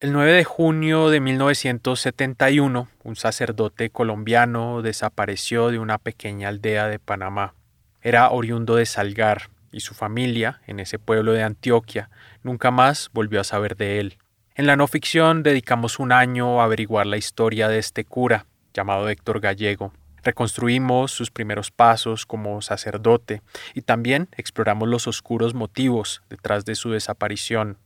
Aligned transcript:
El 0.00 0.12
9 0.12 0.32
de 0.32 0.44
junio 0.44 1.10
de 1.10 1.18
1971, 1.18 2.88
un 3.02 3.16
sacerdote 3.16 3.90
colombiano 3.90 4.80
desapareció 4.80 5.72
de 5.72 5.80
una 5.80 5.98
pequeña 5.98 6.50
aldea 6.50 6.86
de 6.86 7.00
Panamá. 7.00 7.54
Era 8.00 8.30
oriundo 8.30 8.76
de 8.76 8.86
Salgar 8.86 9.50
y 9.72 9.80
su 9.80 9.94
familia, 9.94 10.60
en 10.68 10.78
ese 10.78 11.00
pueblo 11.00 11.32
de 11.32 11.42
Antioquia, 11.42 12.10
nunca 12.44 12.70
más 12.70 13.10
volvió 13.12 13.40
a 13.40 13.44
saber 13.44 13.76
de 13.76 13.98
él. 13.98 14.18
En 14.54 14.68
la 14.68 14.76
no 14.76 14.86
ficción 14.86 15.42
dedicamos 15.42 15.98
un 15.98 16.12
año 16.12 16.60
a 16.60 16.66
averiguar 16.66 17.08
la 17.08 17.16
historia 17.16 17.66
de 17.66 17.80
este 17.80 18.04
cura, 18.04 18.46
llamado 18.72 19.08
Héctor 19.08 19.40
Gallego. 19.40 19.92
Reconstruimos 20.22 21.10
sus 21.10 21.32
primeros 21.32 21.72
pasos 21.72 22.24
como 22.24 22.62
sacerdote 22.62 23.42
y 23.74 23.82
también 23.82 24.28
exploramos 24.36 24.88
los 24.88 25.08
oscuros 25.08 25.54
motivos 25.54 26.22
detrás 26.30 26.64
de 26.64 26.76
su 26.76 26.92
desaparición. 26.92 27.78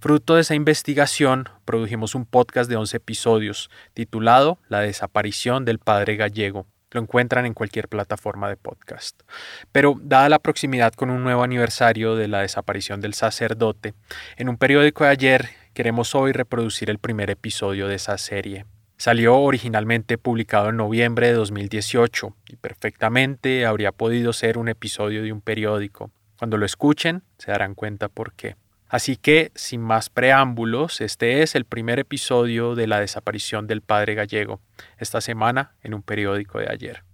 Fruto 0.00 0.36
de 0.36 0.40
esa 0.40 0.54
investigación, 0.54 1.48
produjimos 1.64 2.14
un 2.14 2.24
podcast 2.24 2.70
de 2.70 2.76
11 2.76 2.96
episodios 2.96 3.70
titulado 3.92 4.58
La 4.68 4.80
desaparición 4.80 5.64
del 5.64 5.78
padre 5.78 6.16
gallego. 6.16 6.66
Lo 6.92 7.00
encuentran 7.00 7.46
en 7.46 7.54
cualquier 7.54 7.86
plataforma 7.86 8.48
de 8.48 8.56
podcast. 8.56 9.22
Pero, 9.70 9.96
dada 10.02 10.28
la 10.28 10.38
proximidad 10.38 10.92
con 10.94 11.10
un 11.10 11.22
nuevo 11.22 11.42
aniversario 11.42 12.16
de 12.16 12.28
la 12.28 12.40
desaparición 12.40 13.00
del 13.00 13.14
sacerdote, 13.14 13.94
en 14.36 14.48
un 14.48 14.56
periódico 14.56 15.04
de 15.04 15.10
ayer 15.10 15.50
queremos 15.74 16.14
hoy 16.14 16.32
reproducir 16.32 16.90
el 16.90 16.98
primer 16.98 17.30
episodio 17.30 17.86
de 17.86 17.94
esa 17.94 18.18
serie. 18.18 18.66
Salió 18.96 19.38
originalmente 19.38 20.18
publicado 20.18 20.70
en 20.70 20.76
noviembre 20.76 21.28
de 21.28 21.32
2018 21.34 22.36
y 22.48 22.56
perfectamente 22.56 23.64
habría 23.64 23.92
podido 23.92 24.32
ser 24.32 24.58
un 24.58 24.68
episodio 24.68 25.22
de 25.22 25.32
un 25.32 25.40
periódico. 25.40 26.10
Cuando 26.38 26.56
lo 26.56 26.66
escuchen 26.66 27.22
se 27.38 27.50
darán 27.50 27.74
cuenta 27.74 28.08
por 28.08 28.34
qué. 28.34 28.56
Así 28.90 29.16
que, 29.16 29.52
sin 29.54 29.80
más 29.80 30.10
preámbulos, 30.10 31.00
este 31.00 31.42
es 31.42 31.54
el 31.54 31.64
primer 31.64 32.00
episodio 32.00 32.74
de 32.74 32.88
la 32.88 32.98
desaparición 32.98 33.68
del 33.68 33.82
padre 33.82 34.14
gallego, 34.16 34.60
esta 34.98 35.20
semana 35.20 35.76
en 35.82 35.94
un 35.94 36.02
periódico 36.02 36.58
de 36.58 36.68
ayer. 36.68 37.04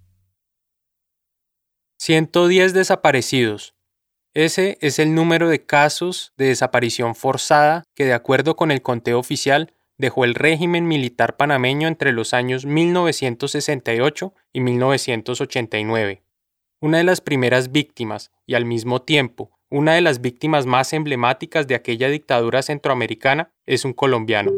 110 1.99 2.73
desaparecidos. 2.73 3.75
Ese 4.33 4.79
es 4.81 4.99
el 4.99 5.15
número 5.15 5.51
de 5.51 5.67
casos 5.67 6.33
de 6.39 6.47
desaparición 6.47 7.15
forzada 7.15 7.85
que, 7.95 8.07
de 8.07 8.15
acuerdo 8.15 8.57
con 8.57 8.71
el 8.71 8.81
conteo 8.81 9.19
oficial, 9.19 9.75
dejó 9.99 10.25
el 10.25 10.35
régimen 10.35 10.89
militar 10.89 11.37
panameño 11.37 11.89
entre 11.89 12.13
los 12.13 12.33
años 12.33 12.65
1968 12.65 14.35
y 14.55 14.61
1989. 14.61 16.23
Una 16.81 16.99
de 16.99 17.05
las 17.05 17.21
primeras 17.21 17.71
víctimas, 17.71 18.31
y 18.47 18.55
al 18.55 18.65
mismo 18.65 19.03
tiempo 19.03 19.56
una 19.71 19.95
de 19.95 20.01
las 20.01 20.21
víctimas 20.21 20.67
más 20.67 20.93
emblemáticas 20.93 21.67
de 21.67 21.75
aquella 21.75 22.09
dictadura 22.09 22.63
centroamericana 22.63 23.51
es 23.67 23.85
un 23.85 23.93
colombiano, 23.93 24.53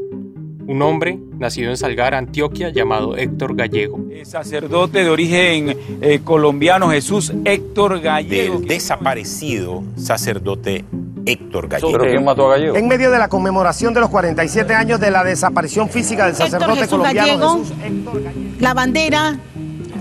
un 0.66 0.82
hombre 0.82 1.18
nacido 1.38 1.70
en 1.70 1.78
Salgar, 1.78 2.14
Antioquia, 2.14 2.68
llamado 2.68 3.16
Héctor 3.16 3.56
Gallego. 3.56 4.04
El 4.10 4.26
sacerdote 4.26 5.04
de 5.04 5.10
origen 5.10 5.78
eh, 6.02 6.20
colombiano 6.22 6.90
Jesús 6.90 7.32
Héctor 7.46 8.00
Gallego. 8.00 8.58
Del 8.58 8.68
desaparecido 8.68 9.82
sacerdote 9.96 10.84
Héctor 11.24 11.68
Gallego. 11.68 11.92
¿Pero 11.92 12.10
quién 12.10 12.24
mató 12.24 12.48
a 12.48 12.52
Gallego? 12.52 12.76
En 12.76 12.86
medio 12.86 13.10
de 13.10 13.18
la 13.18 13.28
conmemoración 13.28 13.94
de 13.94 14.00
los 14.00 14.10
47 14.10 14.74
años 14.74 15.00
de 15.00 15.10
la 15.10 15.24
desaparición 15.24 15.88
física 15.88 16.26
del 16.26 16.34
sacerdote 16.34 16.82
Héctor 16.82 16.84
Jesús 16.84 16.98
colombiano 16.98 17.28
Gallego, 17.28 17.58
Jesús 17.60 17.76
Héctor 17.82 18.22
Gallego. 18.24 18.56
la 18.60 18.74
bandera 18.74 19.38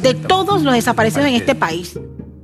de 0.01 0.13
todos 0.15 0.63
los 0.63 0.73
desaparecidos 0.73 1.27
en 1.27 1.35
este 1.35 1.55
país. 1.55 1.97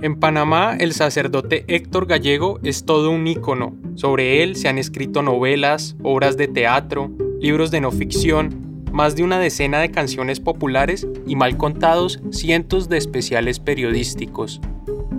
En 0.04 0.18
Panamá, 0.18 0.76
el 0.78 0.92
sacerdote 0.92 1.64
Héctor 1.70 2.08
Gallego 2.08 2.60
es 2.62 2.84
todo 2.84 3.10
un 3.10 3.26
ícono. 3.26 3.74
Sobre 3.96 4.44
él 4.44 4.58
se 4.58 4.68
han 4.68 4.78
escrito 4.78 5.22
novelas, 5.22 5.96
obras 6.04 6.36
de 6.36 6.50
teatro, 6.50 7.10
libros 7.40 7.72
de 7.72 7.80
no 7.80 7.90
ficción, 7.90 8.84
más 8.92 9.16
de 9.16 9.24
una 9.24 9.40
decena 9.40 9.80
de 9.80 9.92
canciones 9.92 10.42
populares 10.42 11.08
y 11.26 11.38
mal 11.38 11.56
contados 11.56 12.20
cientos 12.32 12.90
de 12.90 12.98
especiales 12.98 13.62
periodísticos. 13.62 14.60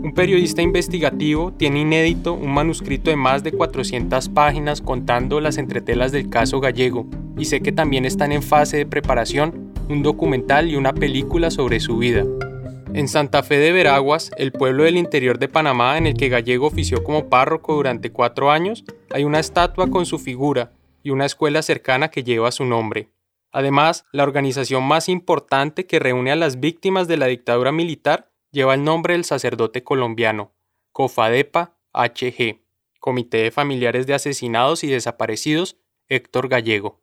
Un 0.02 0.12
periodista 0.12 0.60
investigativo 0.60 1.50
tiene 1.54 1.80
inédito 1.80 2.34
un 2.34 2.52
manuscrito 2.52 3.08
de 3.08 3.16
más 3.16 3.42
de 3.42 3.52
400 3.52 4.28
páginas 4.28 4.82
contando 4.82 5.40
las 5.40 5.56
entretelas 5.56 6.12
del 6.12 6.28
caso 6.28 6.60
gallego, 6.60 7.06
y 7.38 7.46
sé 7.46 7.62
que 7.62 7.72
también 7.72 8.04
están 8.04 8.32
en 8.32 8.42
fase 8.42 8.76
de 8.76 8.86
preparación 8.86 9.72
un 9.88 10.02
documental 10.02 10.68
y 10.68 10.76
una 10.76 10.92
película 10.92 11.50
sobre 11.50 11.80
su 11.80 11.96
vida. 11.96 12.26
En 12.94 13.08
Santa 13.08 13.42
Fe 13.42 13.58
de 13.58 13.72
Veraguas, 13.72 14.30
el 14.36 14.52
pueblo 14.52 14.84
del 14.84 14.96
interior 14.96 15.40
de 15.40 15.48
Panamá 15.48 15.98
en 15.98 16.06
el 16.06 16.14
que 16.14 16.28
Gallego 16.28 16.68
ofició 16.68 17.02
como 17.02 17.28
párroco 17.28 17.74
durante 17.74 18.12
cuatro 18.12 18.52
años, 18.52 18.84
hay 19.10 19.24
una 19.24 19.40
estatua 19.40 19.90
con 19.90 20.06
su 20.06 20.20
figura 20.20 20.70
y 21.02 21.10
una 21.10 21.26
escuela 21.26 21.62
cercana 21.62 22.12
que 22.12 22.22
lleva 22.22 22.52
su 22.52 22.64
nombre. 22.64 23.10
Además, 23.50 24.06
la 24.12 24.22
organización 24.22 24.84
más 24.84 25.08
importante 25.08 25.86
que 25.86 25.98
reúne 25.98 26.30
a 26.30 26.36
las 26.36 26.60
víctimas 26.60 27.08
de 27.08 27.16
la 27.16 27.26
dictadura 27.26 27.72
militar 27.72 28.30
lleva 28.52 28.74
el 28.74 28.84
nombre 28.84 29.14
del 29.14 29.24
sacerdote 29.24 29.82
colombiano, 29.82 30.52
COFADEPA 30.92 31.76
HG, 31.92 32.60
Comité 33.00 33.38
de 33.38 33.50
Familiares 33.50 34.06
de 34.06 34.14
Asesinados 34.14 34.84
y 34.84 34.86
Desaparecidos, 34.86 35.78
Héctor 36.08 36.46
Gallego. 36.46 37.00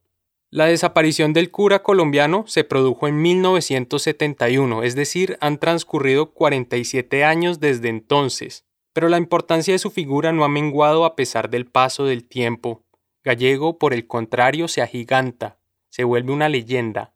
La 0.53 0.65
desaparición 0.65 1.31
del 1.31 1.49
cura 1.49 1.81
colombiano 1.81 2.43
se 2.45 2.65
produjo 2.65 3.07
en 3.07 3.21
1971, 3.21 4.83
es 4.83 4.95
decir, 4.95 5.37
han 5.39 5.57
transcurrido 5.57 6.33
47 6.33 7.23
años 7.23 7.61
desde 7.61 7.87
entonces, 7.87 8.65
pero 8.91 9.07
la 9.07 9.17
importancia 9.17 9.73
de 9.73 9.79
su 9.79 9.91
figura 9.91 10.33
no 10.33 10.43
ha 10.43 10.49
menguado 10.49 11.05
a 11.05 11.15
pesar 11.15 11.49
del 11.49 11.67
paso 11.67 12.03
del 12.03 12.27
tiempo. 12.27 12.83
Gallego, 13.23 13.79
por 13.79 13.93
el 13.93 14.07
contrario, 14.07 14.67
se 14.67 14.81
agiganta, 14.81 15.57
se 15.89 16.03
vuelve 16.03 16.33
una 16.33 16.49
leyenda. 16.49 17.13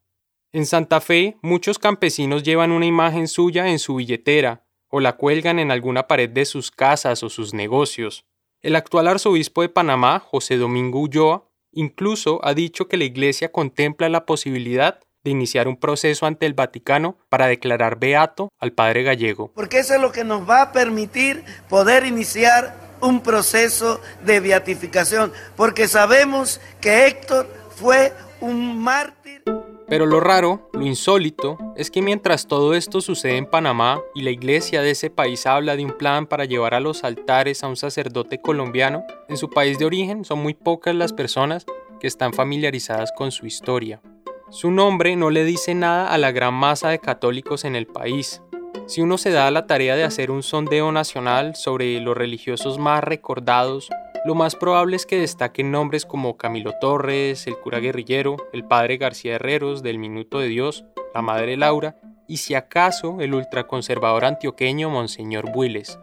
En 0.54 0.66
Santa 0.66 1.02
Fe, 1.02 1.38
muchos 1.42 1.78
campesinos 1.78 2.42
llevan 2.42 2.72
una 2.72 2.86
imagen 2.86 3.28
suya 3.28 3.68
en 3.68 3.80
su 3.80 3.96
billetera, 3.96 4.66
o 4.88 5.02
la 5.02 5.18
cuelgan 5.18 5.60
en 5.60 5.72
alguna 5.72 6.08
pared 6.08 6.30
de 6.30 6.46
sus 6.46 6.72
casas 6.72 7.22
o 7.22 7.30
sus 7.30 7.54
negocios. 7.54 8.26
El 8.62 8.78
actual 8.78 9.10
arzobispo 9.10 9.62
de 9.62 9.68
Panamá, 9.68 10.20
José 10.22 10.56
Domingo 10.56 11.02
Ulloa, 11.02 11.50
Incluso 11.76 12.40
ha 12.44 12.54
dicho 12.54 12.88
que 12.88 12.96
la 12.96 13.04
Iglesia 13.04 13.52
contempla 13.52 14.08
la 14.08 14.26
posibilidad 14.26 15.00
de 15.26 15.32
iniciar 15.32 15.68
un 15.68 15.76
proceso 15.76 16.26
ante 16.26 16.46
el 16.46 16.54
Vaticano 16.54 17.18
para 17.30 17.48
declarar 17.48 18.00
beato 18.00 18.50
al 18.60 18.72
padre 18.72 19.04
gallego. 19.04 19.52
Porque 19.54 19.80
eso 19.80 19.94
es 19.96 20.02
lo 20.02 20.14
que 20.14 20.24
nos 20.24 20.50
va 20.50 20.62
a 20.62 20.72
permitir 20.72 21.44
poder 21.68 22.06
iniciar 22.06 22.76
un 23.02 23.22
proceso 23.22 24.00
de 24.24 24.40
beatificación, 24.40 25.34
porque 25.58 25.90
sabemos 25.90 26.62
que 26.80 27.08
Héctor 27.08 27.48
fue 27.76 28.14
un 28.40 28.80
mártir. 28.80 29.44
Pero 29.88 30.08
lo 30.08 30.20
raro, 30.20 30.70
lo 30.74 30.86
insólito, 30.86 31.58
es 31.76 31.92
que 31.92 32.02
mientras 32.02 32.48
todo 32.48 32.74
esto 32.74 33.02
sucede 33.02 33.38
en 33.38 33.46
Panamá 33.46 34.02
y 34.16 34.24
la 34.24 34.32
iglesia 34.32 34.82
de 34.82 34.92
ese 34.92 35.12
país 35.12 35.46
habla 35.46 35.76
de 35.76 35.86
un 35.86 35.92
plan 35.92 36.26
para 36.26 36.46
llevar 36.46 36.74
a 36.74 36.80
los 36.80 37.04
altares 37.04 37.64
a 37.64 37.68
un 37.68 37.76
sacerdote 37.76 38.42
colombiano, 38.42 39.04
en 39.30 39.38
su 39.38 39.50
país 39.50 39.78
de 39.78 39.86
origen 39.86 40.26
son 40.26 40.40
muy 40.40 40.56
pocas 40.56 40.96
las 40.96 41.14
personas 41.14 41.66
que 42.00 42.08
están 42.08 42.34
familiarizadas 42.34 43.12
con 43.16 43.32
su 43.32 43.46
historia. 43.46 44.02
Su 44.50 44.72
nombre 44.72 45.16
no 45.16 45.30
le 45.30 45.44
dice 45.44 45.76
nada 45.76 46.12
a 46.12 46.18
la 46.18 46.32
gran 46.32 46.54
masa 46.54 46.90
de 46.90 47.00
católicos 47.00 47.66
en 47.66 47.76
el 47.76 47.88
país. 47.88 48.42
Si 48.88 49.02
uno 49.02 49.18
se 49.18 49.32
da 49.32 49.50
la 49.52 49.68
tarea 49.68 49.96
de 49.96 50.04
hacer 50.04 50.32
un 50.32 50.44
sondeo 50.44 50.92
nacional 50.92 51.56
sobre 51.56 52.00
los 52.00 52.16
religiosos 52.16 52.78
más 52.78 53.04
recordados 53.04 53.90
lo 54.26 54.34
más 54.34 54.56
probable 54.56 54.96
es 54.96 55.06
que 55.06 55.20
destaquen 55.20 55.70
nombres 55.70 56.04
como 56.04 56.36
Camilo 56.36 56.74
Torres, 56.82 57.46
el 57.46 57.60
cura 57.60 57.78
guerrillero, 57.78 58.38
el 58.54 58.66
padre 58.66 58.98
García 58.98 59.36
Herreros 59.36 59.84
del 59.84 60.00
Minuto 60.00 60.40
de 60.40 60.48
Dios, 60.48 60.84
la 61.14 61.22
madre 61.22 61.58
Laura 61.58 62.00
y 62.28 62.38
si 62.38 62.56
acaso 62.56 63.22
el 63.22 63.36
ultraconservador 63.36 64.26
antioqueño 64.26 64.90
Monseñor 64.90 65.52
Builes. 65.52 66.00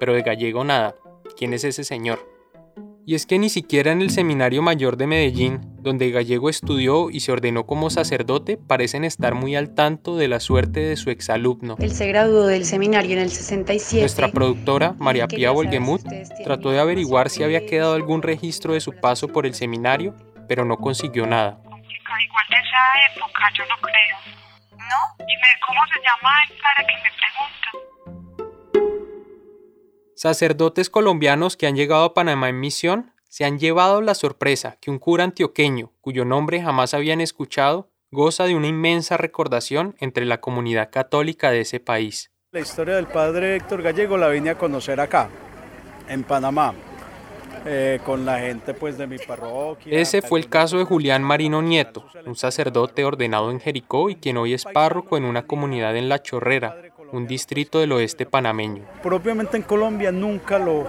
Pero 0.00 0.14
de 0.14 0.22
gallego 0.22 0.64
nada. 0.64 0.96
¿Quién 1.36 1.54
es 1.54 1.62
ese 1.62 1.84
señor? 1.84 2.39
Y 3.06 3.14
es 3.14 3.26
que 3.26 3.38
ni 3.38 3.48
siquiera 3.48 3.92
en 3.92 4.02
el 4.02 4.10
Seminario 4.10 4.62
Mayor 4.62 4.96
de 4.96 5.06
Medellín, 5.06 5.60
donde 5.80 6.10
Gallego 6.10 6.50
estudió 6.50 7.10
y 7.10 7.20
se 7.20 7.32
ordenó 7.32 7.64
como 7.66 7.90
sacerdote, 7.90 8.56
parecen 8.56 9.04
estar 9.04 9.34
muy 9.34 9.56
al 9.56 9.74
tanto 9.74 10.16
de 10.16 10.28
la 10.28 10.38
suerte 10.38 10.80
de 10.80 10.96
su 10.96 11.10
exalumno. 11.10 11.76
Él 11.80 11.92
se 11.92 12.06
graduó 12.06 12.46
del 12.46 12.64
seminario 12.64 13.12
en 13.12 13.22
el 13.22 13.30
67. 13.30 14.00
Nuestra 14.00 14.28
productora, 14.28 14.94
María 14.98 15.26
Pía 15.26 15.50
Volgemut, 15.50 16.02
trató 16.44 16.70
de 16.70 16.80
averiguar 16.80 17.30
si 17.30 17.42
había 17.42 17.66
quedado 17.66 17.94
algún 17.94 18.22
registro 18.22 18.74
de 18.74 18.80
su 18.80 18.92
paso 18.92 19.28
por 19.28 19.46
el 19.46 19.54
seminario, 19.54 20.14
pero 20.46 20.64
no 20.64 20.76
consiguió 20.76 21.26
nada. 21.26 21.58
Igual 21.62 22.46
de 22.50 22.56
esa 22.56 23.14
época, 23.14 23.50
yo 23.56 23.64
no 23.64 23.76
creo. 23.80 24.16
¿No? 24.76 25.24
Dime, 25.24 25.48
¿cómo 25.66 25.80
se 25.92 26.00
llama 26.00 26.30
él 26.44 26.58
para 26.60 26.86
que 26.86 26.94
me 26.96 27.10
pregunten? 27.16 27.59
Sacerdotes 30.22 30.90
colombianos 30.90 31.56
que 31.56 31.66
han 31.66 31.76
llegado 31.76 32.04
a 32.04 32.12
Panamá 32.12 32.50
en 32.50 32.60
misión 32.60 33.14
se 33.30 33.46
han 33.46 33.58
llevado 33.58 34.02
la 34.02 34.14
sorpresa 34.14 34.76
que 34.78 34.90
un 34.90 34.98
cura 34.98 35.24
antioqueño, 35.24 35.94
cuyo 36.02 36.26
nombre 36.26 36.60
jamás 36.60 36.92
habían 36.92 37.22
escuchado, 37.22 37.88
goza 38.10 38.44
de 38.44 38.54
una 38.54 38.66
inmensa 38.66 39.16
recordación 39.16 39.96
entre 39.98 40.26
la 40.26 40.42
comunidad 40.42 40.90
católica 40.90 41.50
de 41.50 41.62
ese 41.62 41.80
país. 41.80 42.30
La 42.52 42.60
historia 42.60 42.96
del 42.96 43.06
padre 43.06 43.56
Héctor 43.56 43.80
Gallego 43.80 44.18
la 44.18 44.28
vine 44.28 44.50
a 44.50 44.58
conocer 44.58 45.00
acá, 45.00 45.30
en 46.06 46.22
Panamá. 46.22 46.74
eh, 47.64 48.00
con 48.04 48.24
la 48.24 48.40
gente 48.40 48.74
pues 48.74 48.96
de 48.98 49.06
mi 49.06 49.18
parroquia. 49.18 49.98
Ese 49.98 50.22
fue 50.22 50.40
el 50.40 50.48
caso 50.48 50.78
de 50.78 50.84
Julián 50.84 51.22
Marino 51.22 51.62
Nieto, 51.62 52.06
un 52.26 52.36
sacerdote 52.36 53.04
ordenado 53.04 53.50
en 53.50 53.60
Jericó 53.60 54.10
y 54.10 54.16
quien 54.16 54.36
hoy 54.36 54.54
es 54.54 54.64
párroco 54.64 55.16
en 55.16 55.24
una 55.24 55.46
comunidad 55.46 55.96
en 55.96 56.08
La 56.08 56.22
Chorrera, 56.22 56.76
un 57.12 57.26
distrito 57.26 57.80
del 57.80 57.92
oeste 57.92 58.26
panameño. 58.26 58.84
Propiamente 59.02 59.56
en 59.56 59.62
Colombia 59.62 60.12
nunca 60.12 60.58
lo 60.58 60.86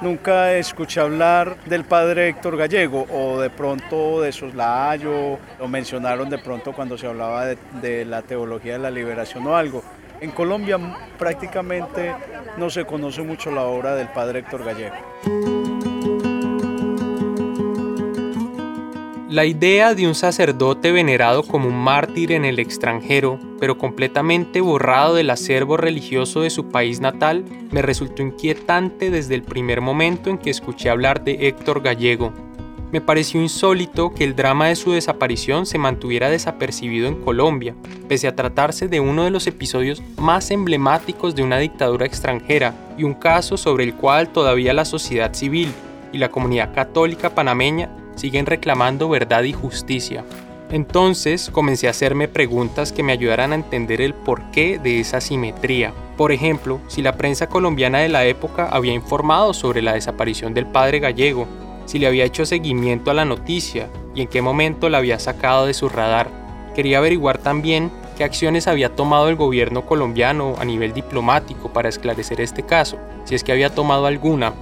nunca 0.00 0.54
escuché 0.54 1.00
hablar 1.00 1.56
del 1.64 1.84
padre 1.84 2.28
Héctor 2.28 2.56
Gallego 2.56 3.06
o 3.10 3.40
de 3.40 3.48
pronto 3.48 4.20
de 4.20 4.32
Soslayo, 4.32 5.38
lo 5.58 5.68
mencionaron 5.68 6.28
de 6.28 6.38
pronto 6.38 6.72
cuando 6.72 6.98
se 6.98 7.06
hablaba 7.06 7.46
de, 7.46 7.58
de 7.80 8.04
la 8.04 8.22
teología 8.22 8.74
de 8.74 8.80
la 8.80 8.90
liberación 8.90 9.46
o 9.46 9.56
algo. 9.56 9.82
En 10.20 10.30
Colombia 10.30 10.78
prácticamente 11.18 12.14
no 12.56 12.70
se 12.70 12.84
conoce 12.84 13.22
mucho 13.22 13.50
la 13.50 13.62
obra 13.62 13.94
del 13.94 14.08
padre 14.08 14.40
Héctor 14.40 14.64
Gallego. 14.64 15.63
La 19.34 19.46
idea 19.46 19.96
de 19.96 20.06
un 20.06 20.14
sacerdote 20.14 20.92
venerado 20.92 21.42
como 21.42 21.66
un 21.66 21.74
mártir 21.74 22.30
en 22.30 22.44
el 22.44 22.60
extranjero, 22.60 23.40
pero 23.58 23.76
completamente 23.76 24.60
borrado 24.60 25.16
del 25.16 25.28
acervo 25.28 25.76
religioso 25.76 26.42
de 26.42 26.50
su 26.50 26.68
país 26.68 27.00
natal, 27.00 27.44
me 27.72 27.82
resultó 27.82 28.22
inquietante 28.22 29.10
desde 29.10 29.34
el 29.34 29.42
primer 29.42 29.80
momento 29.80 30.30
en 30.30 30.38
que 30.38 30.50
escuché 30.50 30.88
hablar 30.88 31.24
de 31.24 31.48
Héctor 31.48 31.82
Gallego. 31.82 32.32
Me 32.92 33.00
pareció 33.00 33.42
insólito 33.42 34.14
que 34.14 34.22
el 34.22 34.36
drama 34.36 34.68
de 34.68 34.76
su 34.76 34.92
desaparición 34.92 35.66
se 35.66 35.78
mantuviera 35.78 36.30
desapercibido 36.30 37.08
en 37.08 37.20
Colombia, 37.20 37.74
pese 38.06 38.28
a 38.28 38.36
tratarse 38.36 38.86
de 38.86 39.00
uno 39.00 39.24
de 39.24 39.32
los 39.32 39.48
episodios 39.48 40.00
más 40.16 40.52
emblemáticos 40.52 41.34
de 41.34 41.42
una 41.42 41.58
dictadura 41.58 42.06
extranjera 42.06 42.72
y 42.96 43.02
un 43.02 43.14
caso 43.14 43.56
sobre 43.56 43.82
el 43.82 43.96
cual 43.96 44.28
todavía 44.28 44.72
la 44.72 44.84
sociedad 44.84 45.34
civil 45.34 45.72
y 46.12 46.18
la 46.18 46.28
comunidad 46.28 46.72
católica 46.72 47.34
panameña 47.34 47.90
siguen 48.14 48.46
reclamando 48.46 49.08
verdad 49.08 49.42
y 49.44 49.52
justicia. 49.52 50.24
Entonces 50.70 51.50
comencé 51.50 51.86
a 51.86 51.90
hacerme 51.90 52.26
preguntas 52.26 52.90
que 52.90 53.02
me 53.02 53.12
ayudaran 53.12 53.52
a 53.52 53.56
entender 53.56 54.00
el 54.00 54.14
porqué 54.14 54.78
de 54.78 55.00
esa 55.00 55.20
simetría. 55.20 55.92
Por 56.16 56.32
ejemplo, 56.32 56.80
si 56.88 57.02
la 57.02 57.16
prensa 57.16 57.48
colombiana 57.48 57.98
de 57.98 58.08
la 58.08 58.24
época 58.24 58.68
había 58.70 58.92
informado 58.92 59.52
sobre 59.52 59.82
la 59.82 59.94
desaparición 59.94 60.54
del 60.54 60.66
padre 60.66 61.00
gallego, 61.00 61.46
si 61.86 61.98
le 61.98 62.06
había 62.06 62.24
hecho 62.24 62.46
seguimiento 62.46 63.10
a 63.10 63.14
la 63.14 63.24
noticia 63.24 63.88
y 64.14 64.22
en 64.22 64.28
qué 64.28 64.42
momento 64.42 64.88
la 64.88 64.98
había 64.98 65.18
sacado 65.18 65.66
de 65.66 65.74
su 65.74 65.88
radar. 65.88 66.28
Quería 66.74 66.98
averiguar 66.98 67.38
también 67.38 67.90
qué 68.16 68.24
acciones 68.24 68.68
había 68.68 68.94
tomado 68.94 69.28
el 69.28 69.36
gobierno 69.36 69.86
colombiano 69.86 70.54
a 70.58 70.64
nivel 70.64 70.92
diplomático 70.92 71.72
para 71.72 71.88
esclarecer 71.88 72.40
este 72.40 72.64
caso, 72.64 72.98
si 73.24 73.34
es 73.34 73.44
que 73.44 73.52
había 73.52 73.70
tomado 73.70 74.06
alguna. 74.06 74.54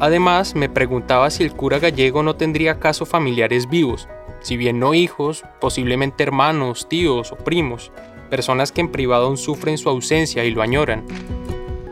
Además, 0.00 0.54
me 0.54 0.68
preguntaba 0.68 1.28
si 1.30 1.42
el 1.42 1.52
cura 1.52 1.78
gallego 1.78 2.22
no 2.22 2.36
tendría 2.36 2.72
acaso 2.72 3.04
familiares 3.04 3.68
vivos, 3.68 4.08
si 4.40 4.56
bien 4.56 4.78
no 4.78 4.94
hijos, 4.94 5.44
posiblemente 5.60 6.22
hermanos, 6.22 6.88
tíos 6.88 7.32
o 7.32 7.36
primos, 7.36 7.90
personas 8.30 8.70
que 8.70 8.80
en 8.80 8.92
privado 8.92 9.26
aún 9.26 9.36
sufren 9.36 9.78
su 9.78 9.88
ausencia 9.88 10.44
y 10.44 10.50
lo 10.50 10.62
añoran. 10.62 11.04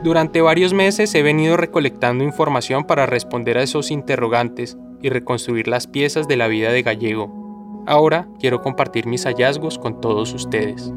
Durante 0.05 0.41
varios 0.41 0.73
meses 0.73 1.13
he 1.15 1.23
venido 1.23 1.57
recolectando 1.57 2.23
información 2.23 2.85
para 2.85 3.07
responder 3.07 3.59
a 3.59 3.63
esos 3.63 3.91
interrogantes 3.91 4.77
y 5.03 5.09
reconstruir 5.09 5.67
las 5.67 5.89
piezas 5.89 6.29
de 6.29 6.37
la 6.37 6.47
vida 6.47 6.71
de 6.71 6.83
Gallego. 6.83 7.85
Ahora 7.87 8.29
quiero 8.39 8.63
compartir 8.63 9.07
mis 9.07 9.25
hallazgos 9.25 9.79
con 9.79 10.01
todos 10.01 10.33
ustedes. 10.33 10.93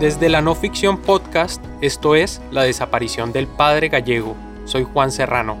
Desde 0.00 0.30
la 0.30 0.40
no 0.40 0.54
ficción 0.54 0.96
podcast, 0.96 1.62
esto 1.82 2.14
es 2.14 2.40
La 2.50 2.62
desaparición 2.62 3.32
del 3.32 3.46
padre 3.46 3.90
gallego. 3.90 4.34
Soy 4.64 4.86
Juan 4.90 5.12
Serrano. 5.12 5.58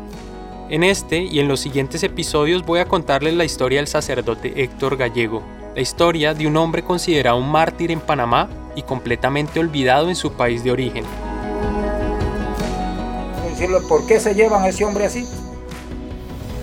En 0.70 0.82
este 0.82 1.18
y 1.18 1.40
en 1.40 1.48
los 1.48 1.60
siguientes 1.60 2.02
episodios 2.04 2.64
voy 2.64 2.80
a 2.80 2.86
contarles 2.86 3.34
la 3.34 3.44
historia 3.44 3.80
del 3.80 3.86
sacerdote 3.86 4.62
Héctor 4.62 4.96
Gallego, 4.96 5.42
la 5.74 5.82
historia 5.82 6.32
de 6.32 6.46
un 6.46 6.56
hombre 6.56 6.82
considerado 6.82 7.36
un 7.36 7.50
mártir 7.50 7.90
en 7.90 8.00
Panamá 8.00 8.48
y 8.74 8.80
completamente 8.80 9.60
olvidado 9.60 10.08
en 10.08 10.16
su 10.16 10.32
país 10.32 10.64
de 10.64 10.72
origen. 10.72 11.04
Decirlo, 13.46 13.86
¿por 13.86 14.06
qué 14.06 14.18
se 14.20 14.34
llevan 14.34 14.62
a 14.62 14.68
ese 14.68 14.86
hombre 14.86 15.04
así? 15.04 15.28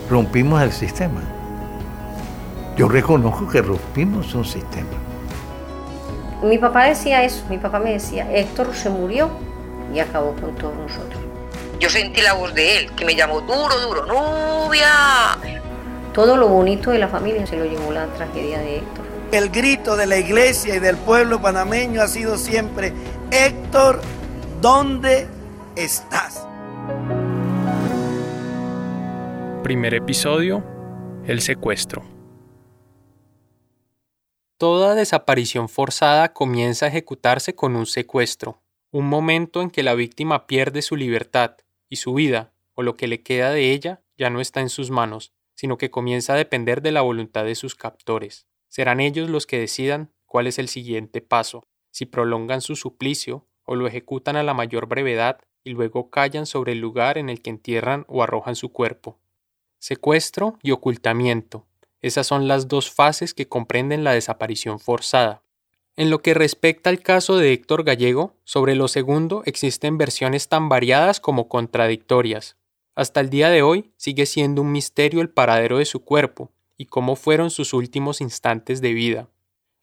Rompimos 0.09 0.63
el 0.63 0.71
sistema. 0.71 1.21
Yo 2.75 2.89
reconozco 2.89 3.47
que 3.47 3.61
rompimos 3.61 4.33
un 4.33 4.45
sistema. 4.45 5.06
Mi 6.43 6.57
papá 6.59 6.85
decía 6.85 7.23
eso, 7.23 7.43
mi 7.49 7.57
papá 7.57 7.79
me 7.79 7.93
decía, 7.93 8.31
Héctor 8.31 8.73
se 8.75 8.89
murió 8.89 9.29
y 9.93 9.99
acabó 9.99 10.33
con 10.35 10.55
todos 10.55 10.75
nosotros. 10.75 11.21
Yo 11.79 11.89
sentí 11.89 12.21
la 12.21 12.33
voz 12.33 12.53
de 12.53 12.77
él, 12.77 12.91
que 12.95 13.05
me 13.05 13.15
llamó 13.15 13.41
duro, 13.41 13.79
duro, 13.79 14.05
Nubia. 14.05 15.37
Todo 16.13 16.37
lo 16.37 16.47
bonito 16.47 16.91
de 16.91 16.99
la 16.99 17.07
familia 17.07 17.45
se 17.45 17.57
lo 17.57 17.65
llevó 17.65 17.91
la 17.91 18.05
tragedia 18.07 18.59
de 18.59 18.77
Héctor. 18.77 19.05
El 19.31 19.49
grito 19.49 19.95
de 19.95 20.05
la 20.05 20.17
iglesia 20.17 20.75
y 20.75 20.79
del 20.79 20.97
pueblo 20.97 21.41
panameño 21.41 22.01
ha 22.01 22.07
sido 22.07 22.37
siempre, 22.37 22.93
Héctor, 23.31 24.01
¿dónde 24.61 25.27
estás? 25.75 26.47
Primer 29.63 29.93
episodio, 29.93 30.63
el 31.25 31.41
secuestro. 31.41 32.16
Toda 34.57 34.95
desaparición 34.95 35.69
forzada 35.69 36.33
comienza 36.33 36.87
a 36.87 36.89
ejecutarse 36.89 37.53
con 37.53 37.75
un 37.75 37.85
secuestro, 37.85 38.63
un 38.89 39.07
momento 39.07 39.61
en 39.61 39.69
que 39.69 39.83
la 39.83 39.93
víctima 39.93 40.47
pierde 40.47 40.81
su 40.81 40.95
libertad 40.95 41.57
y 41.89 41.97
su 41.97 42.15
vida, 42.15 42.53
o 42.73 42.81
lo 42.81 42.95
que 42.95 43.05
le 43.05 43.21
queda 43.21 43.51
de 43.51 43.71
ella, 43.71 44.01
ya 44.17 44.31
no 44.31 44.41
está 44.41 44.61
en 44.61 44.69
sus 44.69 44.89
manos, 44.89 45.31
sino 45.53 45.77
que 45.77 45.91
comienza 45.91 46.33
a 46.33 46.37
depender 46.37 46.81
de 46.81 46.91
la 46.91 47.01
voluntad 47.01 47.45
de 47.45 47.53
sus 47.53 47.75
captores. 47.75 48.47
Serán 48.67 48.99
ellos 48.99 49.29
los 49.29 49.45
que 49.45 49.59
decidan 49.59 50.11
cuál 50.25 50.47
es 50.47 50.57
el 50.57 50.69
siguiente 50.69 51.21
paso, 51.21 51.67
si 51.91 52.07
prolongan 52.07 52.61
su 52.61 52.75
suplicio 52.75 53.45
o 53.63 53.75
lo 53.75 53.85
ejecutan 53.85 54.37
a 54.37 54.43
la 54.43 54.55
mayor 54.55 54.87
brevedad 54.87 55.37
y 55.63 55.69
luego 55.69 56.09
callan 56.09 56.47
sobre 56.47 56.71
el 56.71 56.79
lugar 56.79 57.19
en 57.19 57.29
el 57.29 57.43
que 57.43 57.51
entierran 57.51 58.05
o 58.07 58.23
arrojan 58.23 58.55
su 58.55 58.69
cuerpo. 58.69 59.19
Secuestro 59.77 60.57
y 60.63 60.71
ocultamiento. 60.71 61.67
Esas 62.01 62.27
son 62.27 62.47
las 62.47 62.67
dos 62.67 62.91
fases 62.91 63.33
que 63.33 63.47
comprenden 63.47 64.03
la 64.03 64.13
desaparición 64.13 64.79
forzada. 64.79 65.41
En 65.95 66.11
lo 66.11 66.21
que 66.21 66.35
respecta 66.35 66.91
al 66.91 67.01
caso 67.01 67.37
de 67.37 67.53
Héctor 67.53 67.83
Gallego, 67.83 68.35
sobre 68.43 68.75
lo 68.75 68.87
segundo 68.87 69.41
existen 69.45 69.97
versiones 69.97 70.47
tan 70.47 70.69
variadas 70.69 71.19
como 71.19 71.49
contradictorias. 71.49 72.55
Hasta 72.93 73.19
el 73.19 73.29
día 73.29 73.49
de 73.49 73.63
hoy 73.63 73.91
sigue 73.97 74.27
siendo 74.27 74.61
un 74.61 74.71
misterio 74.71 75.21
el 75.21 75.29
paradero 75.29 75.79
de 75.79 75.85
su 75.85 76.03
cuerpo 76.03 76.51
y 76.77 76.85
cómo 76.85 77.15
fueron 77.15 77.49
sus 77.49 77.73
últimos 77.73 78.21
instantes 78.21 78.79
de 78.81 78.93
vida. 78.93 79.29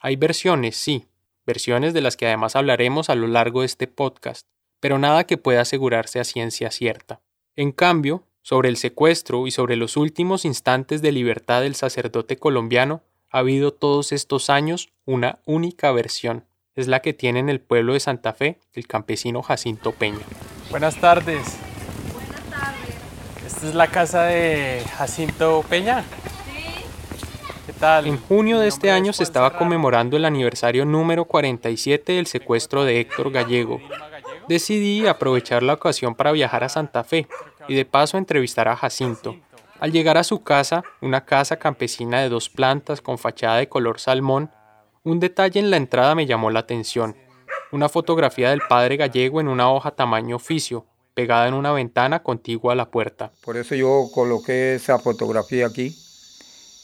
Hay 0.01 0.15
versiones, 0.15 0.77
sí, 0.77 1.09
versiones 1.45 1.95
de 1.95 2.01
las 2.01 2.17
que 2.17 2.27
además 2.27 2.57
hablaremos 2.57 3.11
a 3.11 3.17
lo 3.17 3.27
largo 3.27 3.61
de 3.61 3.67
este 3.67 3.89
podcast, 3.89 4.47
pero 4.81 4.99
nada 4.99 5.25
que 5.25 5.37
pueda 5.37 5.63
asegurarse 5.63 6.21
a 6.21 6.25
ciencia 6.25 6.71
cierta. 6.71 7.21
En 7.57 7.73
cambio, 7.73 8.25
sobre 8.45 8.69
el 8.69 8.77
secuestro 8.77 9.47
y 9.47 9.51
sobre 9.51 9.75
los 9.75 9.97
últimos 9.97 10.45
instantes 10.45 11.01
de 11.01 11.11
libertad 11.13 11.63
del 11.63 11.75
sacerdote 11.75 12.37
colombiano, 12.37 13.03
ha 13.31 13.39
habido 13.39 13.73
todos 13.73 14.13
estos 14.13 14.51
años 14.51 14.91
una 15.07 15.39
única 15.47 15.91
versión. 15.93 16.45
Es 16.77 16.87
la 16.87 17.01
que 17.01 17.15
tiene 17.15 17.41
en 17.41 17.49
el 17.49 17.61
pueblo 17.61 17.95
de 17.95 18.01
Santa 18.01 18.35
Fe 18.35 18.59
el 18.75 18.87
campesino 18.87 19.43
Jacinto 19.43 19.93
Peña. 19.93 20.27
Buenas 20.71 21.01
tardes. 21.01 21.57
Buenas 22.13 22.51
tardes. 22.51 22.95
¿Esta 23.47 23.67
es 23.67 23.75
la 23.75 23.87
casa 23.87 24.25
de 24.25 24.85
Jacinto 24.95 25.65
Peña? 25.71 26.03
Sí. 26.45 26.85
¿Qué 27.65 27.73
tal? 27.73 28.07
En 28.07 28.19
junio 28.19 28.61
de 28.61 28.69
este 28.69 28.91
año 28.91 29.15
se 29.15 29.23
estaba 29.23 29.57
conmemorando 29.57 30.19
el 30.19 30.27
aniversario 30.27 30.85
número 30.85 31.25
47 31.25 32.13
del 32.13 32.27
secuestro 32.27 32.85
de 32.85 33.01
Héctor 33.01 33.31
Gallego. 33.31 33.81
Decidí 34.49 35.07
aprovechar 35.07 35.63
la 35.63 35.73
ocasión 35.73 36.15
para 36.15 36.31
viajar 36.33 36.65
a 36.65 36.69
Santa 36.69 37.05
Fe 37.05 37.27
y 37.69 37.75
de 37.75 37.85
paso 37.85 38.19
entrevistar 38.19 38.69
a 38.69 38.77
Jacinto. 38.77 39.37
Al 39.81 39.93
llegar 39.93 40.17
a 40.17 40.25
su 40.25 40.43
casa, 40.43 40.83
una 41.01 41.25
casa 41.25 41.59
campesina 41.59 42.21
de 42.21 42.29
dos 42.29 42.49
plantas 42.49 43.01
con 43.01 43.19
fachada 43.19 43.57
de 43.57 43.69
color 43.69 44.01
salmón, 44.01 44.51
un 45.03 45.21
detalle 45.21 45.61
en 45.61 45.71
la 45.71 45.77
entrada 45.77 46.15
me 46.15 46.27
llamó 46.27 46.51
la 46.51 46.61
atención. 46.61 47.17
Una 47.73 47.89
fotografía 47.89 48.51
del 48.51 48.63
padre 48.69 48.97
gallego 48.97 49.41
en 49.41 49.49
una 49.49 49.71
hoja 49.71 49.91
tamaño 49.91 50.37
oficio, 50.37 50.87
pegada 51.15 51.49
en 51.49 51.55
una 51.55 51.73
ventana 51.73 52.23
contigua 52.23 52.73
a 52.73 52.77
la 52.77 52.91
puerta. 52.91 53.33
Por 53.45 53.57
eso 53.57 53.75
yo 53.75 54.09
coloqué 54.15 54.77
esa 54.77 54.99
fotografía 54.99 55.67
aquí 55.67 55.95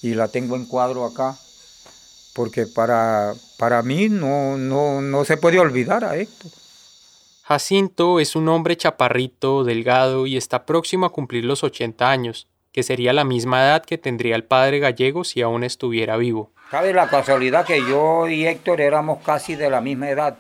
y 0.03 0.15
la 0.15 0.29
tengo 0.29 0.57
en 0.57 0.67
cuadro 0.67 1.05
acá, 1.05 1.37
porque 2.35 2.67
para, 2.67 3.35
para 3.59 3.83
mí 3.83 4.09
no, 4.09 4.57
no, 4.57 5.01
no 5.01 5.25
se 5.25 5.37
puede 5.37 5.59
olvidar 5.59 6.05
a 6.05 6.17
esto. 6.17 6.49
Jacinto 7.51 8.21
es 8.21 8.37
un 8.37 8.49
hombre 8.49 8.77
chaparrito, 8.77 9.65
delgado 9.65 10.29
y 10.29 10.37
está 10.37 10.65
próximo 10.67 11.05
a 11.05 11.11
cumplir 11.11 11.45
los 11.45 11.65
80 11.65 12.09
años, 12.09 12.47
que 12.71 12.85
sería 12.85 13.13
la 13.13 13.25
misma 13.25 13.61
edad 13.65 13.85
que 13.85 13.99
tendría 13.99 14.37
el 14.37 14.45
padre 14.45 14.79
gallego 14.79 15.25
si 15.25 15.43
aún 15.43 15.65
estuviera 15.65 16.17
vivo. 16.17 16.53
Cabe 16.71 16.95
la 16.95 17.09
casualidad 17.09 17.67
que 17.67 17.81
yo 17.81 18.29
y 18.29 18.47
Héctor 18.47 18.81
éramos 18.81 19.19
casi 19.25 19.57
de 19.57 19.69
la 19.69 19.81
misma 19.81 20.11
edad. 20.11 20.37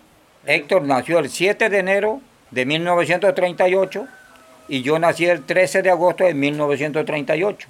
Héctor 0.47 0.83
nació 0.83 1.19
el 1.19 1.31
7 1.31 1.69
de 1.69 1.79
enero 1.81 2.21
de 2.52 2.64
1938 2.64 4.07
y 4.69 4.83
yo 4.83 4.97
nací 5.00 5.26
el 5.26 5.45
13 5.45 5.83
de 5.83 5.90
agosto 5.90 6.23
de 6.23 6.35
1938. 6.35 7.69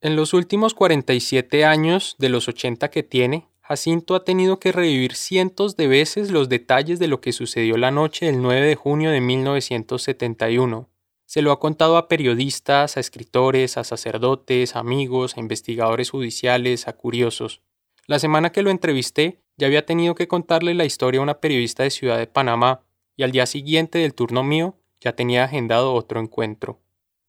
En 0.00 0.16
los 0.16 0.34
últimos 0.34 0.74
47 0.74 1.64
años 1.64 2.16
de 2.18 2.30
los 2.30 2.48
80 2.48 2.90
que 2.90 3.04
tiene, 3.04 3.46
Jacinto 3.72 4.14
ha 4.14 4.22
tenido 4.22 4.60
que 4.60 4.70
revivir 4.70 5.14
cientos 5.14 5.78
de 5.78 5.86
veces 5.86 6.30
los 6.30 6.50
detalles 6.50 6.98
de 6.98 7.08
lo 7.08 7.22
que 7.22 7.32
sucedió 7.32 7.78
la 7.78 7.90
noche 7.90 8.26
del 8.26 8.42
9 8.42 8.66
de 8.66 8.74
junio 8.74 9.10
de 9.10 9.22
1971. 9.22 10.90
Se 11.24 11.40
lo 11.40 11.52
ha 11.52 11.58
contado 11.58 11.96
a 11.96 12.06
periodistas, 12.06 12.98
a 12.98 13.00
escritores, 13.00 13.78
a 13.78 13.84
sacerdotes, 13.84 14.76
amigos, 14.76 15.38
a 15.38 15.40
investigadores 15.40 16.10
judiciales, 16.10 16.86
a 16.86 16.92
curiosos. 16.92 17.62
La 18.06 18.18
semana 18.18 18.52
que 18.52 18.60
lo 18.60 18.68
entrevisté, 18.68 19.40
ya 19.56 19.68
había 19.68 19.86
tenido 19.86 20.14
que 20.14 20.28
contarle 20.28 20.74
la 20.74 20.84
historia 20.84 21.20
a 21.20 21.22
una 21.22 21.40
periodista 21.40 21.82
de 21.82 21.90
Ciudad 21.90 22.18
de 22.18 22.26
Panamá, 22.26 22.82
y 23.16 23.22
al 23.22 23.32
día 23.32 23.46
siguiente 23.46 24.00
del 24.00 24.12
turno 24.12 24.42
mío 24.42 24.76
ya 25.00 25.16
tenía 25.16 25.44
agendado 25.44 25.94
otro 25.94 26.20
encuentro. 26.20 26.78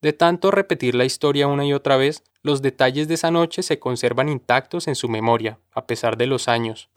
De 0.04 0.12
tanto 0.12 0.50
repetir 0.50 0.94
la 0.94 1.06
historia 1.06 1.46
una 1.46 1.64
y 1.64 1.72
otra 1.72 1.96
vez, 1.96 2.22
los 2.42 2.60
detalles 2.60 3.08
de 3.08 3.14
esa 3.14 3.30
noche 3.30 3.62
se 3.62 3.78
conservan 3.78 4.28
intactos 4.28 4.86
en 4.86 4.96
su 4.96 5.08
memoria, 5.08 5.58
a 5.72 5.86
pesar 5.86 6.18
de 6.18 6.26
los 6.26 6.46
años. 6.46 6.90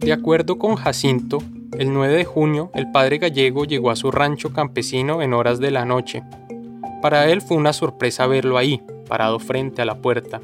De 0.00 0.10
acuerdo 0.10 0.56
con 0.56 0.76
Jacinto, 0.76 1.40
el 1.78 1.92
9 1.92 2.14
de 2.14 2.24
junio 2.24 2.70
el 2.72 2.90
padre 2.90 3.18
gallego 3.18 3.66
llegó 3.66 3.90
a 3.90 3.96
su 3.96 4.10
rancho 4.10 4.54
campesino 4.54 5.20
en 5.20 5.34
horas 5.34 5.60
de 5.60 5.70
la 5.70 5.84
noche. 5.84 6.22
Para 7.02 7.30
él 7.30 7.42
fue 7.42 7.58
una 7.58 7.74
sorpresa 7.74 8.26
verlo 8.26 8.56
ahí, 8.56 8.80
parado 9.06 9.38
frente 9.38 9.82
a 9.82 9.84
la 9.84 10.00
puerta. 10.00 10.40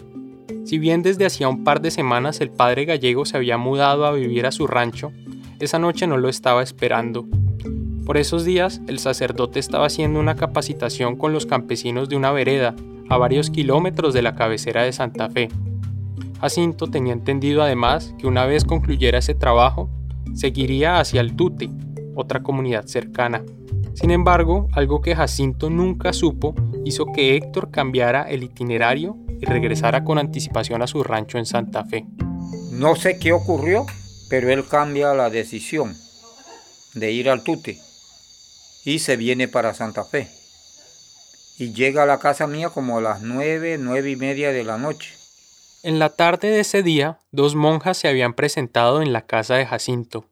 Si 0.66 0.78
bien 0.78 1.02
desde 1.02 1.24
hacía 1.24 1.48
un 1.48 1.64
par 1.64 1.80
de 1.80 1.90
semanas 1.90 2.42
el 2.42 2.50
padre 2.50 2.84
gallego 2.84 3.24
se 3.24 3.38
había 3.38 3.56
mudado 3.56 4.04
a 4.04 4.12
vivir 4.12 4.44
a 4.44 4.52
su 4.52 4.66
rancho, 4.66 5.12
esa 5.60 5.78
noche 5.78 6.06
no 6.06 6.18
lo 6.18 6.28
estaba 6.28 6.62
esperando. 6.62 7.26
Por 8.04 8.16
esos 8.16 8.44
días, 8.44 8.80
el 8.88 8.98
sacerdote 8.98 9.60
estaba 9.60 9.86
haciendo 9.86 10.18
una 10.18 10.34
capacitación 10.34 11.16
con 11.16 11.32
los 11.32 11.46
campesinos 11.46 12.08
de 12.08 12.16
una 12.16 12.32
vereda, 12.32 12.74
a 13.08 13.16
varios 13.16 13.48
kilómetros 13.48 14.12
de 14.12 14.22
la 14.22 14.34
cabecera 14.34 14.82
de 14.82 14.92
Santa 14.92 15.30
Fe. 15.30 15.48
Jacinto 16.40 16.88
tenía 16.88 17.12
entendido 17.12 17.62
además 17.62 18.12
que 18.18 18.26
una 18.26 18.44
vez 18.44 18.64
concluyera 18.64 19.18
ese 19.18 19.34
trabajo, 19.34 19.88
seguiría 20.34 20.98
hacia 20.98 21.20
el 21.20 21.36
Tute, 21.36 21.70
otra 22.16 22.42
comunidad 22.42 22.86
cercana. 22.86 23.44
Sin 23.94 24.10
embargo, 24.10 24.66
algo 24.72 25.00
que 25.00 25.14
Jacinto 25.14 25.70
nunca 25.70 26.12
supo 26.12 26.56
hizo 26.84 27.06
que 27.06 27.36
Héctor 27.36 27.70
cambiara 27.70 28.22
el 28.22 28.42
itinerario 28.42 29.16
y 29.40 29.46
regresara 29.46 30.02
con 30.02 30.18
anticipación 30.18 30.82
a 30.82 30.88
su 30.88 31.04
rancho 31.04 31.38
en 31.38 31.46
Santa 31.46 31.84
Fe. 31.84 32.06
No 32.72 32.96
sé 32.96 33.20
qué 33.20 33.32
ocurrió, 33.32 33.86
pero 34.28 34.50
él 34.50 34.64
cambia 34.66 35.14
la 35.14 35.30
decisión 35.30 35.94
de 36.94 37.12
ir 37.12 37.30
al 37.30 37.44
Tute 37.44 37.78
y 38.84 38.98
se 38.98 39.16
viene 39.16 39.48
para 39.48 39.74
Santa 39.74 40.04
Fe. 40.04 40.28
Y 41.58 41.72
llega 41.72 42.02
a 42.02 42.06
la 42.06 42.18
casa 42.18 42.46
mía 42.46 42.70
como 42.70 42.98
a 42.98 43.02
las 43.02 43.22
nueve, 43.22 43.76
nueve 43.78 44.10
y 44.10 44.16
media 44.16 44.52
de 44.52 44.64
la 44.64 44.78
noche. 44.78 45.14
En 45.82 45.98
la 45.98 46.10
tarde 46.10 46.48
de 46.48 46.60
ese 46.60 46.82
día, 46.82 47.18
dos 47.30 47.54
monjas 47.54 47.98
se 47.98 48.08
habían 48.08 48.34
presentado 48.34 49.02
en 49.02 49.12
la 49.12 49.26
casa 49.26 49.56
de 49.56 49.66
Jacinto. 49.66 50.26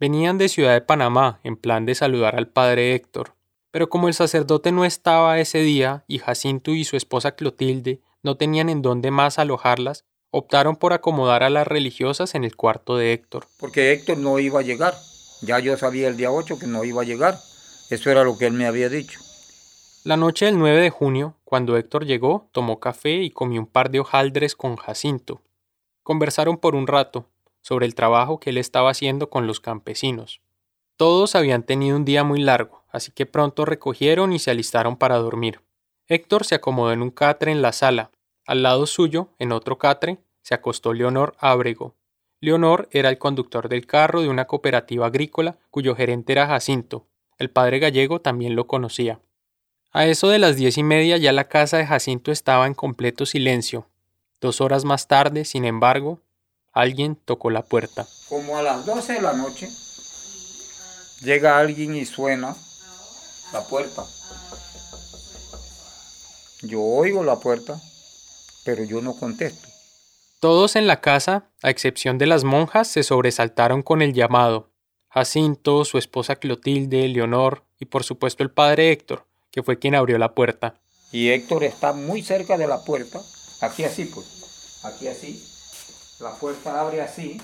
Venían 0.00 0.38
de 0.38 0.48
Ciudad 0.48 0.72
de 0.72 0.80
Panamá 0.80 1.40
en 1.44 1.56
plan 1.56 1.86
de 1.86 1.94
saludar 1.94 2.36
al 2.36 2.48
padre 2.48 2.94
Héctor, 2.94 3.34
pero 3.70 3.88
como 3.88 4.08
el 4.08 4.14
sacerdote 4.14 4.72
no 4.72 4.84
estaba 4.84 5.38
ese 5.38 5.58
día 5.58 6.04
y 6.08 6.18
Jacinto 6.18 6.72
y 6.72 6.84
su 6.84 6.96
esposa 6.96 7.36
Clotilde 7.36 8.00
no 8.22 8.36
tenían 8.36 8.68
en 8.68 8.82
dónde 8.82 9.10
más 9.10 9.38
alojarlas, 9.38 10.04
optaron 10.30 10.76
por 10.76 10.92
acomodar 10.92 11.42
a 11.42 11.50
las 11.50 11.66
religiosas 11.66 12.34
en 12.34 12.44
el 12.44 12.56
cuarto 12.56 12.96
de 12.96 13.12
Héctor. 13.12 13.46
Porque 13.58 13.92
Héctor 13.92 14.18
no 14.18 14.38
iba 14.38 14.60
a 14.60 14.62
llegar. 14.62 14.94
Ya 15.42 15.58
yo 15.58 15.76
sabía 15.76 16.08
el 16.08 16.16
día 16.16 16.30
8 16.30 16.58
que 16.58 16.66
no 16.66 16.84
iba 16.84 17.02
a 17.02 17.04
llegar. 17.04 17.38
Eso 17.90 18.10
era 18.10 18.24
lo 18.24 18.36
que 18.38 18.46
él 18.46 18.52
me 18.52 18.66
había 18.66 18.88
dicho. 18.88 19.20
La 20.04 20.16
noche 20.16 20.46
del 20.46 20.58
9 20.58 20.80
de 20.80 20.90
junio, 20.90 21.36
cuando 21.44 21.76
Héctor 21.76 22.04
llegó, 22.04 22.48
tomó 22.52 22.80
café 22.80 23.22
y 23.22 23.30
comió 23.30 23.60
un 23.60 23.66
par 23.66 23.90
de 23.90 24.00
hojaldres 24.00 24.54
con 24.54 24.76
Jacinto. 24.76 25.40
Conversaron 26.02 26.58
por 26.58 26.74
un 26.74 26.86
rato 26.86 27.26
sobre 27.62 27.86
el 27.86 27.94
trabajo 27.94 28.38
que 28.38 28.50
él 28.50 28.58
estaba 28.58 28.90
haciendo 28.90 29.30
con 29.30 29.46
los 29.46 29.60
campesinos. 29.60 30.42
Todos 30.96 31.34
habían 31.34 31.62
tenido 31.62 31.96
un 31.96 32.04
día 32.04 32.22
muy 32.22 32.40
largo, 32.40 32.84
así 32.90 33.10
que 33.12 33.26
pronto 33.26 33.64
recogieron 33.64 34.32
y 34.32 34.38
se 34.38 34.50
alistaron 34.50 34.96
para 34.96 35.16
dormir. 35.16 35.60
Héctor 36.06 36.44
se 36.44 36.54
acomodó 36.54 36.92
en 36.92 37.00
un 37.00 37.10
catre 37.10 37.50
en 37.50 37.62
la 37.62 37.72
sala. 37.72 38.10
Al 38.46 38.62
lado 38.62 38.86
suyo, 38.86 39.30
en 39.38 39.52
otro 39.52 39.78
catre, 39.78 40.18
se 40.42 40.54
acostó 40.54 40.92
Leonor 40.92 41.34
Ábrego. 41.38 41.94
Leonor 42.40 42.88
era 42.92 43.08
el 43.08 43.16
conductor 43.16 43.70
del 43.70 43.86
carro 43.86 44.20
de 44.20 44.28
una 44.28 44.44
cooperativa 44.44 45.06
agrícola 45.06 45.56
cuyo 45.70 45.96
gerente 45.96 46.32
era 46.32 46.46
Jacinto. 46.46 47.06
El 47.38 47.50
padre 47.50 47.78
gallego 47.78 48.20
también 48.20 48.54
lo 48.54 48.66
conocía. 48.66 49.20
A 49.92 50.06
eso 50.06 50.28
de 50.28 50.38
las 50.38 50.56
diez 50.56 50.76
y 50.78 50.82
media 50.82 51.16
ya 51.16 51.32
la 51.32 51.48
casa 51.48 51.76
de 51.76 51.86
Jacinto 51.86 52.32
estaba 52.32 52.66
en 52.66 52.74
completo 52.74 53.26
silencio. 53.26 53.88
Dos 54.40 54.60
horas 54.60 54.84
más 54.84 55.06
tarde, 55.08 55.44
sin 55.44 55.64
embargo, 55.64 56.20
alguien 56.72 57.16
tocó 57.16 57.50
la 57.50 57.62
puerta. 57.62 58.06
Como 58.28 58.58
a 58.58 58.62
las 58.62 58.84
doce 58.84 59.14
de 59.14 59.22
la 59.22 59.32
noche, 59.32 59.68
llega 61.22 61.58
alguien 61.58 61.94
y 61.94 62.04
suena 62.04 62.56
la 63.52 63.62
puerta. 63.62 64.04
Yo 66.62 66.82
oigo 66.82 67.22
la 67.22 67.38
puerta, 67.38 67.80
pero 68.64 68.84
yo 68.84 69.00
no 69.00 69.14
contesto. 69.14 69.68
Todos 70.40 70.76
en 70.76 70.86
la 70.86 71.00
casa, 71.00 71.50
a 71.62 71.70
excepción 71.70 72.18
de 72.18 72.26
las 72.26 72.44
monjas, 72.44 72.88
se 72.88 73.02
sobresaltaron 73.02 73.82
con 73.82 74.02
el 74.02 74.12
llamado. 74.12 74.73
Jacinto, 75.14 75.84
su 75.84 75.96
esposa 75.96 76.34
Clotilde, 76.34 77.06
Leonor 77.06 77.62
y 77.78 77.84
por 77.84 78.02
supuesto 78.02 78.42
el 78.42 78.50
padre 78.50 78.90
Héctor, 78.90 79.24
que 79.52 79.62
fue 79.62 79.78
quien 79.78 79.94
abrió 79.94 80.18
la 80.18 80.32
puerta. 80.32 80.74
Y 81.12 81.28
Héctor 81.28 81.62
está 81.62 81.92
muy 81.92 82.20
cerca 82.20 82.58
de 82.58 82.66
la 82.66 82.82
puerta, 82.82 83.20
aquí 83.60 83.84
así 83.84 84.06
pues, 84.06 84.80
aquí 84.82 85.06
así. 85.06 85.40
La 86.18 86.32
puerta 86.32 86.80
abre 86.80 87.00
así. 87.00 87.40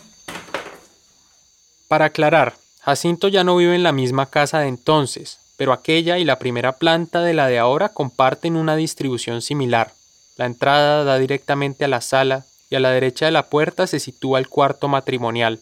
Para 1.87 2.07
aclarar, 2.07 2.57
Jacinto 2.81 3.29
ya 3.29 3.45
no 3.45 3.55
vive 3.55 3.77
en 3.77 3.85
la 3.85 3.93
misma 3.93 4.27
casa 4.27 4.59
de 4.59 4.67
entonces, 4.67 5.39
pero 5.57 5.73
aquella 5.73 6.19
y 6.19 6.25
la 6.25 6.41
primera 6.41 6.73
planta 6.73 7.21
de 7.21 7.35
la 7.35 7.47
de 7.47 7.61
ahora 7.61 7.91
comparten 7.91 8.57
una 8.57 8.75
distribución 8.75 9.43
similar. 9.43 9.93
La 10.37 10.47
entrada 10.47 11.05
da 11.05 11.19
directamente 11.19 11.85
a 11.85 11.89
la 11.89 12.01
sala 12.01 12.47
y 12.69 12.75
a 12.75 12.81
la 12.81 12.91
derecha 12.91 13.27
de 13.27 13.33
la 13.33 13.49
puerta 13.49 13.87
se 13.87 14.01
sitúa 14.01 14.41
el 14.41 14.49
cuarto 14.49 14.89
matrimonial. 14.89 15.61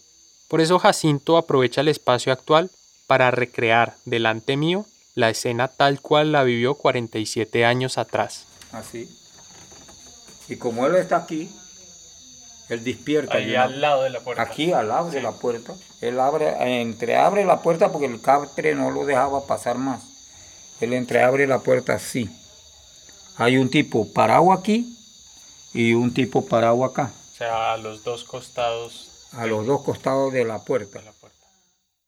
Por 0.48 0.60
eso 0.60 0.78
Jacinto 0.78 1.36
aprovecha 1.36 1.82
el 1.82 1.88
espacio 1.88 2.32
actual 2.32 2.70
para 3.06 3.30
recrear 3.30 3.94
delante 4.04 4.56
mío 4.56 4.86
la 5.14 5.30
escena 5.30 5.68
tal 5.68 6.00
cual 6.00 6.32
la 6.32 6.42
vivió 6.42 6.74
47 6.74 7.64
años 7.64 7.98
atrás. 7.98 8.46
Así. 8.72 9.08
Y 10.48 10.56
como 10.56 10.86
él 10.86 10.94
está 10.96 11.16
aquí, 11.16 11.50
él 12.68 12.84
despierta. 12.84 13.36
Ahí 13.36 13.54
al 13.54 13.80
lado 13.80 14.02
de 14.02 14.10
la 14.10 14.20
puerta. 14.20 14.42
Aquí 14.42 14.72
al 14.72 14.88
lado 14.88 15.10
de 15.10 15.20
la 15.20 15.32
puerta. 15.32 15.74
Él 16.00 16.20
abre, 16.20 16.80
entreabre 16.80 17.44
la 17.44 17.60
puerta 17.60 17.90
porque 17.90 18.06
el 18.06 18.20
catre 18.20 18.74
no 18.74 18.90
lo 18.90 19.04
dejaba 19.04 19.46
pasar 19.46 19.76
más. 19.78 20.02
Él 20.80 20.92
entreabre 20.92 21.46
la 21.46 21.58
puerta 21.58 21.94
así. 21.94 22.30
Hay 23.36 23.56
un 23.56 23.70
tipo 23.70 24.12
parado 24.12 24.52
aquí 24.52 24.96
y 25.74 25.94
un 25.94 26.14
tipo 26.14 26.46
parado 26.46 26.84
acá. 26.84 27.12
O 27.32 27.36
sea, 27.36 27.72
a 27.72 27.76
los 27.76 28.04
dos 28.04 28.24
costados. 28.24 29.07
A 29.32 29.46
los 29.46 29.66
dos 29.66 29.82
costados 29.82 30.32
de 30.32 30.44
la 30.44 30.64
puerta. 30.64 31.00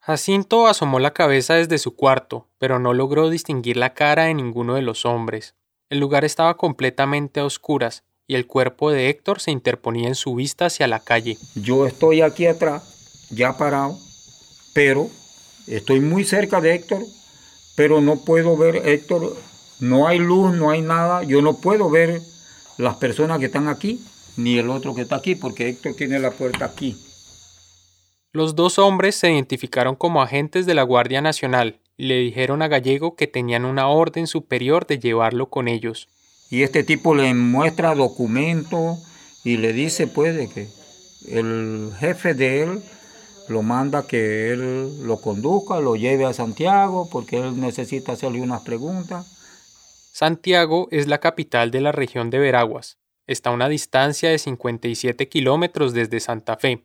Jacinto 0.00 0.66
asomó 0.66 0.98
la 0.98 1.12
cabeza 1.12 1.54
desde 1.54 1.78
su 1.78 1.94
cuarto, 1.94 2.48
pero 2.58 2.78
no 2.78 2.94
logró 2.94 3.28
distinguir 3.28 3.76
la 3.76 3.92
cara 3.92 4.24
de 4.24 4.34
ninguno 4.34 4.74
de 4.74 4.82
los 4.82 5.04
hombres. 5.04 5.54
El 5.90 6.00
lugar 6.00 6.24
estaba 6.24 6.56
completamente 6.56 7.40
a 7.40 7.44
oscuras 7.44 8.04
y 8.26 8.34
el 8.34 8.46
cuerpo 8.46 8.90
de 8.90 9.08
Héctor 9.08 9.40
se 9.40 9.50
interponía 9.50 10.08
en 10.08 10.14
su 10.14 10.34
vista 10.34 10.66
hacia 10.66 10.86
la 10.86 11.00
calle. 11.00 11.36
Yo 11.54 11.86
estoy 11.86 12.22
aquí 12.22 12.46
atrás, 12.46 13.28
ya 13.30 13.58
parado, 13.58 13.98
pero 14.72 15.10
estoy 15.66 16.00
muy 16.00 16.24
cerca 16.24 16.60
de 16.60 16.74
Héctor, 16.74 17.02
pero 17.76 18.00
no 18.00 18.16
puedo 18.16 18.56
ver 18.56 18.88
Héctor, 18.88 19.36
no 19.80 20.08
hay 20.08 20.18
luz, 20.18 20.54
no 20.54 20.70
hay 20.70 20.80
nada, 20.80 21.24
yo 21.24 21.42
no 21.42 21.58
puedo 21.58 21.90
ver 21.90 22.22
las 22.78 22.96
personas 22.96 23.38
que 23.38 23.46
están 23.46 23.68
aquí, 23.68 24.02
ni 24.36 24.58
el 24.58 24.70
otro 24.70 24.94
que 24.94 25.02
está 25.02 25.16
aquí, 25.16 25.34
porque 25.34 25.68
Héctor 25.68 25.94
tiene 25.94 26.18
la 26.18 26.30
puerta 26.30 26.64
aquí. 26.64 26.96
Los 28.32 28.54
dos 28.54 28.78
hombres 28.78 29.16
se 29.16 29.32
identificaron 29.32 29.96
como 29.96 30.22
agentes 30.22 30.64
de 30.64 30.74
la 30.74 30.84
Guardia 30.84 31.20
Nacional 31.20 31.80
y 31.96 32.06
le 32.06 32.18
dijeron 32.18 32.62
a 32.62 32.68
Gallego 32.68 33.16
que 33.16 33.26
tenían 33.26 33.64
una 33.64 33.88
orden 33.88 34.28
superior 34.28 34.86
de 34.86 35.00
llevarlo 35.00 35.50
con 35.50 35.66
ellos. 35.66 36.06
Y 36.48 36.62
este 36.62 36.84
tipo 36.84 37.16
le 37.16 37.34
muestra 37.34 37.96
documentos 37.96 39.00
y 39.42 39.56
le 39.56 39.72
dice 39.72 40.06
pues 40.06 40.36
de 40.36 40.48
que 40.48 40.68
el 41.28 41.90
jefe 41.98 42.34
de 42.34 42.62
él 42.62 42.82
lo 43.48 43.62
manda 43.62 44.06
que 44.06 44.52
él 44.52 45.04
lo 45.04 45.20
conduzca, 45.20 45.80
lo 45.80 45.96
lleve 45.96 46.24
a 46.24 46.32
Santiago 46.32 47.08
porque 47.10 47.38
él 47.38 47.60
necesita 47.60 48.12
hacerle 48.12 48.42
unas 48.42 48.62
preguntas. 48.62 49.26
Santiago 50.12 50.86
es 50.92 51.08
la 51.08 51.18
capital 51.18 51.72
de 51.72 51.80
la 51.80 51.90
región 51.90 52.30
de 52.30 52.38
Veraguas. 52.38 52.96
Está 53.26 53.50
a 53.50 53.54
una 53.54 53.68
distancia 53.68 54.30
de 54.30 54.38
57 54.38 55.28
kilómetros 55.28 55.94
desde 55.94 56.20
Santa 56.20 56.56
Fe 56.56 56.84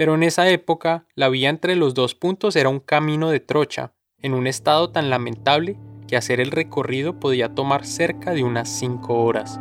pero 0.00 0.14
en 0.14 0.22
esa 0.22 0.48
época 0.48 1.04
la 1.14 1.28
vía 1.28 1.50
entre 1.50 1.76
los 1.76 1.92
dos 1.92 2.14
puntos 2.14 2.56
era 2.56 2.70
un 2.70 2.80
camino 2.80 3.28
de 3.28 3.38
trocha, 3.38 3.92
en 4.22 4.32
un 4.32 4.46
estado 4.46 4.88
tan 4.88 5.10
lamentable 5.10 5.76
que 6.08 6.16
hacer 6.16 6.40
el 6.40 6.52
recorrido 6.52 7.20
podía 7.20 7.54
tomar 7.54 7.84
cerca 7.84 8.30
de 8.30 8.42
unas 8.42 8.70
5 8.70 9.22
horas. 9.22 9.60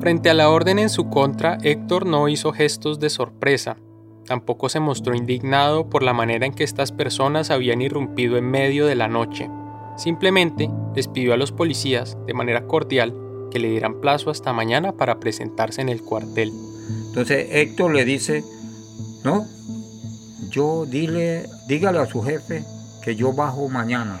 Frente 0.00 0.28
a 0.28 0.34
la 0.34 0.50
orden 0.50 0.80
en 0.80 0.90
su 0.90 1.08
contra, 1.08 1.58
Héctor 1.62 2.04
no 2.04 2.28
hizo 2.28 2.52
gestos 2.52 2.98
de 2.98 3.10
sorpresa, 3.10 3.76
tampoco 4.26 4.68
se 4.68 4.80
mostró 4.80 5.14
indignado 5.14 5.88
por 5.88 6.02
la 6.02 6.14
manera 6.14 6.46
en 6.46 6.52
que 6.52 6.64
estas 6.64 6.90
personas 6.90 7.52
habían 7.52 7.80
irrumpido 7.80 8.36
en 8.36 8.50
medio 8.50 8.86
de 8.86 8.96
la 8.96 9.06
noche. 9.06 9.48
Simplemente 9.96 10.68
les 10.96 11.06
pidió 11.06 11.32
a 11.32 11.36
los 11.36 11.52
policías, 11.52 12.18
de 12.26 12.34
manera 12.34 12.66
cordial, 12.66 13.14
que 13.52 13.60
le 13.60 13.70
dieran 13.70 14.00
plazo 14.00 14.30
hasta 14.30 14.52
mañana 14.52 14.96
para 14.96 15.20
presentarse 15.20 15.80
en 15.80 15.90
el 15.90 16.02
cuartel. 16.02 16.50
Entonces 17.06 17.46
Héctor 17.52 17.94
le 17.94 18.04
dice, 18.04 18.42
no, 19.24 19.46
yo 20.50 20.86
dile, 20.86 21.48
dígale 21.66 21.98
a 21.98 22.06
su 22.06 22.22
jefe 22.22 22.64
que 23.02 23.16
yo 23.16 23.32
bajo 23.32 23.68
mañana. 23.68 24.20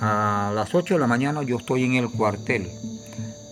A 0.00 0.52
las 0.54 0.74
8 0.74 0.94
de 0.94 1.00
la 1.00 1.06
mañana 1.06 1.42
yo 1.42 1.56
estoy 1.56 1.84
en 1.84 1.94
el 1.94 2.10
cuartel 2.10 2.70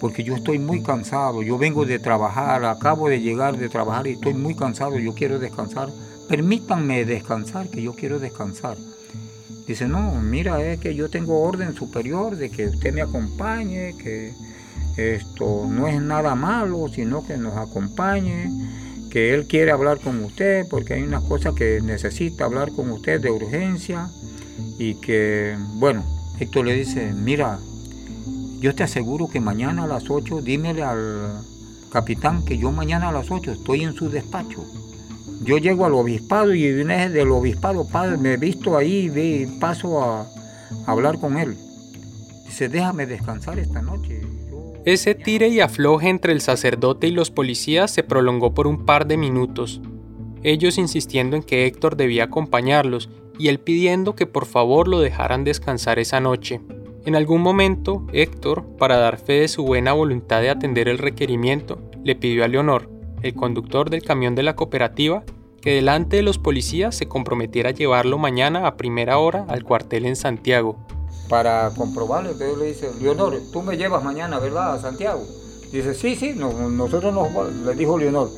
porque 0.04 0.22
yo 0.22 0.34
estoy 0.34 0.58
muy 0.58 0.82
cansado, 0.82 1.42
yo 1.42 1.56
vengo 1.56 1.86
de 1.86 1.98
trabajar, 1.98 2.62
acabo 2.66 3.08
de 3.08 3.22
llegar 3.22 3.56
de 3.56 3.70
trabajar 3.70 4.06
y 4.06 4.10
estoy 4.10 4.34
muy 4.34 4.54
cansado, 4.54 4.98
yo 4.98 5.14
quiero 5.14 5.38
descansar, 5.38 5.88
permítanme 6.28 7.06
descansar, 7.06 7.70
que 7.70 7.82
yo 7.82 7.94
quiero 7.94 8.18
descansar. 8.18 8.76
Dice, 9.66 9.88
no, 9.88 10.12
mira, 10.20 10.62
es 10.62 10.78
que 10.78 10.94
yo 10.94 11.08
tengo 11.08 11.40
orden 11.40 11.74
superior 11.74 12.36
de 12.36 12.50
que 12.50 12.66
usted 12.66 12.92
me 12.92 13.00
acompañe, 13.00 13.96
que 13.96 14.34
esto 14.98 15.66
no 15.70 15.88
es 15.88 16.02
nada 16.02 16.34
malo, 16.34 16.88
sino 16.94 17.26
que 17.26 17.38
nos 17.38 17.56
acompañe, 17.56 18.50
que 19.14 19.32
él 19.32 19.46
quiere 19.46 19.70
hablar 19.70 20.00
con 20.00 20.24
usted, 20.24 20.66
porque 20.68 20.94
hay 20.94 21.02
unas 21.04 21.22
cosas 21.22 21.54
que 21.54 21.80
necesita 21.80 22.46
hablar 22.46 22.72
con 22.72 22.90
usted 22.90 23.20
de 23.20 23.30
urgencia, 23.30 24.10
y 24.76 24.96
que, 24.96 25.56
bueno, 25.74 26.02
Héctor 26.40 26.66
le 26.66 26.74
dice, 26.74 27.12
mira, 27.12 27.60
yo 28.58 28.74
te 28.74 28.82
aseguro 28.82 29.28
que 29.28 29.38
mañana 29.38 29.84
a 29.84 29.86
las 29.86 30.10
8, 30.10 30.42
dímele 30.42 30.82
al 30.82 31.44
capitán 31.92 32.44
que 32.44 32.58
yo 32.58 32.72
mañana 32.72 33.10
a 33.10 33.12
las 33.12 33.30
8 33.30 33.52
estoy 33.52 33.84
en 33.84 33.94
su 33.94 34.10
despacho. 34.10 34.64
Yo 35.44 35.58
llego 35.58 35.86
al 35.86 35.94
obispado 35.94 36.52
y 36.52 36.62
del 36.72 37.30
obispado, 37.30 37.86
padre, 37.86 38.16
me 38.16 38.32
he 38.32 38.36
visto 38.36 38.76
ahí 38.76 39.12
y 39.14 39.46
paso 39.60 40.02
a, 40.02 40.26
hablar 40.86 41.20
con 41.20 41.38
él. 41.38 41.56
Dice, 42.46 42.68
déjame 42.68 43.06
descansar 43.06 43.60
esta 43.60 43.80
noche. 43.80 44.22
Ese 44.84 45.14
tire 45.14 45.48
y 45.48 45.60
afloje 45.60 46.10
entre 46.10 46.32
el 46.32 46.42
sacerdote 46.42 47.06
y 47.06 47.10
los 47.10 47.30
policías 47.30 47.90
se 47.90 48.02
prolongó 48.02 48.52
por 48.52 48.66
un 48.66 48.84
par 48.84 49.06
de 49.06 49.16
minutos, 49.16 49.80
ellos 50.42 50.76
insistiendo 50.76 51.36
en 51.36 51.42
que 51.42 51.64
Héctor 51.64 51.96
debía 51.96 52.24
acompañarlos 52.24 53.08
y 53.38 53.48
él 53.48 53.60
pidiendo 53.60 54.14
que 54.14 54.26
por 54.26 54.44
favor 54.44 54.86
lo 54.88 55.00
dejaran 55.00 55.42
descansar 55.42 55.98
esa 55.98 56.20
noche. 56.20 56.60
En 57.06 57.16
algún 57.16 57.40
momento, 57.40 58.06
Héctor, 58.12 58.64
para 58.78 58.98
dar 58.98 59.18
fe 59.18 59.40
de 59.40 59.48
su 59.48 59.64
buena 59.64 59.94
voluntad 59.94 60.42
de 60.42 60.50
atender 60.50 60.88
el 60.88 60.98
requerimiento, 60.98 61.80
le 62.04 62.14
pidió 62.14 62.44
a 62.44 62.48
Leonor, 62.48 62.90
el 63.22 63.34
conductor 63.34 63.88
del 63.88 64.02
camión 64.02 64.34
de 64.34 64.42
la 64.42 64.54
cooperativa, 64.54 65.24
que 65.62 65.74
delante 65.74 66.16
de 66.16 66.22
los 66.22 66.38
policías 66.38 66.94
se 66.94 67.08
comprometiera 67.08 67.70
a 67.70 67.74
llevarlo 67.74 68.18
mañana 68.18 68.66
a 68.66 68.76
primera 68.76 69.16
hora 69.16 69.46
al 69.48 69.64
cuartel 69.64 70.04
en 70.04 70.14
Santiago. 70.14 70.76
Para 71.28 71.70
comprobarlo, 71.70 72.30
entonces 72.30 72.58
le 72.58 72.66
dice, 72.66 72.90
Leonor, 73.00 73.40
tú 73.52 73.62
me 73.62 73.76
llevas 73.76 74.04
mañana, 74.04 74.38
¿verdad?, 74.38 74.74
a 74.74 74.80
Santiago. 74.80 75.26
Dice, 75.72 75.94
sí, 75.94 76.14
sí, 76.16 76.34
nosotros 76.34 77.12
nos, 77.12 77.52
le 77.52 77.74
dijo 77.74 77.98
Leonor, 77.98 78.30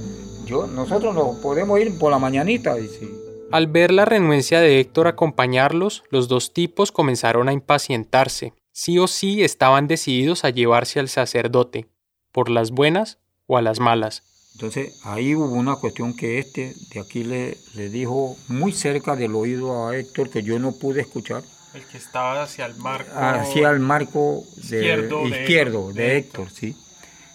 yo, 0.47 0.67
nosotros 0.67 1.15
nos 1.15 1.37
podemos 1.37 1.79
ir 1.81 1.99
por 1.99 2.11
la 2.11 2.19
mañanita. 2.19 2.79
Y 2.79 2.89
sí. 2.89 3.11
Al 3.51 3.67
ver 3.67 3.91
la 3.93 4.05
renuencia 4.05 4.61
de 4.61 4.81
Héctor 4.81 5.07
a 5.07 5.11
acompañarlos, 5.11 6.05
los 6.11 6.29
dos 6.29 6.53
tipos 6.53 6.93
comenzaron 6.93 7.49
a 7.49 7.53
impacientarse. 7.53 8.55
Sí 8.73 8.99
o 8.99 9.07
sí 9.07 9.43
estaban 9.43 9.89
decididos 9.89 10.45
a 10.45 10.51
llevarse 10.51 11.01
al 11.01 11.09
sacerdote, 11.09 11.89
por 12.33 12.49
las 12.49 12.71
buenas 12.71 13.19
o 13.47 13.57
a 13.57 13.63
las 13.63 13.81
malas. 13.81 14.23
Entonces 14.55 15.01
ahí 15.05 15.35
hubo 15.35 15.53
una 15.53 15.77
cuestión 15.77 16.17
que 16.17 16.39
este 16.39 16.75
de 16.95 17.01
aquí 17.01 17.23
le, 17.25 17.57
le 17.75 17.91
dijo 17.91 18.37
muy 18.49 18.73
cerca 18.73 19.15
del 19.15 19.35
oído 19.35 19.87
a 19.87 19.97
Héctor 19.97 20.31
que 20.31 20.43
yo 20.43 20.59
no 20.59 20.73
pude 20.73 21.03
escuchar. 21.03 21.43
El 21.77 21.85
que 21.85 21.99
estaba 21.99 22.43
hacia 22.43 22.65
el 22.65 22.75
marco. 22.77 23.11
Hacia 23.15 23.69
el 23.69 23.81
marco 23.81 24.45
izquierdo, 24.57 25.93
de, 25.93 26.17
Héctor, 26.17 26.51
sí. 26.51 26.75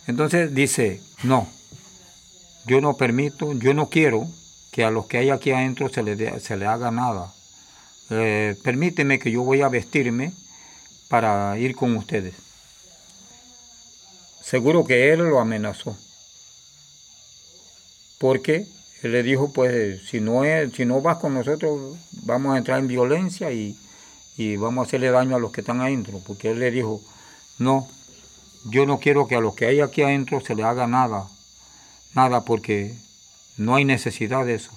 Entonces 0.07 0.55
dice, 0.55 0.99
no, 1.21 1.47
yo 2.65 2.81
no 2.81 2.97
permito, 2.97 3.53
yo 3.53 3.75
no 3.75 3.89
quiero 3.89 4.27
que 4.71 4.83
a 4.83 4.89
los 4.89 5.05
que 5.05 5.19
hay 5.19 5.29
aquí 5.29 5.51
adentro 5.51 5.89
se 5.89 6.01
le, 6.01 6.39
se 6.39 6.57
le 6.57 6.65
haga 6.65 6.89
nada. 6.89 7.31
Eh, 8.09 8.57
permíteme 8.63 9.19
que 9.19 9.29
yo 9.29 9.43
voy 9.43 9.61
a 9.61 9.69
vestirme 9.69 10.33
para 11.07 11.55
ir 11.59 11.75
con 11.75 11.95
ustedes. 11.95 12.33
Seguro 14.41 14.83
que 14.85 15.13
él 15.13 15.19
lo 15.19 15.39
amenazó. 15.39 15.95
Porque 18.17 18.65
él 19.03 19.11
le 19.11 19.21
dijo, 19.21 19.53
pues, 19.53 20.01
si 20.07 20.19
no, 20.19 20.43
es, 20.43 20.73
si 20.73 20.83
no 20.83 20.99
vas 20.99 21.19
con 21.19 21.35
nosotros, 21.35 21.95
vamos 22.23 22.55
a 22.55 22.57
entrar 22.57 22.79
en 22.79 22.87
violencia 22.87 23.51
y, 23.51 23.77
y 24.37 24.55
vamos 24.55 24.83
a 24.83 24.87
hacerle 24.87 25.11
daño 25.11 25.35
a 25.35 25.39
los 25.39 25.51
que 25.51 25.61
están 25.61 25.81
adentro. 25.81 26.19
Porque 26.25 26.51
él 26.51 26.59
le 26.59 26.71
dijo, 26.71 27.01
no, 27.59 27.87
yo 28.69 28.85
no 28.85 28.99
quiero 28.99 29.27
que 29.27 29.35
a 29.35 29.41
los 29.41 29.55
que 29.55 29.65
hay 29.65 29.81
aquí 29.81 30.01
adentro 30.01 30.41
se 30.41 30.55
le 30.55 30.63
haga 30.63 30.87
nada. 30.87 31.27
Nada, 32.13 32.43
porque 32.43 32.93
no 33.57 33.75
hay 33.75 33.85
necesidad 33.85 34.45
de 34.45 34.55
eso. 34.55 34.71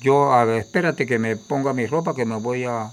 Yo, 0.00 0.32
a 0.32 0.44
ver, 0.44 0.60
espérate 0.60 1.06
que 1.06 1.18
me 1.18 1.36
ponga 1.36 1.72
mi 1.72 1.86
ropa, 1.86 2.14
que 2.14 2.24
me 2.24 2.36
voy 2.36 2.64
a... 2.64 2.90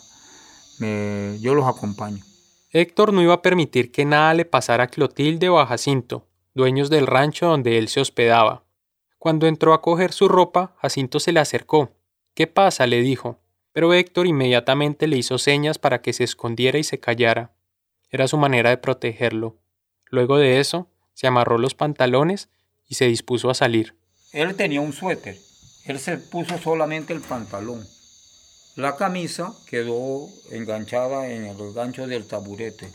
Me, 0.79 1.37
yo 1.41 1.53
los 1.53 1.67
acompaño. 1.67 2.23
Héctor 2.71 3.11
no 3.11 3.21
iba 3.21 3.33
a 3.33 3.41
permitir 3.41 3.91
que 3.91 4.05
nada 4.05 4.33
le 4.33 4.45
pasara 4.45 4.85
a 4.85 4.87
Clotilde 4.87 5.49
o 5.49 5.59
a 5.59 5.65
Jacinto, 5.65 6.27
dueños 6.53 6.89
del 6.89 7.05
rancho 7.05 7.47
donde 7.47 7.77
él 7.77 7.89
se 7.89 7.99
hospedaba. 7.99 8.63
Cuando 9.17 9.45
entró 9.45 9.73
a 9.73 9.81
coger 9.81 10.13
su 10.13 10.29
ropa, 10.29 10.73
Jacinto 10.77 11.19
se 11.19 11.33
le 11.33 11.41
acercó. 11.41 11.91
¿Qué 12.33 12.47
pasa? 12.47 12.87
le 12.87 13.01
dijo. 13.01 13.40
Pero 13.73 13.93
Héctor 13.93 14.27
inmediatamente 14.27 15.07
le 15.07 15.17
hizo 15.17 15.37
señas 15.37 15.79
para 15.79 16.01
que 16.01 16.13
se 16.13 16.23
escondiera 16.23 16.77
y 16.77 16.83
se 16.83 16.99
callara. 16.99 17.53
Era 18.09 18.27
su 18.27 18.37
manera 18.37 18.69
de 18.69 18.77
protegerlo. 18.77 19.57
Luego 20.05 20.37
de 20.37 20.59
eso, 20.59 20.89
se 21.13 21.27
amarró 21.27 21.57
los 21.57 21.75
pantalones 21.75 22.49
y 22.87 22.95
se 22.95 23.05
dispuso 23.05 23.49
a 23.49 23.53
salir. 23.53 23.95
Él 24.33 24.55
tenía 24.55 24.81
un 24.81 24.91
suéter, 24.91 25.37
él 25.85 25.99
se 25.99 26.17
puso 26.17 26.57
solamente 26.57 27.13
el 27.13 27.21
pantalón. 27.21 27.85
La 28.75 28.95
camisa 28.95 29.53
quedó 29.69 30.27
enganchada 30.51 31.29
en 31.29 31.45
el 31.45 31.73
gancho 31.73 32.07
del 32.07 32.25
taburete. 32.25 32.89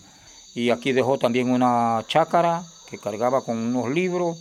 Y 0.55 0.71
aquí 0.71 0.93
dejó 0.93 1.19
también 1.19 1.51
una 1.51 2.03
chácara 2.09 2.65
que 2.89 2.99
cargaba 2.99 3.45
con 3.45 3.59
unos 3.59 3.91
libros, 3.91 4.39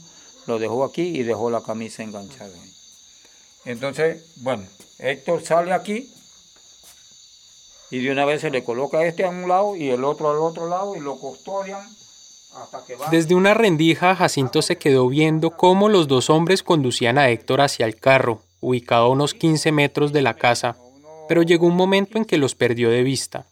lo 0.47 0.59
dejó 0.59 0.85
aquí 0.85 1.01
y 1.01 1.23
dejó 1.23 1.49
la 1.49 1.61
camisa 1.61 2.03
enganchada. 2.03 2.57
Entonces, 3.65 4.33
bueno, 4.37 4.63
Héctor 4.99 5.43
sale 5.43 5.73
aquí 5.73 6.09
y 7.91 7.99
de 7.99 8.11
una 8.11 8.25
vez 8.25 8.41
se 8.41 8.51
le 8.51 8.63
coloca 8.63 9.05
este 9.05 9.25
a 9.25 9.29
un 9.29 9.47
lado 9.47 9.75
y 9.75 9.89
el 9.89 10.03
otro 10.03 10.29
al 10.29 10.37
otro 10.37 10.67
lado 10.67 10.95
y 10.95 10.99
lo 10.99 11.17
custodian 11.17 11.81
desde 13.11 13.35
una 13.35 13.53
rendija, 13.53 14.15
Jacinto 14.15 14.61
se 14.61 14.77
quedó 14.77 15.07
viendo 15.09 15.51
cómo 15.51 15.89
los 15.89 16.07
dos 16.07 16.29
hombres 16.29 16.63
conducían 16.63 17.17
a 17.17 17.29
Héctor 17.29 17.61
hacia 17.61 17.85
el 17.85 17.97
carro, 17.97 18.41
ubicado 18.61 19.05
a 19.05 19.09
unos 19.09 19.33
15 19.33 19.71
metros 19.71 20.13
de 20.13 20.21
la 20.21 20.35
casa, 20.35 20.77
pero 21.27 21.41
llegó 21.41 21.67
un 21.67 21.75
momento 21.75 22.17
en 22.17 22.25
que 22.25 22.37
los 22.37 22.55
perdió 22.55 22.89
de 22.89 23.03
vista. 23.03 23.45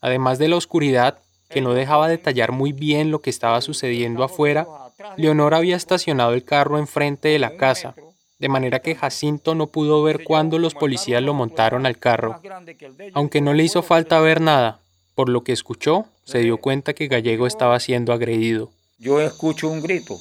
Además 0.00 0.38
de 0.38 0.48
la 0.48 0.56
oscuridad, 0.56 1.18
que 1.50 1.60
no 1.60 1.74
dejaba 1.74 2.08
detallar 2.08 2.52
muy 2.52 2.72
bien 2.72 3.10
lo 3.10 3.20
que 3.20 3.30
estaba 3.30 3.60
sucediendo 3.60 4.24
afuera, 4.24 4.66
Leonor 5.16 5.54
había 5.54 5.76
estacionado 5.76 6.32
el 6.32 6.44
carro 6.44 6.78
enfrente 6.78 7.28
de 7.28 7.38
la 7.38 7.56
casa, 7.56 7.94
de 8.40 8.48
manera 8.48 8.80
que 8.80 8.94
Jacinto 8.94 9.54
no 9.54 9.66
pudo 9.66 10.02
ver 10.02 10.24
cuándo 10.24 10.58
los 10.58 10.74
policías 10.74 11.22
lo 11.22 11.34
montaron 11.34 11.84
al 11.84 11.98
carro. 11.98 12.40
Aunque 13.12 13.42
no 13.42 13.52
le 13.52 13.62
hizo 13.64 13.82
falta 13.82 14.18
ver 14.18 14.40
nada, 14.40 14.80
por 15.14 15.28
lo 15.28 15.44
que 15.44 15.52
escuchó, 15.52 16.06
se 16.24 16.38
dio 16.38 16.56
cuenta 16.56 16.94
que 16.94 17.08
Gallego 17.08 17.46
estaba 17.46 17.78
siendo 17.78 18.14
agredido. 18.14 18.70
Yo 18.98 19.20
escucho 19.20 19.68
un 19.68 19.82
grito, 19.82 20.18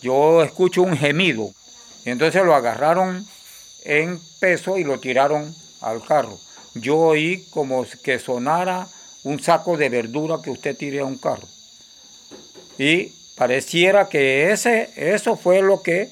yo 0.00 0.44
escucho 0.44 0.82
un 0.82 0.96
gemido. 0.96 1.50
Y 2.04 2.10
entonces 2.10 2.44
lo 2.44 2.54
agarraron 2.54 3.26
en 3.84 4.20
peso 4.40 4.78
y 4.78 4.84
lo 4.84 5.00
tiraron 5.00 5.52
al 5.80 6.04
carro. 6.04 6.38
Yo 6.74 6.98
oí 6.98 7.44
como 7.50 7.84
que 8.04 8.20
sonara 8.20 8.86
un 9.24 9.40
saco 9.40 9.76
de 9.76 9.88
verdura 9.88 10.36
que 10.42 10.50
usted 10.50 10.76
tire 10.76 11.00
a 11.00 11.04
un 11.04 11.18
carro. 11.18 11.48
Y 12.78 13.12
pareciera 13.36 14.08
que 14.08 14.52
ese, 14.52 14.90
eso 14.96 15.36
fue 15.36 15.62
lo 15.62 15.82
que 15.82 16.10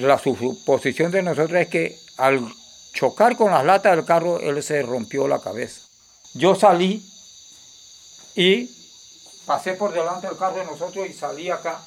la 0.00 0.18
suposición 0.18 1.10
de 1.10 1.22
nosotros 1.22 1.60
es 1.60 1.68
que 1.68 1.98
al 2.16 2.52
chocar 2.92 3.36
con 3.36 3.52
las 3.52 3.64
latas 3.64 3.94
del 3.96 4.04
carro, 4.04 4.40
él 4.40 4.62
se 4.62 4.82
rompió 4.82 5.28
la 5.28 5.38
cabeza. 5.40 5.82
Yo 6.34 6.54
salí 6.54 7.04
y 8.34 8.70
pasé 9.44 9.74
por 9.74 9.92
delante 9.92 10.26
del 10.26 10.36
carro 10.36 10.58
de 10.58 10.64
nosotros 10.64 11.06
y 11.08 11.12
salí 11.12 11.50
acá, 11.50 11.80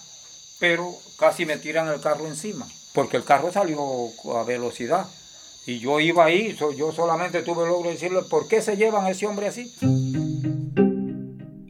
pero 0.60 0.96
casi 1.18 1.46
me 1.46 1.58
tiran 1.58 1.88
el 1.88 2.00
carro 2.00 2.28
encima, 2.28 2.68
porque 2.94 3.18
el 3.18 3.24
carro 3.24 3.52
salió 3.52 3.80
a 4.36 4.44
velocidad 4.44 5.06
Y 5.66 5.80
yo 5.80 6.00
iba 6.00 6.26
ahí, 6.26 6.58
yo 6.78 6.92
solamente 6.92 7.44
tuve 7.44 7.64
el 7.64 7.70
logro 7.70 7.90
de 7.90 7.96
decirle, 7.96 8.22
¿por 8.24 8.48
qué 8.48 8.62
se 8.62 8.78
llevan 8.78 9.06
a 9.06 9.12
ese 9.12 9.28
hombre 9.28 9.48
así? 9.48 9.74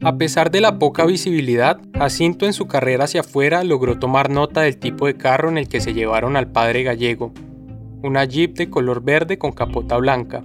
A 0.02 0.16
pesar 0.16 0.50
de 0.50 0.62
la 0.62 0.78
poca 0.78 1.04
visibilidad, 1.04 1.78
Jacinto 1.94 2.46
en 2.46 2.54
su 2.54 2.66
carrera 2.66 3.04
hacia 3.04 3.20
afuera 3.20 3.62
logró 3.64 3.98
tomar 3.98 4.30
nota 4.30 4.62
del 4.62 4.78
tipo 4.78 5.06
de 5.06 5.14
carro 5.14 5.50
en 5.50 5.58
el 5.58 5.68
que 5.68 5.82
se 5.82 5.92
llevaron 5.92 6.38
al 6.38 6.50
padre 6.50 6.82
gallego, 6.84 7.34
una 8.02 8.24
jeep 8.24 8.56
de 8.56 8.70
color 8.70 9.02
verde 9.02 9.36
con 9.36 9.52
capota 9.52 9.98
blanca. 9.98 10.42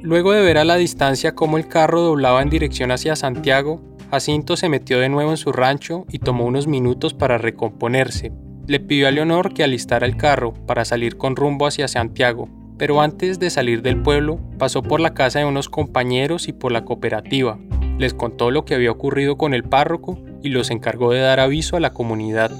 Luego 0.00 0.32
de 0.32 0.40
ver 0.40 0.56
a 0.56 0.64
la 0.64 0.76
distancia 0.76 1.34
cómo 1.34 1.58
el 1.58 1.68
carro 1.68 2.00
doblaba 2.00 2.40
en 2.40 2.48
dirección 2.48 2.90
hacia 2.90 3.16
Santiago, 3.16 3.82
Jacinto 4.10 4.56
se 4.56 4.70
metió 4.70 4.98
de 4.98 5.10
nuevo 5.10 5.30
en 5.30 5.36
su 5.36 5.52
rancho 5.52 6.06
y 6.10 6.20
tomó 6.20 6.46
unos 6.46 6.66
minutos 6.66 7.12
para 7.12 7.36
recomponerse. 7.36 8.32
Le 8.66 8.80
pidió 8.80 9.08
a 9.08 9.10
Leonor 9.10 9.52
que 9.52 9.62
alistara 9.62 10.06
el 10.06 10.16
carro 10.16 10.54
para 10.66 10.86
salir 10.86 11.18
con 11.18 11.36
rumbo 11.36 11.66
hacia 11.66 11.86
Santiago, 11.86 12.48
pero 12.78 13.02
antes 13.02 13.38
de 13.38 13.50
salir 13.50 13.82
del 13.82 14.00
pueblo 14.00 14.40
pasó 14.56 14.82
por 14.82 15.00
la 15.00 15.12
casa 15.12 15.40
de 15.40 15.44
unos 15.44 15.68
compañeros 15.68 16.48
y 16.48 16.54
por 16.54 16.72
la 16.72 16.86
cooperativa, 16.86 17.58
les 17.98 18.14
contó 18.14 18.50
lo 18.50 18.64
que 18.64 18.74
había 18.74 18.90
ocurrido 18.90 19.36
con 19.36 19.54
el 19.54 19.64
párroco 19.64 20.18
y 20.42 20.50
los 20.50 20.70
encargó 20.70 21.12
de 21.12 21.20
dar 21.20 21.40
aviso 21.40 21.76
a 21.76 21.80
la 21.80 21.92
comunidad. 21.92 22.50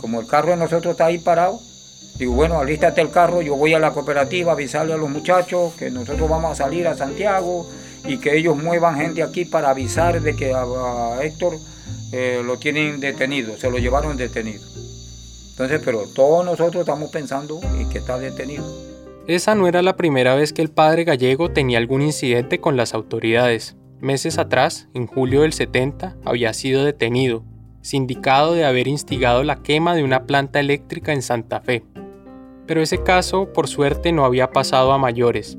Como 0.00 0.20
el 0.20 0.26
carro 0.26 0.50
de 0.50 0.56
nosotros 0.56 0.92
está 0.92 1.06
ahí 1.06 1.18
parado, 1.18 1.58
digo, 2.18 2.34
bueno, 2.34 2.58
alístate 2.58 3.00
el 3.00 3.10
carro, 3.10 3.42
yo 3.42 3.56
voy 3.56 3.74
a 3.74 3.78
la 3.78 3.92
cooperativa 3.92 4.52
a 4.52 4.54
avisarle 4.54 4.94
a 4.94 4.96
los 4.96 5.10
muchachos 5.10 5.74
que 5.74 5.90
nosotros 5.90 6.28
vamos 6.28 6.52
a 6.52 6.54
salir 6.54 6.86
a 6.86 6.96
Santiago 6.96 7.68
y 8.04 8.18
que 8.18 8.36
ellos 8.36 8.56
muevan 8.56 8.96
gente 8.96 9.22
aquí 9.22 9.44
para 9.44 9.70
avisar 9.70 10.20
de 10.20 10.34
que 10.34 10.52
a, 10.54 11.18
Héctor 11.22 11.54
eh, 12.12 12.42
lo 12.44 12.58
tienen 12.58 13.00
detenido, 13.00 13.56
se 13.56 13.70
lo 13.70 13.78
llevaron 13.78 14.16
detenido. 14.16 14.62
Entonces, 15.50 15.80
pero 15.84 16.04
todos 16.14 16.44
nosotros 16.44 16.82
estamos 16.82 17.10
pensando 17.10 17.60
en 17.78 17.88
que 17.90 17.98
está 17.98 18.18
detenido. 18.18 18.64
Esa 19.26 19.54
no 19.54 19.66
era 19.66 19.82
la 19.82 19.96
primera 19.96 20.34
vez 20.36 20.52
que 20.52 20.62
el 20.62 20.70
padre 20.70 21.04
gallego 21.04 21.50
tenía 21.50 21.78
algún 21.78 22.00
incidente 22.00 22.60
con 22.60 22.76
las 22.76 22.94
autoridades. 22.94 23.76
Meses 24.00 24.38
atrás, 24.38 24.88
en 24.94 25.08
julio 25.08 25.40
del 25.40 25.52
70, 25.52 26.18
había 26.24 26.52
sido 26.52 26.84
detenido, 26.84 27.42
sindicado 27.80 28.54
de 28.54 28.64
haber 28.64 28.86
instigado 28.86 29.42
la 29.42 29.60
quema 29.60 29.96
de 29.96 30.04
una 30.04 30.24
planta 30.24 30.60
eléctrica 30.60 31.12
en 31.12 31.20
Santa 31.20 31.60
Fe. 31.60 31.82
Pero 32.66 32.80
ese 32.80 33.02
caso, 33.02 33.52
por 33.52 33.66
suerte, 33.66 34.12
no 34.12 34.24
había 34.24 34.52
pasado 34.52 34.92
a 34.92 34.98
mayores. 34.98 35.58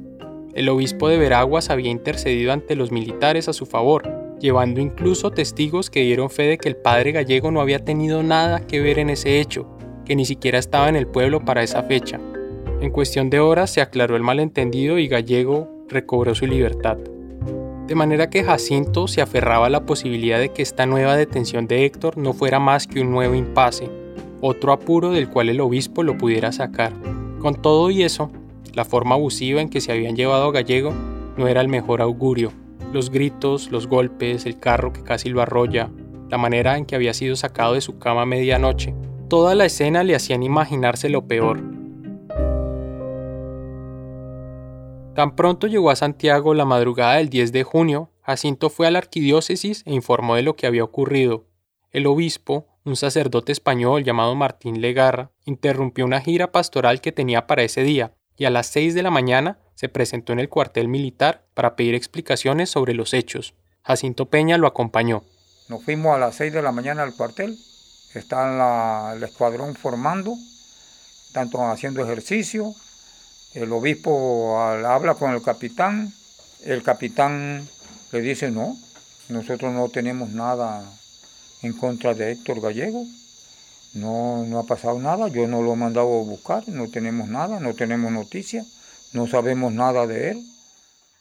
El 0.54 0.70
obispo 0.70 1.10
de 1.10 1.18
Veraguas 1.18 1.70
había 1.70 1.92
intercedido 1.92 2.54
ante 2.54 2.78
los 2.78 2.94
militares 2.94 3.50
a 3.50 3.54
su 3.54 3.66
favor, 3.66 4.38
llevando 4.40 4.80
incluso 4.80 5.32
testigos 5.32 5.90
que 5.90 6.04
dieron 6.04 6.30
fe 6.30 6.44
de 6.44 6.58
que 6.58 6.70
el 6.70 6.78
padre 6.78 7.12
gallego 7.12 7.52
no 7.52 7.60
había 7.60 7.84
tenido 7.84 8.24
nada 8.24 8.66
que 8.66 8.80
ver 8.80 9.00
en 9.00 9.10
ese 9.10 9.42
hecho, 9.42 9.68
que 10.06 10.16
ni 10.16 10.24
siquiera 10.24 10.60
estaba 10.60 10.88
en 10.88 10.96
el 10.96 11.08
pueblo 11.08 11.44
para 11.44 11.62
esa 11.62 11.84
fecha. 11.84 12.22
En 12.80 12.92
cuestión 12.92 13.30
de 13.30 13.42
horas 13.42 13.70
se 13.70 13.82
aclaró 13.82 14.16
el 14.16 14.24
malentendido 14.24 14.98
y 14.98 15.10
Gallego 15.10 15.70
recobró 15.90 16.34
su 16.36 16.48
libertad 16.48 16.98
de 17.90 17.96
manera 17.96 18.30
que 18.30 18.44
Jacinto 18.44 19.08
se 19.08 19.20
aferraba 19.20 19.66
a 19.66 19.70
la 19.72 19.88
posibilidad 19.88 20.38
de 20.38 20.50
que 20.50 20.62
esta 20.62 20.86
nueva 20.86 21.18
detención 21.18 21.66
de 21.66 21.86
Héctor 21.86 22.20
no 22.20 22.34
fuera 22.34 22.60
más 22.60 22.86
que 22.86 23.02
un 23.02 23.10
nuevo 23.10 23.34
impasse, 23.34 23.90
otro 24.42 24.72
apuro 24.74 25.10
del 25.10 25.28
cual 25.28 25.50
el 25.50 25.60
obispo 25.60 26.04
lo 26.04 26.16
pudiera 26.16 26.52
sacar. 26.52 26.94
Con 27.40 27.56
todo 27.56 27.90
y 27.90 28.04
eso, 28.04 28.30
la 28.76 28.86
forma 28.86 29.16
abusiva 29.16 29.60
en 29.60 29.70
que 29.70 29.82
se 29.82 29.92
habían 29.92 30.16
llevado 30.16 30.48
a 30.48 30.52
Gallego 30.52 30.94
no 31.36 31.48
era 31.48 31.62
el 31.62 31.68
mejor 31.68 32.04
augurio. 32.04 32.52
Los 32.94 33.10
gritos, 33.10 33.72
los 33.72 33.88
golpes, 33.88 34.46
el 34.46 34.60
carro 34.60 34.94
que 34.94 35.02
casi 35.02 35.30
lo 35.30 35.42
arrolla, 35.42 35.90
la 36.30 36.38
manera 36.38 36.78
en 36.78 36.86
que 36.86 36.96
había 36.96 37.16
sido 37.16 37.36
sacado 37.36 37.74
de 37.74 37.82
su 37.82 37.98
cama 37.98 38.22
a 38.22 38.28
medianoche, 38.28 38.94
toda 39.30 39.56
la 39.56 39.66
escena 39.66 40.04
le 40.04 40.14
hacían 40.14 40.44
imaginarse 40.44 41.10
lo 41.10 41.26
peor. 41.26 41.79
Tan 45.16 45.36
pronto 45.36 45.68
llegó 45.68 45.90
a 45.90 45.96
Santiago 45.96 46.54
la 46.54 46.66
madrugada 46.66 47.16
del 47.16 47.30
10 47.30 47.52
de 47.52 47.64
junio, 47.64 48.12
Jacinto 48.22 48.70
fue 48.70 48.88
a 48.88 48.92
la 48.92 49.00
arquidiócesis 49.00 49.84
e 49.86 49.94
informó 49.94 50.36
de 50.36 50.44
lo 50.44 50.56
que 50.56 50.68
había 50.68 50.84
ocurrido. 50.84 51.46
El 51.92 52.06
obispo, 52.06 52.68
un 52.86 52.96
sacerdote 52.96 53.52
español 53.52 54.04
llamado 54.04 54.36
Martín 54.36 54.82
Legarra, 54.82 55.32
interrumpió 55.46 56.06
una 56.06 56.22
gira 56.22 56.52
pastoral 56.52 57.02
que 57.02 57.12
tenía 57.12 57.48
para 57.48 57.64
ese 57.64 57.84
día 57.84 58.14
y 58.38 58.46
a 58.46 58.50
las 58.50 58.68
6 58.68 58.94
de 58.94 59.04
la 59.04 59.12
mañana 59.12 59.60
se 59.76 59.90
presentó 59.90 60.32
en 60.32 60.40
el 60.40 60.50
cuartel 60.50 60.88
militar 60.88 61.46
para 61.54 61.76
pedir 61.76 61.96
explicaciones 61.96 62.70
sobre 62.70 62.94
los 62.94 63.14
hechos. 63.14 63.56
Jacinto 63.82 64.28
Peña 64.28 64.58
lo 64.58 64.68
acompañó. 64.68 65.24
Nos 65.68 65.84
fuimos 65.84 66.16
a 66.16 66.20
las 66.20 66.36
6 66.36 66.54
de 66.54 66.62
la 66.62 66.72
mañana 66.72 67.04
al 67.04 67.16
cuartel, 67.16 67.58
está 68.14 69.14
el 69.14 69.24
escuadrón 69.24 69.76
formando, 69.76 70.36
tanto 71.34 71.64
haciendo 71.66 72.04
ejercicio, 72.04 72.74
el 73.54 73.72
obispo 73.72 74.60
habla 74.60 75.16
con 75.16 75.34
el 75.34 75.42
capitán, 75.42 76.14
el 76.66 76.84
capitán 76.84 77.68
le 78.12 78.22
dice, 78.22 78.52
no, 78.52 78.78
nosotros 79.30 79.74
no 79.74 79.90
tenemos 79.90 80.30
nada 80.30 80.84
en 81.62 81.74
contra 81.74 82.14
de 82.14 82.32
Héctor 82.32 82.62
Gallego, 82.62 83.04
no, 83.94 84.44
no 84.46 84.60
ha 84.60 84.64
pasado 84.64 85.00
nada, 85.00 85.28
yo 85.28 85.48
no 85.48 85.62
lo 85.62 85.74
he 85.74 85.76
mandado 85.76 86.08
a 86.08 86.24
buscar, 86.24 86.68
no 86.68 86.90
tenemos 86.90 87.28
nada, 87.28 87.60
no 87.60 87.74
tenemos 87.74 88.12
noticia, 88.12 88.64
no 89.14 89.28
sabemos 89.28 89.74
nada 89.74 90.06
de 90.06 90.32
él. 90.32 90.44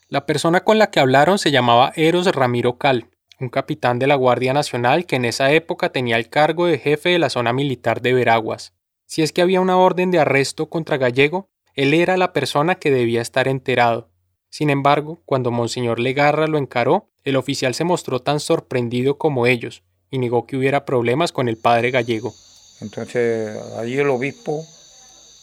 La 0.08 0.26
persona 0.26 0.64
con 0.64 0.78
la 0.78 0.90
que 0.90 1.00
hablaron 1.00 1.38
se 1.38 1.50
llamaba 1.50 1.92
Eros 1.96 2.26
Ramiro 2.34 2.78
Cal, 2.78 3.06
un 3.40 3.48
capitán 3.48 3.98
de 3.98 4.06
la 4.06 4.14
Guardia 4.14 4.52
Nacional 4.52 5.06
que 5.06 5.16
en 5.16 5.24
esa 5.24 5.50
época 5.52 5.90
tenía 5.90 6.16
el 6.16 6.28
cargo 6.28 6.66
de 6.66 6.78
jefe 6.78 7.10
de 7.10 7.18
la 7.18 7.30
zona 7.30 7.52
militar 7.52 8.00
de 8.00 8.12
Veraguas. 8.12 8.72
Si 9.06 9.22
es 9.22 9.32
que 9.32 9.42
había 9.42 9.60
una 9.60 9.78
orden 9.78 10.10
de 10.10 10.18
arresto 10.18 10.68
contra 10.68 10.98
Gallego, 10.98 11.50
él 11.78 11.94
era 11.94 12.16
la 12.16 12.32
persona 12.32 12.74
que 12.74 12.90
debía 12.90 13.22
estar 13.22 13.46
enterado. 13.46 14.10
Sin 14.50 14.68
embargo, 14.68 15.22
cuando 15.24 15.52
Monseñor 15.52 16.00
Legarra 16.00 16.48
lo 16.48 16.58
encaró, 16.58 17.08
el 17.22 17.36
oficial 17.36 17.72
se 17.72 17.84
mostró 17.84 18.18
tan 18.18 18.40
sorprendido 18.40 19.16
como 19.16 19.46
ellos 19.46 19.84
y 20.10 20.18
negó 20.18 20.44
que 20.44 20.56
hubiera 20.56 20.84
problemas 20.84 21.30
con 21.30 21.48
el 21.48 21.56
padre 21.56 21.92
gallego. 21.92 22.34
Entonces 22.80 23.56
ahí 23.76 23.96
el 23.96 24.10
obispo 24.10 24.66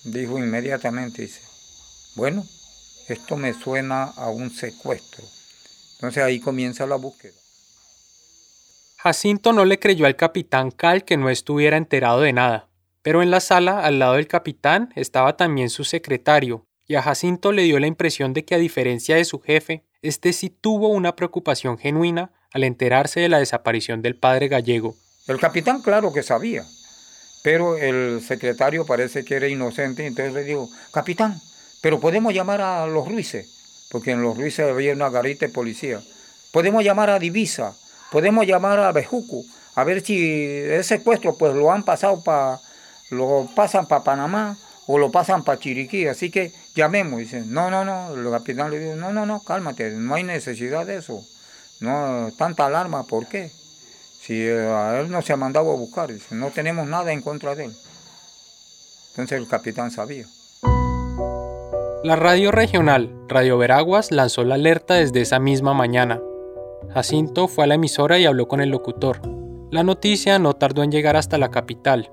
dijo 0.03 0.37
inmediatamente, 0.37 1.21
dice, 1.21 1.39
bueno, 2.17 2.43
esto 3.07 3.37
me 3.37 3.53
suena 3.53 4.03
a 4.03 4.27
un 4.27 4.51
secuestro. 4.51 5.23
Entonces 5.93 6.21
ahí 6.21 6.41
comienza 6.41 6.85
la 6.85 6.97
búsqueda. 6.97 7.31
Jacinto 8.97 9.53
no 9.53 9.63
le 9.63 9.79
creyó 9.79 10.05
al 10.05 10.17
capitán 10.17 10.71
Cal 10.71 11.05
que 11.05 11.15
no 11.15 11.29
estuviera 11.29 11.77
enterado 11.77 12.19
de 12.19 12.33
nada. 12.33 12.67
Pero 13.05 13.21
en 13.21 13.29
la 13.29 13.39
sala, 13.39 13.81
al 13.81 13.99
lado 13.99 14.15
del 14.15 14.27
capitán, 14.27 14.91
estaba 14.95 15.37
también 15.37 15.69
su 15.69 15.83
secretario, 15.83 16.65
y 16.87 16.95
a 16.95 17.03
Jacinto 17.03 17.51
le 17.51 17.61
dio 17.61 17.79
la 17.79 17.85
impresión 17.85 18.33
de 18.33 18.43
que 18.45 18.55
a 18.55 18.57
diferencia 18.57 19.15
de 19.15 19.25
su 19.25 19.39
jefe, 19.39 19.83
este 20.01 20.33
sí 20.33 20.49
tuvo 20.49 20.87
una 20.87 21.15
preocupación 21.15 21.77
genuina 21.77 22.31
al 22.51 22.63
enterarse 22.63 23.19
de 23.19 23.29
la 23.29 23.37
desaparición 23.37 24.01
del 24.01 24.15
padre 24.15 24.47
gallego. 24.47 24.95
El 25.27 25.39
capitán 25.39 25.83
claro 25.83 26.11
que 26.11 26.23
sabía, 26.23 26.65
pero 27.43 27.77
el 27.77 28.23
secretario 28.23 28.87
parece 28.87 29.23
que 29.23 29.35
era 29.35 29.47
inocente, 29.47 30.07
entonces 30.07 30.33
le 30.33 30.43
dijo, 30.43 30.67
capitán, 30.91 31.39
pero 31.83 31.99
podemos 31.99 32.33
llamar 32.33 32.61
a 32.61 32.87
los 32.87 33.07
Ruices, 33.07 33.87
porque 33.91 34.13
en 34.13 34.23
los 34.23 34.35
Ruices 34.35 34.67
había 34.67 34.93
una 34.93 35.11
garita 35.11 35.45
de 35.45 35.53
policía. 35.53 36.01
Podemos 36.51 36.83
llamar 36.83 37.11
a 37.11 37.19
Divisa, 37.19 37.75
podemos 38.11 38.47
llamar 38.47 38.79
a 38.79 38.91
Bejuco, 38.91 39.43
a 39.75 39.83
ver 39.83 40.01
si 40.01 40.17
ese 40.25 40.97
secuestro 40.97 41.37
pues 41.37 41.53
lo 41.53 41.71
han 41.71 41.83
pasado 41.83 42.23
para 42.23 42.64
lo 43.09 43.47
pasan 43.55 43.87
para 43.87 44.03
Panamá 44.03 44.57
o 44.87 44.97
lo 44.97 45.11
pasan 45.11 45.43
para 45.43 45.59
Chiriquí, 45.59 46.07
así 46.07 46.29
que 46.29 46.51
llamemos. 46.75 47.19
Dicen, 47.19 47.51
no, 47.51 47.69
no, 47.69 47.85
no, 47.85 48.13
el 48.13 48.29
capitán 48.31 48.71
le 48.71 48.79
dijo, 48.79 48.95
no, 48.95 49.11
no, 49.11 49.25
no, 49.25 49.41
cálmate, 49.41 49.91
no 49.91 50.15
hay 50.15 50.23
necesidad 50.23 50.85
de 50.85 50.97
eso. 50.97 51.23
No, 51.79 52.31
tanta 52.37 52.65
alarma, 52.65 53.03
¿por 53.03 53.27
qué? 53.27 53.51
Si 54.21 54.33
eh, 54.41 54.59
a 54.59 54.99
él 55.01 55.11
no 55.11 55.21
se 55.21 55.33
ha 55.33 55.37
mandado 55.37 55.71
a 55.71 55.75
buscar, 55.75 56.09
no 56.31 56.49
tenemos 56.49 56.87
nada 56.87 57.11
en 57.11 57.21
contra 57.21 57.55
de 57.55 57.65
él. 57.65 57.75
Entonces 59.09 59.39
el 59.39 59.47
capitán 59.47 59.91
sabía. 59.91 60.25
La 62.03 62.15
radio 62.15 62.51
regional, 62.51 63.11
Radio 63.27 63.57
Veraguas, 63.57 64.11
lanzó 64.11 64.43
la 64.43 64.55
alerta 64.55 64.95
desde 64.95 65.21
esa 65.21 65.39
misma 65.39 65.73
mañana. 65.73 66.21
Jacinto 66.93 67.47
fue 67.47 67.63
a 67.63 67.67
la 67.67 67.75
emisora 67.75 68.19
y 68.19 68.25
habló 68.25 68.47
con 68.47 68.61
el 68.61 68.69
locutor. 68.69 69.21
La 69.71 69.83
noticia 69.83 70.37
no 70.37 70.53
tardó 70.53 70.83
en 70.83 70.91
llegar 70.91 71.15
hasta 71.15 71.37
la 71.37 71.49
capital, 71.49 72.11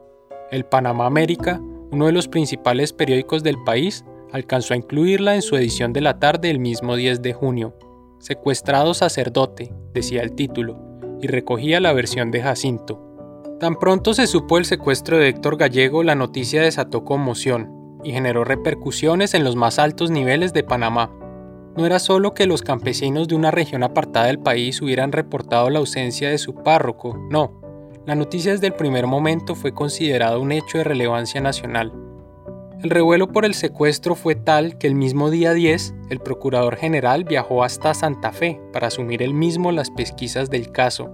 el 0.53 0.67
Panamá 0.67 1.07
América, 1.07 1.61
uno 1.91 2.07
de 2.07 2.12
los 2.12 2.29
principales 2.29 2.93
periódicos 2.93 3.43
del 3.43 3.57
país, 3.65 4.05
alcanzó 4.33 4.75
a 4.75 4.77
incluirla 4.77 5.35
en 5.35 5.43
su 5.43 5.57
edición 5.57 5.93
de 5.93 6.03
la 6.03 6.19
tarde 6.19 6.51
el 6.51 6.61
mismo 6.61 6.95
10 6.95 7.23
de 7.23 7.33
junio. 7.33 7.75
Secuestrado 8.21 8.95
sacerdote, 8.95 9.75
decía 9.93 10.23
el 10.23 10.35
título, 10.35 10.79
y 11.21 11.27
recogía 11.27 11.81
la 11.81 11.95
versión 11.95 12.31
de 12.31 12.43
Jacinto. 12.43 13.01
Tan 13.61 13.77
pronto 13.77 14.12
se 14.12 14.27
supo 14.27 14.59
el 14.59 14.67
secuestro 14.67 15.17
de 15.17 15.29
Héctor 15.29 15.57
Gallego, 15.57 16.03
la 16.03 16.15
noticia 16.15 16.62
desató 16.62 17.05
conmoción 17.05 17.99
y 18.05 18.12
generó 18.12 18.45
repercusiones 18.45 19.33
en 19.35 19.45
los 19.45 19.57
más 19.57 19.79
altos 19.79 20.11
niveles 20.11 20.53
de 20.53 20.65
Panamá. 20.65 21.11
No 21.77 21.87
era 21.87 21.99
solo 21.99 22.35
que 22.35 22.47
los 22.47 22.61
campesinos 22.61 23.27
de 23.29 23.37
una 23.37 23.51
región 23.51 23.83
apartada 23.83 24.27
del 24.27 24.38
país 24.38 24.83
hubieran 24.83 25.12
reportado 25.12 25.71
la 25.71 25.79
ausencia 25.79 26.29
de 26.29 26.37
su 26.37 26.57
párroco, 26.57 27.17
no, 27.31 27.62
la 28.07 28.17
noticia 28.17 28.53
desde 28.53 28.67
el 28.67 28.75
primer 28.75 29.07
momento 29.07 29.55
fue 29.55 29.73
considerada 29.73 30.38
un 30.38 30.51
hecho 30.51 30.79
de 30.79 30.85
relevancia 30.85 31.41
nacional. 31.41 31.93
El 32.83 32.91
revuelo 32.91 33.29
por 33.29 33.45
el 33.45 33.55
secuestro 33.55 34.17
fue 34.17 34.35
tal 34.35 34.77
que 34.77 34.88
el 34.88 34.97
mismo 34.97 35.31
día 35.31 35.55
10, 35.55 35.95
el 36.11 36.19
procurador 36.19 36.77
general 36.77 37.23
viajó 37.23 37.62
hasta 37.62 37.95
Santa 37.95 38.33
Fe 38.33 38.61
para 38.73 38.88
asumir 38.88 39.23
él 39.23 39.35
mismo 39.35 39.71
las 39.71 39.91
pesquisas 39.93 40.51
del 40.51 40.73
caso. 40.73 41.11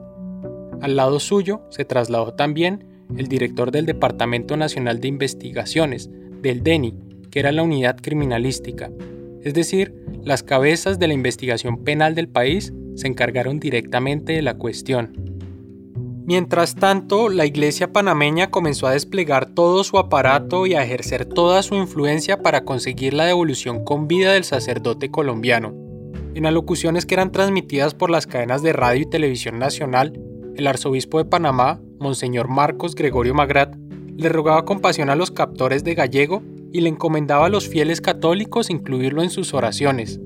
Al 0.80 0.96
lado 0.96 1.20
suyo 1.20 1.60
se 1.68 1.84
trasladó 1.84 2.32
también 2.32 3.04
el 3.18 3.28
director 3.28 3.70
del 3.70 3.84
Departamento 3.84 4.56
Nacional 4.56 4.98
de 5.00 5.08
Investigaciones, 5.08 6.08
del 6.40 6.62
DENI, 6.62 6.94
que 7.30 7.40
era 7.40 7.52
la 7.52 7.62
unidad 7.62 7.98
criminalística. 8.00 8.90
Es 9.42 9.52
decir, 9.52 9.94
las 10.22 10.42
cabezas 10.42 10.98
de 10.98 11.08
la 11.08 11.14
investigación 11.14 11.84
penal 11.84 12.14
del 12.14 12.28
país 12.28 12.72
se 12.94 13.08
encargaron 13.08 13.60
directamente 13.60 14.32
de 14.32 14.42
la 14.42 14.54
cuestión. 14.54 15.27
Mientras 16.28 16.74
tanto, 16.74 17.30
la 17.30 17.46
iglesia 17.46 17.90
panameña 17.90 18.50
comenzó 18.50 18.86
a 18.86 18.92
desplegar 18.92 19.46
todo 19.46 19.82
su 19.82 19.96
aparato 19.96 20.66
y 20.66 20.74
a 20.74 20.84
ejercer 20.84 21.24
toda 21.24 21.62
su 21.62 21.74
influencia 21.74 22.42
para 22.42 22.66
conseguir 22.66 23.14
la 23.14 23.24
devolución 23.24 23.82
con 23.82 24.08
vida 24.08 24.34
del 24.34 24.44
sacerdote 24.44 25.10
colombiano. 25.10 25.72
En 26.34 26.44
alocuciones 26.44 27.06
que 27.06 27.14
eran 27.14 27.32
transmitidas 27.32 27.94
por 27.94 28.10
las 28.10 28.26
cadenas 28.26 28.60
de 28.60 28.74
radio 28.74 29.04
y 29.04 29.08
televisión 29.08 29.58
nacional, 29.58 30.20
el 30.54 30.66
arzobispo 30.66 31.16
de 31.16 31.24
Panamá, 31.24 31.80
Monseñor 31.98 32.48
Marcos 32.48 32.94
Gregorio 32.94 33.32
Magrat, 33.32 33.74
le 34.18 34.28
rogaba 34.28 34.66
compasión 34.66 35.08
a 35.08 35.16
los 35.16 35.30
captores 35.30 35.82
de 35.82 35.94
gallego 35.94 36.42
y 36.74 36.82
le 36.82 36.90
encomendaba 36.90 37.46
a 37.46 37.48
los 37.48 37.68
fieles 37.68 38.02
católicos 38.02 38.68
incluirlo 38.68 39.22
en 39.22 39.30
sus 39.30 39.54
oraciones, 39.54 40.20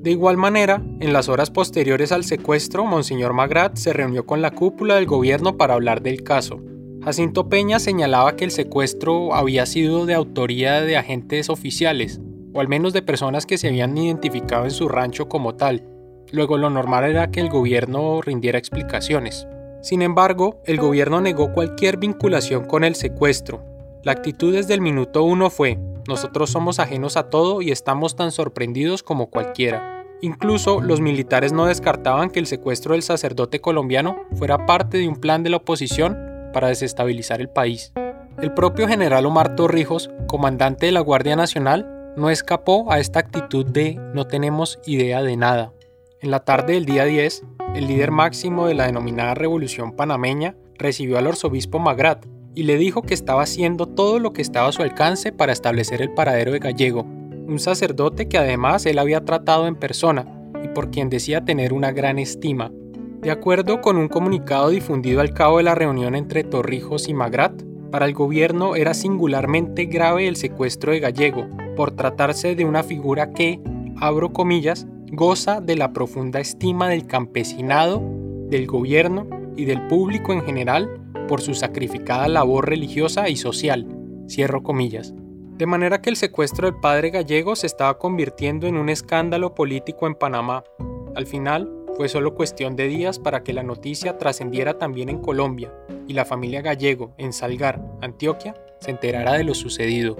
de 0.00 0.12
igual 0.12 0.36
manera, 0.36 0.80
en 1.00 1.12
las 1.12 1.28
horas 1.28 1.50
posteriores 1.50 2.12
al 2.12 2.22
secuestro, 2.22 2.86
Monseñor 2.86 3.32
Magrat 3.32 3.76
se 3.76 3.92
reunió 3.92 4.26
con 4.26 4.40
la 4.40 4.52
cúpula 4.52 4.94
del 4.94 5.06
gobierno 5.06 5.56
para 5.56 5.74
hablar 5.74 6.02
del 6.02 6.22
caso. 6.22 6.60
Jacinto 7.02 7.48
Peña 7.48 7.80
señalaba 7.80 8.36
que 8.36 8.44
el 8.44 8.52
secuestro 8.52 9.34
había 9.34 9.66
sido 9.66 10.06
de 10.06 10.14
autoría 10.14 10.82
de 10.82 10.96
agentes 10.96 11.50
oficiales, 11.50 12.20
o 12.54 12.60
al 12.60 12.68
menos 12.68 12.92
de 12.92 13.02
personas 13.02 13.44
que 13.44 13.58
se 13.58 13.66
habían 13.66 13.98
identificado 13.98 14.64
en 14.64 14.70
su 14.70 14.88
rancho 14.88 15.28
como 15.28 15.56
tal. 15.56 15.84
Luego 16.30 16.58
lo 16.58 16.70
normal 16.70 17.04
era 17.04 17.32
que 17.32 17.40
el 17.40 17.48
gobierno 17.48 18.20
rindiera 18.22 18.58
explicaciones. 18.58 19.48
Sin 19.82 20.02
embargo, 20.02 20.62
el 20.64 20.78
gobierno 20.78 21.20
negó 21.20 21.52
cualquier 21.52 21.96
vinculación 21.96 22.66
con 22.66 22.84
el 22.84 22.94
secuestro. 22.94 23.64
La 24.04 24.12
actitud 24.12 24.54
desde 24.54 24.74
el 24.74 24.80
minuto 24.80 25.24
uno 25.24 25.50
fue, 25.50 25.76
nosotros 26.08 26.48
somos 26.48 26.78
ajenos 26.78 27.18
a 27.18 27.28
todo 27.28 27.60
y 27.60 27.70
estamos 27.70 28.16
tan 28.16 28.32
sorprendidos 28.32 29.02
como 29.02 29.28
cualquiera. 29.28 30.04
Incluso 30.22 30.80
los 30.80 31.02
militares 31.02 31.52
no 31.52 31.66
descartaban 31.66 32.30
que 32.30 32.40
el 32.40 32.46
secuestro 32.46 32.94
del 32.94 33.02
sacerdote 33.02 33.60
colombiano 33.60 34.16
fuera 34.34 34.64
parte 34.64 34.96
de 34.96 35.06
un 35.06 35.16
plan 35.16 35.42
de 35.42 35.50
la 35.50 35.58
oposición 35.58 36.18
para 36.54 36.68
desestabilizar 36.68 37.42
el 37.42 37.50
país. 37.50 37.92
El 38.40 38.54
propio 38.54 38.88
general 38.88 39.26
Omar 39.26 39.54
Torrijos, 39.54 40.10
comandante 40.26 40.86
de 40.86 40.92
la 40.92 41.00
Guardia 41.00 41.36
Nacional, 41.36 42.14
no 42.16 42.30
escapó 42.30 42.90
a 42.90 43.00
esta 43.00 43.20
actitud 43.20 43.66
de 43.66 43.96
no 44.14 44.26
tenemos 44.26 44.78
idea 44.86 45.22
de 45.22 45.36
nada. 45.36 45.74
En 46.20 46.30
la 46.30 46.40
tarde 46.40 46.72
del 46.72 46.86
día 46.86 47.04
10, 47.04 47.44
el 47.74 47.86
líder 47.86 48.12
máximo 48.12 48.66
de 48.66 48.74
la 48.74 48.86
denominada 48.86 49.34
Revolución 49.34 49.92
Panameña 49.92 50.56
recibió 50.78 51.18
al 51.18 51.26
arzobispo 51.26 51.78
Magrat, 51.78 52.24
y 52.58 52.64
le 52.64 52.76
dijo 52.76 53.02
que 53.02 53.14
estaba 53.14 53.44
haciendo 53.44 53.86
todo 53.86 54.18
lo 54.18 54.32
que 54.32 54.42
estaba 54.42 54.66
a 54.66 54.72
su 54.72 54.82
alcance 54.82 55.30
para 55.30 55.52
establecer 55.52 56.02
el 56.02 56.10
paradero 56.10 56.50
de 56.50 56.58
Gallego, 56.58 57.02
un 57.02 57.60
sacerdote 57.60 58.26
que 58.26 58.36
además 58.36 58.84
él 58.84 58.98
había 58.98 59.24
tratado 59.24 59.68
en 59.68 59.76
persona 59.76 60.26
y 60.64 60.66
por 60.66 60.90
quien 60.90 61.08
decía 61.08 61.44
tener 61.44 61.72
una 61.72 61.92
gran 61.92 62.18
estima. 62.18 62.72
De 63.20 63.30
acuerdo 63.30 63.80
con 63.80 63.96
un 63.96 64.08
comunicado 64.08 64.70
difundido 64.70 65.20
al 65.20 65.34
cabo 65.34 65.58
de 65.58 65.62
la 65.62 65.76
reunión 65.76 66.16
entre 66.16 66.42
Torrijos 66.42 67.08
y 67.08 67.14
Magrat, 67.14 67.62
para 67.92 68.06
el 68.06 68.12
gobierno 68.12 68.74
era 68.74 68.92
singularmente 68.92 69.84
grave 69.84 70.26
el 70.26 70.34
secuestro 70.34 70.90
de 70.90 70.98
Gallego, 70.98 71.46
por 71.76 71.92
tratarse 71.92 72.56
de 72.56 72.64
una 72.64 72.82
figura 72.82 73.30
que, 73.30 73.60
abro 74.00 74.32
comillas, 74.32 74.84
goza 75.12 75.60
de 75.60 75.76
la 75.76 75.92
profunda 75.92 76.40
estima 76.40 76.88
del 76.88 77.06
campesinado, 77.06 78.02
del 78.48 78.66
gobierno 78.66 79.28
y 79.56 79.64
del 79.64 79.86
público 79.86 80.32
en 80.32 80.42
general 80.42 80.90
por 81.28 81.40
su 81.40 81.54
sacrificada 81.54 82.26
labor 82.26 82.68
religiosa 82.68 83.28
y 83.28 83.36
social, 83.36 83.86
cierro 84.28 84.64
comillas. 84.64 85.14
De 85.56 85.66
manera 85.66 86.00
que 86.00 86.10
el 86.10 86.16
secuestro 86.16 86.68
del 86.68 86.80
padre 86.80 87.10
gallego 87.10 87.54
se 87.54 87.66
estaba 87.66 87.98
convirtiendo 87.98 88.66
en 88.66 88.76
un 88.76 88.88
escándalo 88.88 89.54
político 89.54 90.08
en 90.08 90.14
Panamá. 90.14 90.64
Al 91.14 91.26
final, 91.26 91.70
fue 91.96 92.08
solo 92.08 92.34
cuestión 92.34 92.76
de 92.76 92.86
días 92.86 93.18
para 93.18 93.42
que 93.42 93.52
la 93.52 93.64
noticia 93.64 94.18
trascendiera 94.18 94.78
también 94.78 95.08
en 95.08 95.18
Colombia 95.18 95.72
y 96.06 96.12
la 96.12 96.24
familia 96.24 96.62
gallego 96.62 97.12
en 97.18 97.32
Salgar, 97.32 97.84
Antioquia, 98.00 98.54
se 98.80 98.90
enterara 98.90 99.32
de 99.32 99.44
lo 99.44 99.54
sucedido. 99.54 100.16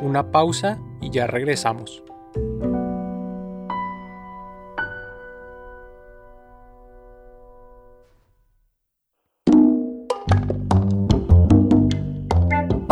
Una 0.00 0.30
pausa 0.30 0.80
y 1.00 1.10
ya 1.10 1.26
regresamos. 1.26 2.04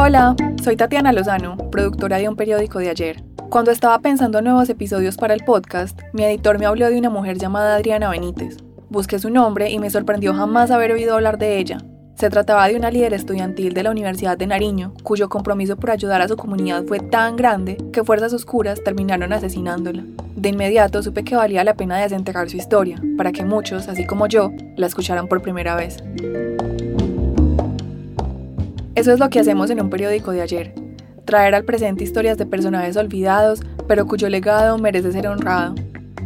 Hola, 0.04 0.34
soy 0.60 0.74
Tatiana 0.74 1.12
Lozano, 1.12 1.56
productora 1.70 2.16
de 2.16 2.28
un 2.28 2.34
periódico 2.34 2.80
de 2.80 2.90
ayer. 2.90 3.22
Cuando 3.50 3.70
estaba 3.70 4.00
pensando 4.00 4.38
en 4.38 4.46
nuevos 4.46 4.68
episodios 4.68 5.16
para 5.16 5.32
el 5.32 5.44
podcast, 5.44 6.00
mi 6.12 6.24
editor 6.24 6.58
me 6.58 6.66
habló 6.66 6.90
de 6.90 6.98
una 6.98 7.08
mujer 7.08 7.38
llamada 7.38 7.76
Adriana 7.76 8.10
Benítez. 8.10 8.56
Busqué 8.90 9.20
su 9.20 9.30
nombre 9.30 9.70
y 9.70 9.78
me 9.78 9.90
sorprendió 9.90 10.34
jamás 10.34 10.72
haber 10.72 10.90
oído 10.90 11.14
hablar 11.14 11.38
de 11.38 11.56
ella. 11.58 11.78
Se 12.16 12.30
trataba 12.30 12.66
de 12.66 12.74
una 12.74 12.90
líder 12.90 13.14
estudiantil 13.14 13.74
de 13.74 13.84
la 13.84 13.92
Universidad 13.92 14.36
de 14.36 14.48
Nariño, 14.48 14.92
cuyo 15.04 15.28
compromiso 15.28 15.76
por 15.76 15.92
ayudar 15.92 16.20
a 16.20 16.26
su 16.26 16.36
comunidad 16.36 16.82
fue 16.82 16.98
tan 16.98 17.36
grande 17.36 17.76
que 17.92 18.02
fuerzas 18.02 18.32
oscuras 18.32 18.82
terminaron 18.82 19.32
asesinándola. 19.32 20.02
De 20.34 20.48
inmediato 20.48 21.00
supe 21.04 21.22
que 21.22 21.36
valía 21.36 21.62
la 21.62 21.74
pena 21.74 21.98
desenterrar 21.98 22.50
su 22.50 22.56
historia, 22.56 23.00
para 23.16 23.30
que 23.30 23.44
muchos, 23.44 23.86
así 23.86 24.04
como 24.04 24.26
yo, 24.26 24.50
la 24.76 24.88
escucharan 24.88 25.28
por 25.28 25.42
primera 25.42 25.76
vez. 25.76 26.02
Eso 28.94 29.12
es 29.12 29.18
lo 29.18 29.30
que 29.30 29.40
hacemos 29.40 29.70
en 29.70 29.80
un 29.80 29.88
periódico 29.88 30.32
de 30.32 30.42
ayer, 30.42 30.74
traer 31.24 31.54
al 31.54 31.64
presente 31.64 32.04
historias 32.04 32.36
de 32.36 32.44
personajes 32.44 32.96
olvidados, 32.96 33.62
pero 33.88 34.06
cuyo 34.06 34.28
legado 34.28 34.76
merece 34.76 35.12
ser 35.12 35.26
honrado. 35.28 35.74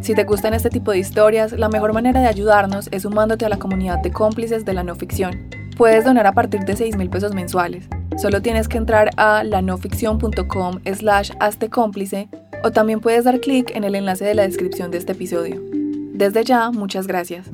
Si 0.00 0.14
te 0.14 0.24
gustan 0.24 0.52
este 0.52 0.68
tipo 0.68 0.90
de 0.90 0.98
historias, 0.98 1.52
la 1.52 1.68
mejor 1.68 1.92
manera 1.92 2.20
de 2.20 2.26
ayudarnos 2.26 2.88
es 2.90 3.02
sumándote 3.02 3.44
a 3.44 3.48
la 3.48 3.58
comunidad 3.58 3.98
de 4.02 4.10
cómplices 4.10 4.64
de 4.64 4.72
la 4.72 4.82
no 4.82 4.96
ficción. 4.96 5.48
Puedes 5.76 6.04
donar 6.04 6.26
a 6.26 6.32
partir 6.32 6.60
de 6.64 6.76
6 6.76 6.96
mil 6.96 7.08
pesos 7.08 7.34
mensuales. 7.34 7.88
Solo 8.16 8.42
tienes 8.42 8.66
que 8.66 8.78
entrar 8.78 9.10
a 9.16 9.44
lanoficción.com 9.44 10.80
slash 10.92 11.30
cómplice 11.70 12.28
o 12.64 12.72
también 12.72 13.00
puedes 13.00 13.24
dar 13.24 13.40
clic 13.40 13.70
en 13.76 13.84
el 13.84 13.94
enlace 13.94 14.24
de 14.24 14.34
la 14.34 14.42
descripción 14.42 14.90
de 14.90 14.98
este 14.98 15.12
episodio. 15.12 15.62
Desde 16.14 16.42
ya, 16.44 16.70
muchas 16.70 17.06
gracias. 17.06 17.48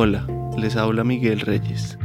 Hola, 0.00 0.24
les 0.56 0.76
habla 0.76 1.02
Miguel 1.02 1.40
Reyes. 1.40 1.98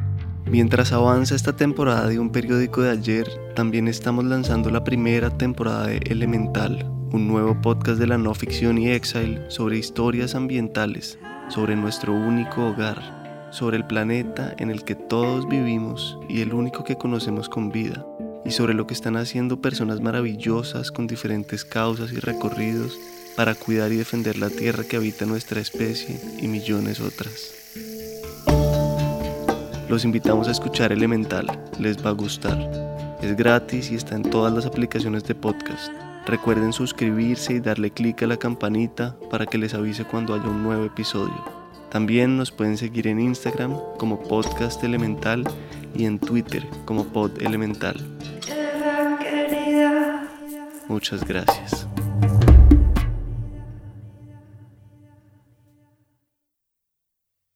Mientras 0.48 0.92
avanza 0.92 1.36
esta 1.36 1.56
temporada 1.56 2.08
de 2.08 2.18
un 2.18 2.32
periódico 2.32 2.82
de 2.82 2.90
ayer, 2.90 3.30
también 3.54 3.88
estamos 3.88 4.26
lanzando 4.26 4.72
la 4.72 4.84
primera 4.84 5.30
temporada 5.30 5.86
de 5.86 5.98
Elemental, 5.98 6.90
un 7.12 7.28
nuevo 7.28 7.62
podcast 7.62 8.00
de 8.00 8.08
la 8.08 8.18
no 8.18 8.34
ficción 8.34 8.80
y 8.80 8.90
exile 8.90 9.46
sobre 9.50 9.78
historias 9.78 10.34
ambientales, 10.34 11.20
sobre 11.50 11.76
nuestro 11.76 12.14
único 12.14 12.66
hogar, 12.66 13.48
sobre 13.52 13.78
el 13.78 13.86
planeta 13.86 14.56
en 14.58 14.72
el 14.72 14.84
que 14.84 14.96
todos 14.96 15.48
vivimos 15.48 16.18
y 16.28 16.42
el 16.42 16.56
único 16.56 16.84
que 16.84 16.96
conocemos 16.96 17.48
con 17.48 17.72
vida, 17.72 18.04
y 18.44 18.50
sobre 18.50 18.74
lo 18.74 18.88
que 18.88 18.96
están 18.96 19.18
haciendo 19.18 19.62
personas 19.62 20.02
maravillosas 20.02 20.92
con 20.92 21.06
diferentes 21.06 21.64
causas 21.64 22.12
y 22.12 22.20
recorridos 22.20 22.98
para 23.36 23.54
cuidar 23.54 23.92
y 23.92 23.98
defender 23.98 24.40
la 24.40 24.50
tierra 24.50 24.84
que 24.84 24.96
habita 24.96 25.28
nuestra 25.28 25.62
especie 25.62 26.20
y 26.42 26.48
millones 26.48 27.00
otras. 27.00 27.63
Los 29.94 30.06
invitamos 30.06 30.48
a 30.48 30.52
escuchar 30.52 30.92
Elemental, 30.92 31.46
les 31.78 32.04
va 32.04 32.10
a 32.10 32.14
gustar. 32.14 32.58
Es 33.22 33.38
gratis 33.38 33.92
y 33.92 33.96
está 33.96 34.16
en 34.16 34.24
todas 34.24 34.52
las 34.52 34.66
aplicaciones 34.66 35.24
de 35.26 35.36
podcast. 35.36 35.94
Recuerden 36.26 36.74
suscribirse 36.74 37.54
y 37.54 37.60
darle 37.60 37.92
clic 37.92 38.24
a 38.24 38.26
la 38.26 38.38
campanita 38.38 39.16
para 39.30 39.46
que 39.46 39.60
les 39.60 39.76
avise 39.76 40.04
cuando 40.04 40.34
haya 40.34 40.50
un 40.50 40.64
nuevo 40.64 40.84
episodio. 40.84 41.46
También 41.92 42.38
nos 42.38 42.52
pueden 42.52 42.76
seguir 42.76 43.06
en 43.06 43.20
Instagram 43.20 43.78
como 44.00 44.20
Podcast 44.20 44.84
Elemental 44.84 45.44
y 45.94 46.06
en 46.06 46.18
Twitter 46.18 46.66
como 46.86 47.04
Pod 47.04 47.40
Elemental. 47.40 47.96
Muchas 50.88 51.24
gracias. 51.24 51.88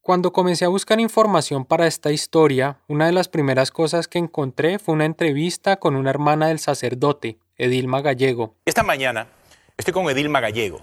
Cuando 0.07 0.31
comencé 0.31 0.63
a 0.63 0.69
buscar 0.69 1.01
información 1.01 1.65
para 1.65 1.85
esta 1.85 2.13
historia, 2.13 2.79
una 2.87 3.07
de 3.07 3.11
las 3.11 3.27
primeras 3.27 3.71
cosas 3.71 4.07
que 4.07 4.17
encontré 4.17 4.79
fue 4.79 4.95
una 4.95 5.03
entrevista 5.03 5.75
con 5.75 5.97
una 5.97 6.09
hermana 6.11 6.47
del 6.47 6.59
sacerdote, 6.59 7.39
Edilma 7.57 7.99
Gallego. 7.99 8.55
Esta 8.63 8.83
mañana 8.83 9.27
estoy 9.75 9.93
con 9.93 10.09
Edilma 10.09 10.39
Gallego. 10.39 10.79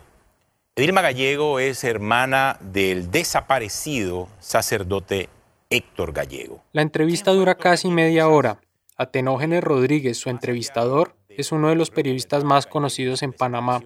Edilma 0.76 1.00
Gallego 1.00 1.58
es 1.58 1.84
hermana 1.84 2.58
del 2.60 3.10
desaparecido 3.10 4.28
sacerdote 4.40 5.30
Héctor 5.70 6.12
Gallego. 6.12 6.62
La 6.72 6.82
entrevista 6.82 7.30
dura 7.30 7.54
casi 7.54 7.88
media 7.88 8.28
hora. 8.28 8.60
Atenógenes 8.98 9.64
Rodríguez, 9.64 10.18
su 10.18 10.28
entrevistador, 10.28 11.16
es 11.36 11.52
uno 11.52 11.68
de 11.68 11.74
los 11.74 11.90
periodistas 11.90 12.44
más 12.44 12.66
conocidos 12.66 13.22
en 13.22 13.32
Panamá. 13.32 13.82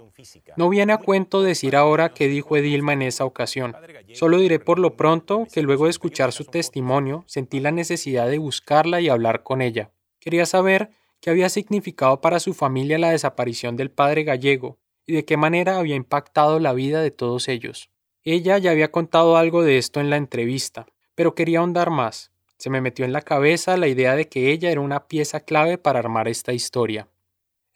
No 0.56 0.68
viene 0.68 0.92
a 0.92 0.98
cuento 0.98 1.42
decir 1.42 1.76
ahora 1.76 2.10
qué 2.10 2.28
dijo 2.28 2.56
Edilma 2.56 2.92
en 2.92 3.02
esa 3.02 3.24
ocasión. 3.24 3.74
Solo 4.12 4.38
diré 4.38 4.58
por 4.58 4.78
lo 4.78 4.96
pronto 4.96 5.46
que 5.52 5.62
luego 5.62 5.84
de 5.84 5.90
escuchar 5.90 6.32
su 6.32 6.44
testimonio 6.44 7.24
sentí 7.26 7.60
la 7.60 7.70
necesidad 7.70 8.28
de 8.28 8.38
buscarla 8.38 9.00
y 9.00 9.08
hablar 9.08 9.42
con 9.42 9.62
ella. 9.62 9.90
Quería 10.20 10.46
saber 10.46 10.90
qué 11.20 11.30
había 11.30 11.48
significado 11.48 12.20
para 12.20 12.40
su 12.40 12.54
familia 12.54 12.98
la 12.98 13.10
desaparición 13.10 13.76
del 13.76 13.90
padre 13.90 14.24
gallego 14.24 14.78
y 15.06 15.14
de 15.14 15.24
qué 15.24 15.36
manera 15.36 15.78
había 15.78 15.96
impactado 15.96 16.58
la 16.58 16.72
vida 16.72 17.00
de 17.00 17.10
todos 17.10 17.48
ellos. 17.48 17.90
Ella 18.24 18.58
ya 18.58 18.72
había 18.72 18.90
contado 18.90 19.36
algo 19.36 19.62
de 19.62 19.78
esto 19.78 20.00
en 20.00 20.10
la 20.10 20.16
entrevista, 20.16 20.86
pero 21.14 21.34
quería 21.34 21.60
ahondar 21.60 21.90
más. 21.90 22.30
Se 22.58 22.70
me 22.70 22.80
metió 22.80 23.04
en 23.04 23.12
la 23.12 23.22
cabeza 23.22 23.76
la 23.76 23.88
idea 23.88 24.16
de 24.16 24.28
que 24.28 24.50
ella 24.50 24.70
era 24.70 24.80
una 24.80 25.06
pieza 25.06 25.40
clave 25.40 25.78
para 25.78 26.00
armar 26.00 26.28
esta 26.28 26.52
historia. 26.52 27.08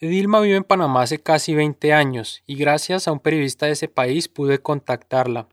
Edilma 0.05 0.41
vive 0.41 0.57
en 0.57 0.65
Panamá 0.65 1.03
hace 1.03 1.19
casi 1.19 1.55
20 1.55 1.93
años 1.93 2.43
y 2.45 2.57
gracias 2.57 3.07
a 3.07 3.13
un 3.13 3.21
periodista 3.21 3.67
de 3.67 3.73
ese 3.73 3.87
país 3.87 4.27
pude 4.27 4.59
contactarla. 4.59 5.47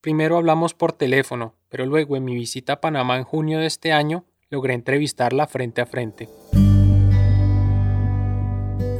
Primero 0.00 0.36
hablamos 0.36 0.72
por 0.72 0.92
teléfono, 0.92 1.56
pero 1.68 1.84
luego 1.84 2.16
en 2.16 2.24
mi 2.24 2.36
visita 2.36 2.74
a 2.74 2.80
Panamá 2.80 3.16
en 3.16 3.24
junio 3.24 3.58
de 3.58 3.66
este 3.66 3.90
año 3.90 4.24
logré 4.50 4.74
entrevistarla 4.74 5.48
frente 5.48 5.80
a 5.80 5.86
frente. 5.86 6.28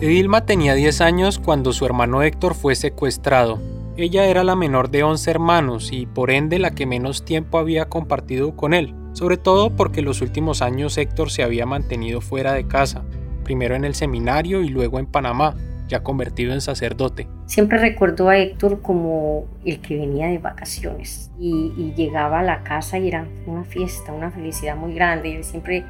Edilma 0.01 0.45
tenía 0.47 0.75
10 0.75 1.01
años 1.01 1.39
cuando 1.39 1.73
su 1.73 1.87
hermano 1.87 2.25
Héctor 2.25 2.57
fue 2.57 2.75
secuestrado. 2.75 3.61
Ella 3.97 4.27
era 4.27 4.43
la 4.43 4.57
menor 4.57 4.91
de 4.91 5.05
11 5.05 5.31
hermanos 5.31 5.93
y 5.93 6.07
por 6.07 6.33
ende 6.33 6.59
la 6.59 6.73
que 6.73 6.87
menos 6.87 7.25
tiempo 7.25 7.59
había 7.59 7.89
compartido 7.89 8.57
con 8.57 8.75
él, 8.75 8.97
sobre 9.13 9.37
todo 9.37 9.71
porque 9.71 10.03
los 10.03 10.23
últimos 10.23 10.61
años 10.61 10.99
Héctor 10.99 11.31
se 11.31 11.45
había 11.45 11.67
mantenido 11.67 12.21
fuera 12.21 12.53
de 12.53 12.67
casa, 12.67 13.05
primero 13.49 13.75
en 13.75 13.87
el 13.87 13.95
seminario 13.95 14.61
y 14.61 14.69
luego 14.69 14.99
en 14.99 15.07
Panamá, 15.07 15.55
ya 15.89 16.03
convertido 16.03 16.53
en 16.53 16.61
sacerdote. 16.61 17.27
Siempre 17.47 17.79
recuerdo 17.79 18.29
a 18.29 18.37
Héctor 18.37 18.83
como 18.83 19.47
el 19.65 19.81
que 19.81 19.97
venía 19.97 20.27
de 20.27 20.37
vacaciones 20.37 21.31
y, 21.41 21.95
llegaba 21.97 22.41
a 22.41 22.43
la 22.43 22.63
casa 22.63 22.99
y 22.99 23.09
era 23.09 23.27
una 23.47 23.65
fiesta, 23.65 24.13
una 24.13 24.31
felicidad 24.31 24.77
muy 24.77 24.93
grande. 24.93 25.35
Él 25.35 25.45
siempre, 25.45 25.83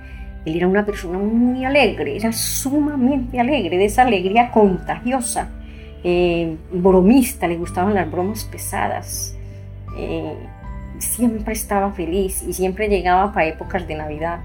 él 0.44 0.56
era 0.56 0.68
una 0.68 0.86
persona 0.86 1.18
muy 1.18 1.64
alegre, 1.64 2.14
era 2.14 2.30
sumamente 2.30 3.40
alegre, 3.40 3.76
de 3.76 3.86
esa 3.86 4.02
alegría 4.02 4.52
contagiosa, 4.52 5.50
eh, 6.04 6.56
bromista, 6.70 7.48
le 7.48 7.56
gustaban 7.56 7.94
las 7.94 8.08
bromas 8.08 8.44
pesadas. 8.44 9.36
Eh, 9.96 10.36
siempre 10.98 11.54
estaba 11.54 11.90
feliz 11.90 12.40
y 12.44 12.52
siempre 12.52 12.86
llegaba 12.86 13.32
para 13.32 13.48
épocas 13.48 13.88
de 13.88 13.96
Navidad 13.96 14.38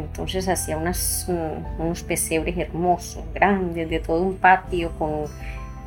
entonces 0.00 0.48
hacía 0.48 0.76
unas, 0.76 1.26
mm, 1.28 1.80
unos 1.80 2.02
pesebres 2.02 2.56
hermosos, 2.58 3.22
grandes, 3.34 3.88
de 3.88 4.00
todo 4.00 4.22
un 4.22 4.36
patio 4.36 4.90
con, 4.98 5.24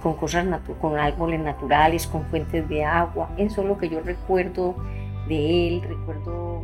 con 0.01 0.15
cosas 0.15 0.45
con 0.81 0.97
árboles 0.97 1.39
naturales, 1.39 2.07
con 2.07 2.25
fuentes 2.25 2.67
de 2.69 2.83
agua. 2.83 3.29
Eso 3.37 3.61
es 3.61 3.67
lo 3.67 3.77
que 3.77 3.89
yo 3.89 4.01
recuerdo 4.01 4.75
de 5.27 5.67
él, 5.67 5.81
recuerdo... 5.81 6.61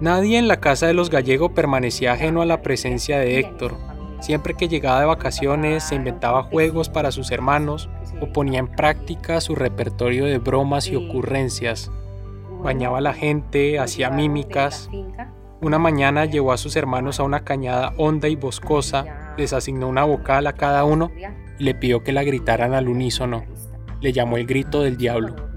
Nadie 0.00 0.38
en 0.38 0.48
la 0.48 0.60
casa 0.60 0.86
de 0.86 0.94
los 0.94 1.10
gallegos 1.10 1.50
permanecía 1.52 2.12
ajeno 2.12 2.40
a 2.40 2.46
la 2.46 2.62
presencia 2.62 3.18
de 3.18 3.40
Héctor. 3.40 3.74
Siempre 4.20 4.54
que 4.54 4.68
llegaba 4.68 5.00
de 5.00 5.06
vacaciones 5.06 5.84
se 5.84 5.94
inventaba 5.94 6.44
juegos 6.44 6.88
para 6.88 7.12
sus 7.12 7.30
hermanos 7.30 7.88
o 8.20 8.32
ponía 8.32 8.58
en 8.58 8.68
práctica 8.68 9.40
su 9.40 9.54
repertorio 9.54 10.24
de 10.24 10.38
bromas 10.38 10.88
y 10.88 10.96
ocurrencias. 10.96 11.90
Bañaba 12.62 12.98
a 12.98 13.02
la 13.02 13.12
gente, 13.12 13.78
hacía 13.78 14.10
mímicas, 14.10 14.88
una 15.60 15.78
mañana 15.78 16.24
llevó 16.24 16.52
a 16.52 16.56
sus 16.56 16.76
hermanos 16.76 17.18
a 17.18 17.24
una 17.24 17.40
cañada 17.40 17.92
honda 17.96 18.28
y 18.28 18.36
boscosa, 18.36 19.34
les 19.36 19.52
asignó 19.52 19.88
una 19.88 20.04
vocal 20.04 20.46
a 20.46 20.52
cada 20.52 20.84
uno 20.84 21.10
y 21.58 21.64
le 21.64 21.74
pidió 21.74 22.04
que 22.04 22.12
la 22.12 22.22
gritaran 22.22 22.74
al 22.74 22.88
unísono. 22.88 23.44
Le 24.00 24.12
llamó 24.12 24.36
el 24.36 24.46
grito 24.46 24.82
del 24.82 24.96
diablo. 24.96 25.48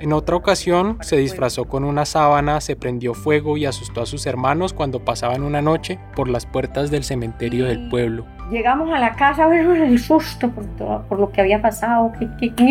En 0.00 0.14
otra 0.14 0.34
ocasión 0.34 0.96
se 1.02 1.18
disfrazó 1.18 1.66
con 1.66 1.84
una 1.84 2.06
sábana, 2.06 2.62
se 2.62 2.74
prendió 2.74 3.12
fuego 3.12 3.58
y 3.58 3.66
asustó 3.66 4.00
a 4.00 4.06
sus 4.06 4.24
hermanos 4.24 4.72
cuando 4.72 5.04
pasaban 5.04 5.42
una 5.42 5.60
noche 5.60 5.98
por 6.16 6.28
las 6.28 6.46
puertas 6.46 6.90
del 6.90 7.04
cementerio 7.04 7.66
del 7.66 7.90
pueblo. 7.90 8.24
Llegamos 8.50 8.90
a 8.94 8.98
la 8.98 9.14
casa 9.14 9.46
ver 9.46 9.66
el 9.66 9.98
susto 9.98 10.50
por, 10.50 10.64
por 11.02 11.20
lo 11.20 11.30
que 11.30 11.42
había 11.42 11.60
pasado. 11.60 12.12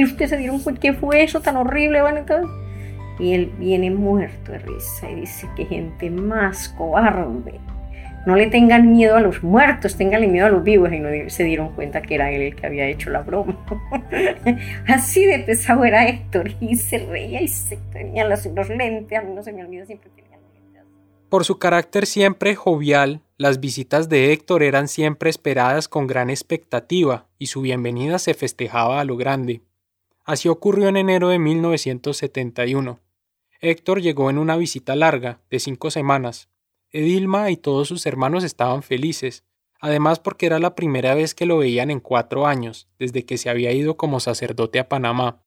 ustedes 0.04 0.30
se 0.32 0.38
dieron 0.38 0.60
qué 0.82 0.94
fue 0.94 1.22
eso 1.22 1.40
tan 1.40 1.56
horrible? 1.56 2.02
Bueno, 2.02 2.18
entonces 2.18 2.50
y 3.20 3.34
él 3.34 3.52
viene 3.58 3.92
muerto 3.92 4.52
de 4.52 4.60
risa 4.60 5.10
y 5.12 5.22
dice 5.22 5.48
que 5.56 5.66
gente 5.66 6.10
más 6.10 6.70
cobarde. 6.70 7.60
No 8.26 8.36
le 8.36 8.48
tengan 8.48 8.92
miedo 8.92 9.16
a 9.16 9.22
los 9.22 9.44
muertos, 9.44 9.96
tenganle 9.96 10.28
miedo 10.28 10.46
a 10.46 10.50
los 10.50 10.64
vivos. 10.64 10.92
Y 10.92 11.00
no 11.00 11.10
se 11.30 11.44
dieron 11.44 11.74
cuenta 11.74 12.02
que 12.02 12.16
era 12.16 12.32
él 12.32 12.42
el 12.42 12.56
que 12.56 12.68
había 12.68 12.86
hecho 12.86 13.10
la 13.10 13.22
broma. 13.22 13.58
Así 14.88 15.26
de 15.26 15.40
pesado 15.40 15.86
era 15.86 16.08
Héctor 16.08 16.52
y 16.60 16.76
se 16.76 17.00
reía 17.00 17.42
y 17.42 17.48
se 17.48 17.78
tenía 17.92 18.26
los, 18.26 18.46
lentes. 18.70 19.18
A 19.18 19.22
mí 19.22 19.34
no 19.34 19.42
se 19.42 19.54
me 19.54 19.64
olvida, 19.64 19.86
siempre 19.86 20.10
tenía 20.16 20.38
lentes. 20.38 20.84
Por 21.30 21.46
su 21.46 21.60
carácter 21.60 22.06
siempre 22.06 22.56
jovial, 22.56 23.22
las 23.38 23.62
visitas 23.62 24.10
de 24.10 24.34
Héctor 24.34 24.64
eran 24.64 24.88
siempre 24.88 25.30
esperadas 25.30 25.88
con 25.88 26.06
gran 26.06 26.30
expectativa 26.30 27.28
y 27.38 27.48
su 27.48 27.62
bienvenida 27.62 28.20
se 28.20 28.34
festejaba 28.34 29.00
a 29.00 29.06
lo 29.06 29.16
grande. 29.16 29.62
Así 30.26 30.50
ocurrió 30.50 30.90
en 30.90 30.98
enero 30.98 31.30
de 31.30 31.40
1971. 31.40 33.00
Héctor 33.62 34.02
llegó 34.02 34.30
en 34.30 34.38
una 34.38 34.56
visita 34.56 34.96
larga, 34.96 35.42
de 35.50 35.60
cinco 35.60 35.92
semanas. 35.92 36.50
Edilma 36.92 37.52
y 37.52 37.58
todos 37.58 37.90
sus 37.90 38.06
hermanos 38.06 38.46
estaban 38.46 38.84
felices, 38.84 39.44
además 39.82 40.20
porque 40.20 40.46
era 40.46 40.60
la 40.60 40.76
primera 40.76 41.14
vez 41.14 41.36
que 41.36 41.46
lo 41.46 41.58
veían 41.58 41.92
en 41.92 42.00
cuatro 42.00 42.48
años, 42.48 42.88
desde 42.98 43.26
que 43.26 43.38
se 43.38 43.50
había 43.50 43.74
ido 43.74 43.98
como 43.98 44.22
sacerdote 44.22 44.80
a 44.80 44.88
Panamá. 44.88 45.44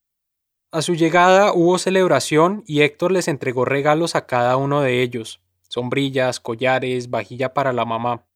A 0.70 0.82
su 0.82 0.94
llegada 0.94 1.54
hubo 1.54 1.78
celebración 1.78 2.64
y 2.66 2.82
Héctor 2.82 3.12
les 3.12 3.28
entregó 3.28 3.64
regalos 3.64 4.14
a 4.14 4.26
cada 4.26 4.58
uno 4.58 4.82
de 4.82 5.00
ellos, 5.00 5.40
sombrillas, 5.68 6.38
collares, 6.38 7.08
vajilla 7.08 7.54
para 7.54 7.72
la 7.72 7.86
mamá. 7.86 8.26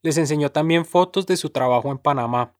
Les 0.00 0.16
enseñó 0.16 0.50
también 0.50 0.86
fotos 0.86 1.26
de 1.26 1.36
su 1.36 1.50
trabajo 1.50 1.90
en 1.90 1.98
Panamá. 1.98 2.56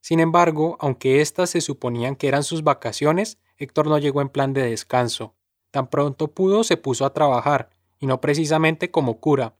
Sin 0.00 0.18
embargo, 0.18 0.78
aunque 0.80 1.20
éstas 1.20 1.50
se 1.50 1.60
suponían 1.60 2.16
que 2.16 2.26
eran 2.26 2.42
sus 2.42 2.64
vacaciones, 2.64 3.38
Héctor 3.56 3.86
no 3.86 3.98
llegó 3.98 4.20
en 4.20 4.30
plan 4.30 4.52
de 4.52 4.62
descanso. 4.62 5.37
Tan 5.70 5.88
pronto 5.88 6.28
pudo 6.28 6.64
se 6.64 6.76
puso 6.76 7.04
a 7.04 7.12
trabajar, 7.12 7.70
y 7.98 8.06
no 8.06 8.20
precisamente 8.20 8.90
como 8.90 9.20
cura. 9.20 9.56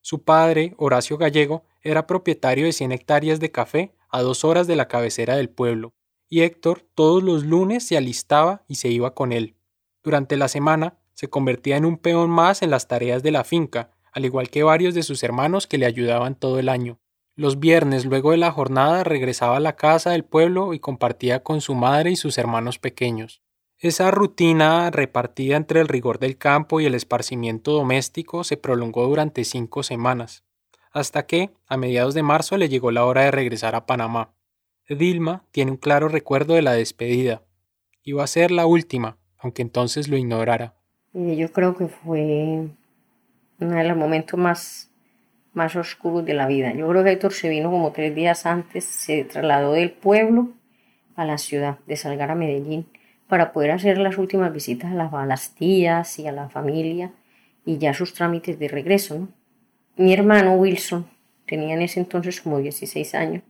Su 0.00 0.22
padre, 0.22 0.74
Horacio 0.78 1.18
Gallego, 1.18 1.64
era 1.82 2.06
propietario 2.06 2.64
de 2.64 2.72
100 2.72 2.92
hectáreas 2.92 3.40
de 3.40 3.50
café 3.50 3.94
a 4.08 4.22
dos 4.22 4.44
horas 4.44 4.66
de 4.66 4.76
la 4.76 4.88
cabecera 4.88 5.36
del 5.36 5.50
pueblo, 5.50 5.92
y 6.28 6.42
Héctor 6.42 6.86
todos 6.94 7.22
los 7.22 7.44
lunes 7.44 7.86
se 7.86 7.96
alistaba 7.96 8.64
y 8.68 8.76
se 8.76 8.88
iba 8.88 9.14
con 9.14 9.32
él. 9.32 9.56
Durante 10.02 10.36
la 10.36 10.48
semana 10.48 10.98
se 11.12 11.28
convertía 11.28 11.76
en 11.76 11.84
un 11.84 11.98
peón 11.98 12.30
más 12.30 12.62
en 12.62 12.70
las 12.70 12.88
tareas 12.88 13.22
de 13.22 13.30
la 13.30 13.44
finca, 13.44 13.90
al 14.12 14.24
igual 14.24 14.48
que 14.48 14.62
varios 14.62 14.94
de 14.94 15.02
sus 15.02 15.22
hermanos 15.22 15.66
que 15.66 15.78
le 15.78 15.86
ayudaban 15.86 16.34
todo 16.34 16.58
el 16.58 16.68
año. 16.68 16.98
Los 17.36 17.60
viernes, 17.60 18.06
luego 18.06 18.32
de 18.32 18.36
la 18.36 18.52
jornada, 18.52 19.04
regresaba 19.04 19.56
a 19.56 19.60
la 19.60 19.76
casa 19.76 20.10
del 20.10 20.24
pueblo 20.24 20.74
y 20.74 20.78
compartía 20.78 21.42
con 21.42 21.60
su 21.60 21.74
madre 21.74 22.10
y 22.10 22.16
sus 22.16 22.38
hermanos 22.38 22.78
pequeños. 22.78 23.42
Esa 23.82 24.10
rutina, 24.10 24.90
repartida 24.90 25.56
entre 25.56 25.80
el 25.80 25.88
rigor 25.88 26.18
del 26.18 26.36
campo 26.36 26.82
y 26.82 26.84
el 26.84 26.94
esparcimiento 26.94 27.72
doméstico, 27.72 28.44
se 28.44 28.58
prolongó 28.58 29.06
durante 29.06 29.42
cinco 29.42 29.82
semanas, 29.82 30.44
hasta 30.92 31.24
que, 31.24 31.48
a 31.66 31.78
mediados 31.78 32.12
de 32.12 32.22
marzo, 32.22 32.58
le 32.58 32.68
llegó 32.68 32.90
la 32.90 33.06
hora 33.06 33.22
de 33.22 33.30
regresar 33.30 33.74
a 33.74 33.86
Panamá. 33.86 34.34
Dilma 34.86 35.46
tiene 35.50 35.70
un 35.70 35.78
claro 35.78 36.08
recuerdo 36.08 36.52
de 36.52 36.60
la 36.60 36.74
despedida. 36.74 37.42
Iba 38.02 38.22
a 38.22 38.26
ser 38.26 38.50
la 38.50 38.66
última, 38.66 39.16
aunque 39.38 39.62
entonces 39.62 40.08
lo 40.08 40.18
ignorara. 40.18 40.74
Yo 41.14 41.50
creo 41.50 41.74
que 41.74 41.88
fue 41.88 42.68
uno 43.60 43.76
de 43.76 43.84
los 43.84 43.96
momentos 43.96 44.38
más, 44.38 44.90
más 45.54 45.74
oscuros 45.74 46.26
de 46.26 46.34
la 46.34 46.46
vida. 46.46 46.74
Yo 46.74 46.86
creo 46.86 47.02
que 47.02 47.12
Héctor 47.12 47.32
se 47.32 47.48
vino 47.48 47.70
como 47.70 47.92
tres 47.92 48.14
días 48.14 48.44
antes, 48.44 48.84
se 48.84 49.24
trasladó 49.24 49.72
del 49.72 49.90
pueblo 49.90 50.48
a 51.16 51.24
la 51.24 51.38
ciudad, 51.38 51.78
de 51.86 51.96
Salgar 51.96 52.30
a 52.30 52.34
Medellín 52.34 52.84
para 53.30 53.52
poder 53.52 53.70
hacer 53.70 53.96
las 53.96 54.18
últimas 54.18 54.52
visitas 54.52 54.92
a 54.92 55.24
las, 55.24 55.54
tías 55.54 56.18
y 56.18 56.26
a 56.26 56.32
la 56.32 56.50
familia 56.50 57.12
y 57.64 57.78
ya 57.78 57.94
sus 57.94 58.12
trámites 58.12 58.58
de 58.58 58.66
regreso. 58.66 59.28
Mi 59.96 60.12
hermano 60.12 60.54
Wilson 60.54 61.06
tenía 61.46 61.74
en 61.74 61.82
ese 61.82 62.00
entonces 62.00 62.40
como 62.40 62.58
16 62.58 63.14
años. 63.14 63.42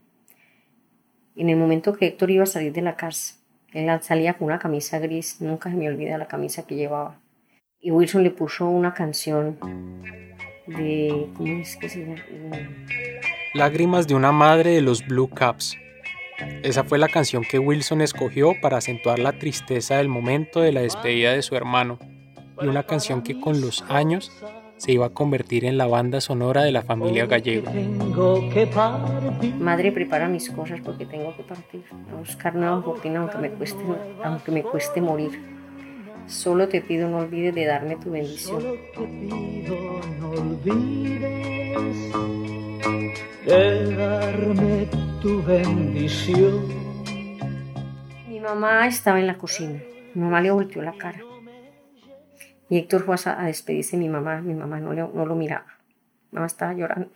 En 1.35 1.49
el 1.49 1.57
momento 1.57 1.93
que 1.93 2.05
Héctor 2.07 2.29
iba 2.29 2.43
a 2.43 2.45
salir 2.45 2.71
de 2.71 2.83
la 2.83 2.95
casa, 2.95 3.35
él 3.73 3.89
salía 4.01 4.35
con 4.35 4.47
una 4.47 4.59
camisa 4.59 4.99
gris, 4.99 5.41
nunca 5.41 5.71
se 5.71 5.75
me 5.75 5.89
olvida 5.89 6.17
la 6.17 6.27
camisa 6.27 6.67
que 6.67 6.75
llevaba. 6.75 7.19
Y 7.79 7.89
Wilson 7.89 8.23
le 8.23 8.29
puso 8.29 8.67
una 8.69 8.93
canción 8.93 9.57
de... 10.67 11.27
¿Cómo 11.35 11.59
es 11.59 11.75
que 11.77 11.89
se 11.89 12.05
llama? 12.05 12.15
Lágrimas 13.55 14.07
de 14.07 14.13
una 14.13 14.31
madre 14.31 14.71
de 14.71 14.81
los 14.81 15.05
Blue 15.07 15.29
Caps. 15.29 15.75
Esa 16.63 16.83
fue 16.83 16.97
la 16.97 17.07
canción 17.07 17.43
que 17.43 17.59
Wilson 17.59 18.01
escogió 18.01 18.53
para 18.61 18.77
acentuar 18.77 19.19
la 19.19 19.33
tristeza 19.33 19.97
del 19.97 20.07
momento 20.07 20.61
de 20.61 20.71
la 20.71 20.81
despedida 20.81 21.33
de 21.33 21.41
su 21.41 21.55
hermano, 21.55 21.99
y 22.61 22.67
una 22.67 22.83
canción 22.83 23.21
que 23.21 23.39
con 23.39 23.61
los 23.61 23.83
años 23.89 24.31
se 24.81 24.91
iba 24.91 25.05
a 25.05 25.09
convertir 25.09 25.65
en 25.65 25.77
la 25.77 25.85
banda 25.85 26.21
sonora 26.21 26.63
de 26.63 26.71
la 26.71 26.81
familia 26.81 27.27
Gallego. 27.27 27.71
Madre, 29.59 29.91
prepara 29.91 30.27
mis 30.27 30.49
cosas 30.49 30.79
porque 30.83 31.05
tengo 31.05 31.35
que 31.37 31.43
partir 31.43 31.83
a 32.11 32.15
buscar 32.15 32.55
nueva 32.55 32.81
fortuna 32.81 33.19
aunque 33.19 33.37
me 33.37 33.51
cueste, 33.51 33.83
aunque 34.23 34.51
me 34.51 34.63
cueste 34.63 34.99
morir. 34.99 35.39
Solo 36.25 36.67
te 36.67 36.81
pido 36.81 37.09
no 37.09 37.19
olvides 37.19 37.53
de 37.53 37.65
darme 37.65 37.95
tu 37.97 38.09
bendición. 38.09 38.63
de 43.45 43.95
darme 43.95 45.10
tu 45.21 45.43
bendición. 45.43 46.67
Mi 48.27 48.39
mamá 48.39 48.87
estaba 48.87 49.19
en 49.19 49.27
la 49.27 49.37
cocina. 49.37 49.79
Mi 50.15 50.21
mamá 50.23 50.41
le 50.41 50.49
volteó 50.49 50.81
la 50.81 50.93
cara. 50.93 51.21
Y 52.69 52.77
Héctor 52.77 53.03
fue 53.03 53.15
a 53.25 53.45
despedirse 53.45 53.97
de 53.97 54.03
mi 54.03 54.09
mamá. 54.09 54.41
Mi 54.41 54.55
mamá 54.55 54.79
no, 54.79 54.93
no 54.93 55.25
lo 55.25 55.35
miraba. 55.35 55.67
Mi 56.31 56.37
mamá 56.37 56.47
estaba 56.47 56.73
llorando. 56.73 57.11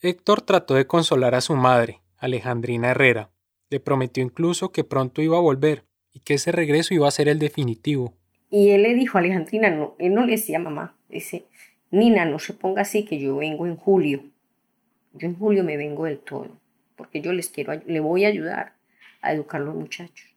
Héctor 0.00 0.42
trató 0.42 0.74
de 0.74 0.86
consolar 0.86 1.34
a 1.34 1.40
su 1.40 1.56
madre, 1.56 2.00
Alejandrina 2.16 2.90
Herrera. 2.90 3.30
Le 3.68 3.80
prometió 3.80 4.22
incluso 4.22 4.70
que 4.70 4.84
pronto 4.84 5.22
iba 5.22 5.36
a 5.36 5.40
volver 5.40 5.84
y 6.12 6.20
que 6.20 6.34
ese 6.34 6.52
regreso 6.52 6.94
iba 6.94 7.08
a 7.08 7.10
ser 7.10 7.28
el 7.28 7.38
definitivo. 7.38 8.14
Y 8.50 8.70
él 8.70 8.82
le 8.82 8.94
dijo 8.94 9.18
a 9.18 9.20
Alejandrina, 9.20 9.70
no, 9.70 9.94
él 9.98 10.14
no 10.14 10.24
le 10.24 10.32
decía 10.32 10.58
mamá, 10.58 10.96
dice, 11.08 11.46
Nina, 11.90 12.24
no 12.24 12.38
se 12.38 12.52
ponga 12.52 12.82
así 12.82 13.04
que 13.04 13.18
yo 13.18 13.36
vengo 13.36 13.66
en 13.66 13.76
julio. 13.76 14.22
Yo 15.12 15.28
en 15.28 15.36
julio 15.36 15.64
me 15.64 15.76
vengo 15.76 16.04
del 16.04 16.18
todo, 16.18 16.60
porque 16.96 17.20
yo 17.20 17.32
les 17.32 17.48
quiero, 17.48 17.74
le 17.74 18.00
voy 18.00 18.24
a 18.24 18.28
ayudar 18.28 18.74
a 19.22 19.32
educar 19.32 19.60
a 19.60 19.64
los 19.64 19.74
muchachos. 19.74 20.30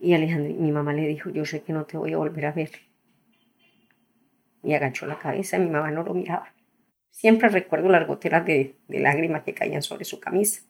Y 0.00 0.14
Alejandro, 0.14 0.54
mi 0.54 0.70
mamá 0.70 0.92
le 0.92 1.06
dijo, 1.08 1.30
yo 1.30 1.44
sé 1.44 1.62
que 1.62 1.72
no 1.72 1.84
te 1.84 1.96
voy 1.96 2.12
a 2.12 2.18
volver 2.18 2.46
a 2.46 2.52
ver. 2.52 2.70
Y 4.62 4.74
agachó 4.74 5.06
la 5.06 5.18
cabeza, 5.18 5.58
mi 5.58 5.70
mamá 5.70 5.90
no 5.90 6.02
lo 6.02 6.14
miraba. 6.14 6.52
Siempre 7.10 7.48
recuerdo 7.48 7.88
las 7.88 8.06
goteras 8.06 8.46
de, 8.46 8.76
lágrimas 8.86 9.42
que 9.42 9.54
caían 9.54 9.82
sobre 9.82 10.04
su 10.04 10.20
camisa. 10.20 10.62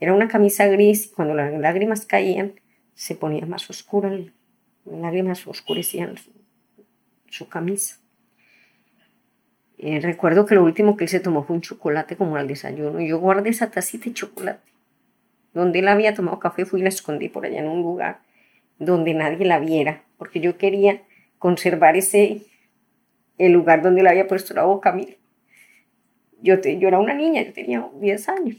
Era 0.00 0.14
una 0.14 0.28
camisa 0.28 0.66
gris 0.66 1.12
cuando 1.14 1.34
las 1.34 1.52
lágrimas 1.52 2.06
caían 2.06 2.54
se 2.94 3.14
ponía 3.14 3.44
más 3.44 3.68
oscura, 3.68 4.10
las 4.10 4.32
lágrimas 4.86 5.46
oscurecían 5.46 6.14
su, 7.28 7.48
camisa. 7.48 7.98
Eh, 9.78 10.00
recuerdo 10.00 10.44
que 10.44 10.56
lo 10.56 10.64
último 10.64 10.96
que 10.96 11.04
él 11.04 11.10
se 11.10 11.20
tomó 11.20 11.44
fue 11.44 11.54
un 11.54 11.62
chocolate 11.62 12.16
como 12.16 12.36
al 12.36 12.48
desayuno 12.48 13.00
y 13.00 13.08
yo 13.08 13.18
guardé 13.18 13.50
esa 13.50 13.70
tacita 13.70 14.06
de 14.06 14.14
chocolate. 14.14 14.72
Donde 15.54 15.78
él 15.78 15.88
había 15.88 16.14
tomado 16.14 16.40
café 16.40 16.64
fui 16.64 16.80
y 16.80 16.82
la 16.82 16.88
escondí 16.88 17.28
por 17.28 17.46
allá 17.46 17.60
en 17.60 17.68
un 17.68 17.82
lugar 17.82 18.20
donde 18.78 19.14
nadie 19.14 19.44
la 19.46 19.58
viera, 19.58 20.04
porque 20.18 20.40
yo 20.40 20.58
quería 20.58 21.02
conservar 21.38 21.96
ese, 21.96 22.42
el 23.38 23.52
lugar 23.52 23.82
donde 23.82 24.02
le 24.02 24.10
había 24.10 24.26
puesto 24.26 24.54
la 24.54 24.64
boca, 24.64 24.92
mire. 24.92 25.18
Yo, 26.40 26.60
te, 26.60 26.78
yo 26.78 26.88
era 26.88 26.98
una 26.98 27.14
niña, 27.14 27.42
yo 27.42 27.52
tenía 27.52 27.88
10 28.00 28.28
años. 28.28 28.56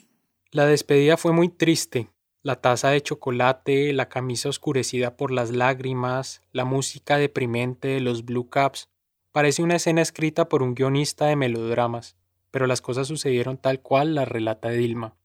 La 0.51 0.65
despedida 0.65 1.15
fue 1.15 1.31
muy 1.31 1.49
triste. 1.49 2.09
La 2.41 2.55
taza 2.55 2.89
de 2.89 3.01
chocolate, 3.01 3.93
la 3.93 4.09
camisa 4.09 4.49
oscurecida 4.49 5.15
por 5.15 5.31
las 5.31 5.51
lágrimas, 5.51 6.41
la 6.51 6.65
música 6.65 7.17
deprimente 7.17 7.89
de 7.89 7.99
los 7.99 8.25
Blue 8.25 8.49
Caps. 8.49 8.89
Parece 9.31 9.61
una 9.61 9.75
escena 9.75 10.01
escrita 10.01 10.49
por 10.49 10.63
un 10.63 10.73
guionista 10.73 11.27
de 11.27 11.35
melodramas, 11.35 12.15
pero 12.49 12.65
las 12.65 12.81
cosas 12.81 13.07
sucedieron 13.07 13.57
tal 13.57 13.79
cual 13.79 14.15
la 14.15 14.25
relata 14.25 14.69
Dilma. 14.69 15.15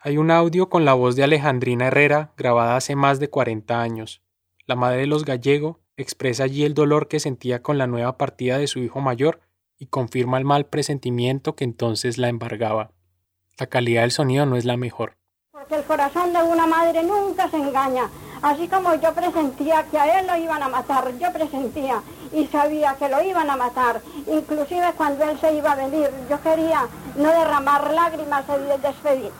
Hay 0.00 0.18
un 0.18 0.32
audio 0.32 0.68
con 0.68 0.84
la 0.84 0.94
voz 0.94 1.14
de 1.14 1.22
Alejandrina 1.22 1.86
Herrera 1.86 2.32
grabada 2.36 2.74
hace 2.74 2.96
más 2.96 3.20
de 3.20 3.30
40 3.30 3.80
años. 3.80 4.20
La 4.66 4.74
madre 4.74 5.02
de 5.02 5.06
los 5.06 5.24
Gallego 5.24 5.78
expresa 5.96 6.42
allí 6.42 6.64
el 6.64 6.74
dolor 6.74 7.06
que 7.06 7.20
sentía 7.20 7.62
con 7.62 7.78
la 7.78 7.86
nueva 7.86 8.18
partida 8.18 8.58
de 8.58 8.66
su 8.66 8.80
hijo 8.80 9.00
mayor 9.00 9.40
y 9.78 9.86
confirma 9.86 10.38
el 10.38 10.44
mal 10.44 10.66
presentimiento 10.66 11.54
que 11.54 11.62
entonces 11.62 12.18
la 12.18 12.28
embargaba. 12.28 12.90
La 13.58 13.66
calidad 13.66 14.02
del 14.02 14.10
sonido 14.10 14.44
no 14.44 14.56
es 14.56 14.64
la 14.64 14.76
mejor. 14.76 15.16
Porque 15.52 15.76
el 15.76 15.84
corazón 15.84 16.32
de 16.32 16.42
una 16.42 16.66
madre 16.66 17.04
nunca 17.04 17.48
se 17.48 17.58
engaña. 17.58 18.10
Así 18.42 18.66
como 18.66 18.92
yo 18.96 19.14
presentía 19.14 19.84
que 19.84 19.96
a 19.96 20.18
él 20.18 20.26
lo 20.26 20.36
iban 20.36 20.60
a 20.60 20.68
matar, 20.68 21.16
yo 21.16 21.32
presentía 21.32 22.02
y 22.32 22.46
sabía 22.46 22.96
que 22.98 23.08
lo 23.08 23.22
iban 23.22 23.48
a 23.48 23.56
matar. 23.56 24.02
Inclusive 24.26 24.92
cuando 24.96 25.22
él 25.24 25.38
se 25.40 25.54
iba 25.54 25.70
a 25.70 25.76
venir, 25.76 26.10
yo 26.28 26.40
quería 26.40 26.88
no 27.16 27.28
derramar 27.28 27.92
lágrimas 27.92 28.44
despedir, 28.82 29.30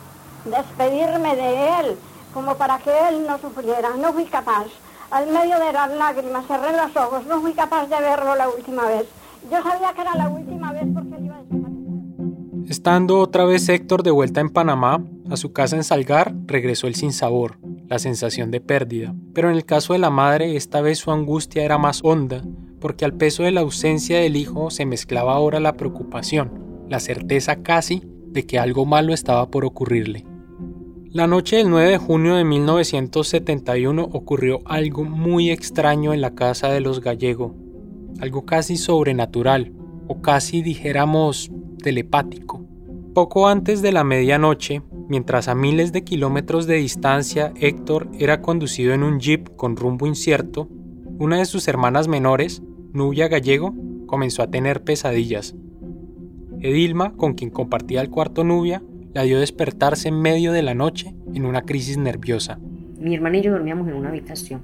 despedirme 0.45 1.35
de 1.35 1.79
él, 1.79 1.97
como 2.33 2.55
para 2.55 2.77
que 2.79 2.91
él 3.09 3.27
no 3.27 3.37
sufriera. 3.39 3.89
No 3.99 4.13
fui 4.13 4.23
capaz 4.23 4.67
al 5.11 5.27
medio 5.27 5.59
de 5.59 5.73
las 5.73 5.91
lágrimas, 5.91 6.45
cerré 6.47 6.71
los 6.71 6.95
ojos, 6.95 7.25
no 7.25 7.41
fui 7.41 7.53
capaz 7.53 7.87
de 7.87 7.99
verlo 7.99 8.35
la 8.35 8.47
última 8.47 8.85
vez. 8.85 9.05
Yo 9.51 9.61
sabía 9.61 9.91
que 9.93 10.01
era 10.01 10.15
la 10.15 10.29
última 10.29 10.71
vez 10.71 10.85
porque 10.93 11.15
él 11.15 11.25
iba 11.25 11.35
a 11.35 11.41
desaparecer. 11.41 12.71
Estando 12.71 13.19
otra 13.19 13.43
vez 13.43 13.67
Héctor 13.67 14.01
de 14.01 14.11
vuelta 14.11 14.39
en 14.39 14.49
Panamá, 14.49 15.01
a 15.29 15.35
su 15.35 15.51
casa 15.51 15.75
en 15.75 15.83
Salgar 15.83 16.33
regresó 16.45 16.87
el 16.87 16.95
sinsabor, 16.95 17.57
la 17.87 17.99
sensación 17.99 18.51
de 18.51 18.61
pérdida. 18.61 19.15
Pero 19.33 19.49
en 19.49 19.55
el 19.55 19.65
caso 19.65 19.93
de 19.93 19.99
la 19.99 20.09
madre, 20.09 20.55
esta 20.55 20.81
vez 20.81 20.99
su 20.99 21.11
angustia 21.11 21.63
era 21.63 21.77
más 21.77 22.01
honda, 22.03 22.43
porque 22.79 23.05
al 23.05 23.13
peso 23.13 23.43
de 23.43 23.51
la 23.51 23.61
ausencia 23.61 24.19
del 24.19 24.35
hijo 24.35 24.69
se 24.69 24.85
mezclaba 24.85 25.33
ahora 25.33 25.59
la 25.59 25.77
preocupación, 25.77 26.85
la 26.89 26.99
certeza 26.99 27.63
casi 27.63 28.03
de 28.27 28.45
que 28.45 28.59
algo 28.59 28.85
malo 28.85 29.13
estaba 29.13 29.49
por 29.49 29.65
ocurrirle. 29.65 30.25
La 31.09 31.27
noche 31.27 31.57
del 31.57 31.69
9 31.69 31.91
de 31.91 31.97
junio 31.99 32.35
de 32.35 32.43
1971 32.43 34.09
ocurrió 34.11 34.61
algo 34.65 35.03
muy 35.03 35.51
extraño 35.51 36.11
en 36.11 36.21
la 36.21 36.33
casa 36.33 36.69
de 36.69 36.81
los 36.81 37.01
Gallego, 37.01 37.55
algo 38.19 38.45
casi 38.45 38.77
sobrenatural, 38.77 39.73
o 40.07 40.21
casi 40.21 40.61
dijéramos 40.61 41.51
telepático. 41.81 42.65
Poco 43.13 43.47
antes 43.47 43.83
de 43.83 43.91
la 43.91 44.03
medianoche, 44.03 44.81
mientras 45.07 45.47
a 45.47 45.53
miles 45.53 45.91
de 45.91 46.03
kilómetros 46.03 46.65
de 46.65 46.77
distancia 46.77 47.53
Héctor 47.59 48.09
era 48.17 48.41
conducido 48.41 48.91
en 48.91 49.03
un 49.03 49.19
jeep 49.19 49.55
con 49.55 49.75
rumbo 49.75 50.07
incierto, 50.07 50.67
una 51.19 51.37
de 51.37 51.45
sus 51.45 51.67
hermanas 51.67 52.07
menores, 52.07 52.63
Nubia 52.91 53.27
Gallego, 53.27 53.75
comenzó 54.07 54.41
a 54.41 54.49
tener 54.49 54.83
pesadillas. 54.83 55.55
Edilma, 56.59 57.13
con 57.13 57.35
quien 57.35 57.51
compartía 57.51 58.01
el 58.01 58.09
cuarto 58.09 58.43
Nubia, 58.43 58.81
la 59.13 59.21
dio 59.21 59.39
despertarse 59.39 60.07
en 60.07 60.19
medio 60.19 60.51
de 60.51 60.63
la 60.63 60.73
noche 60.73 61.13
en 61.35 61.45
una 61.45 61.61
crisis 61.61 61.99
nerviosa. 61.99 62.57
Mi 62.97 63.13
hermana 63.13 63.37
y 63.37 63.43
yo 63.43 63.51
dormíamos 63.51 63.87
en 63.89 63.93
una 63.93 64.09
habitación. 64.09 64.61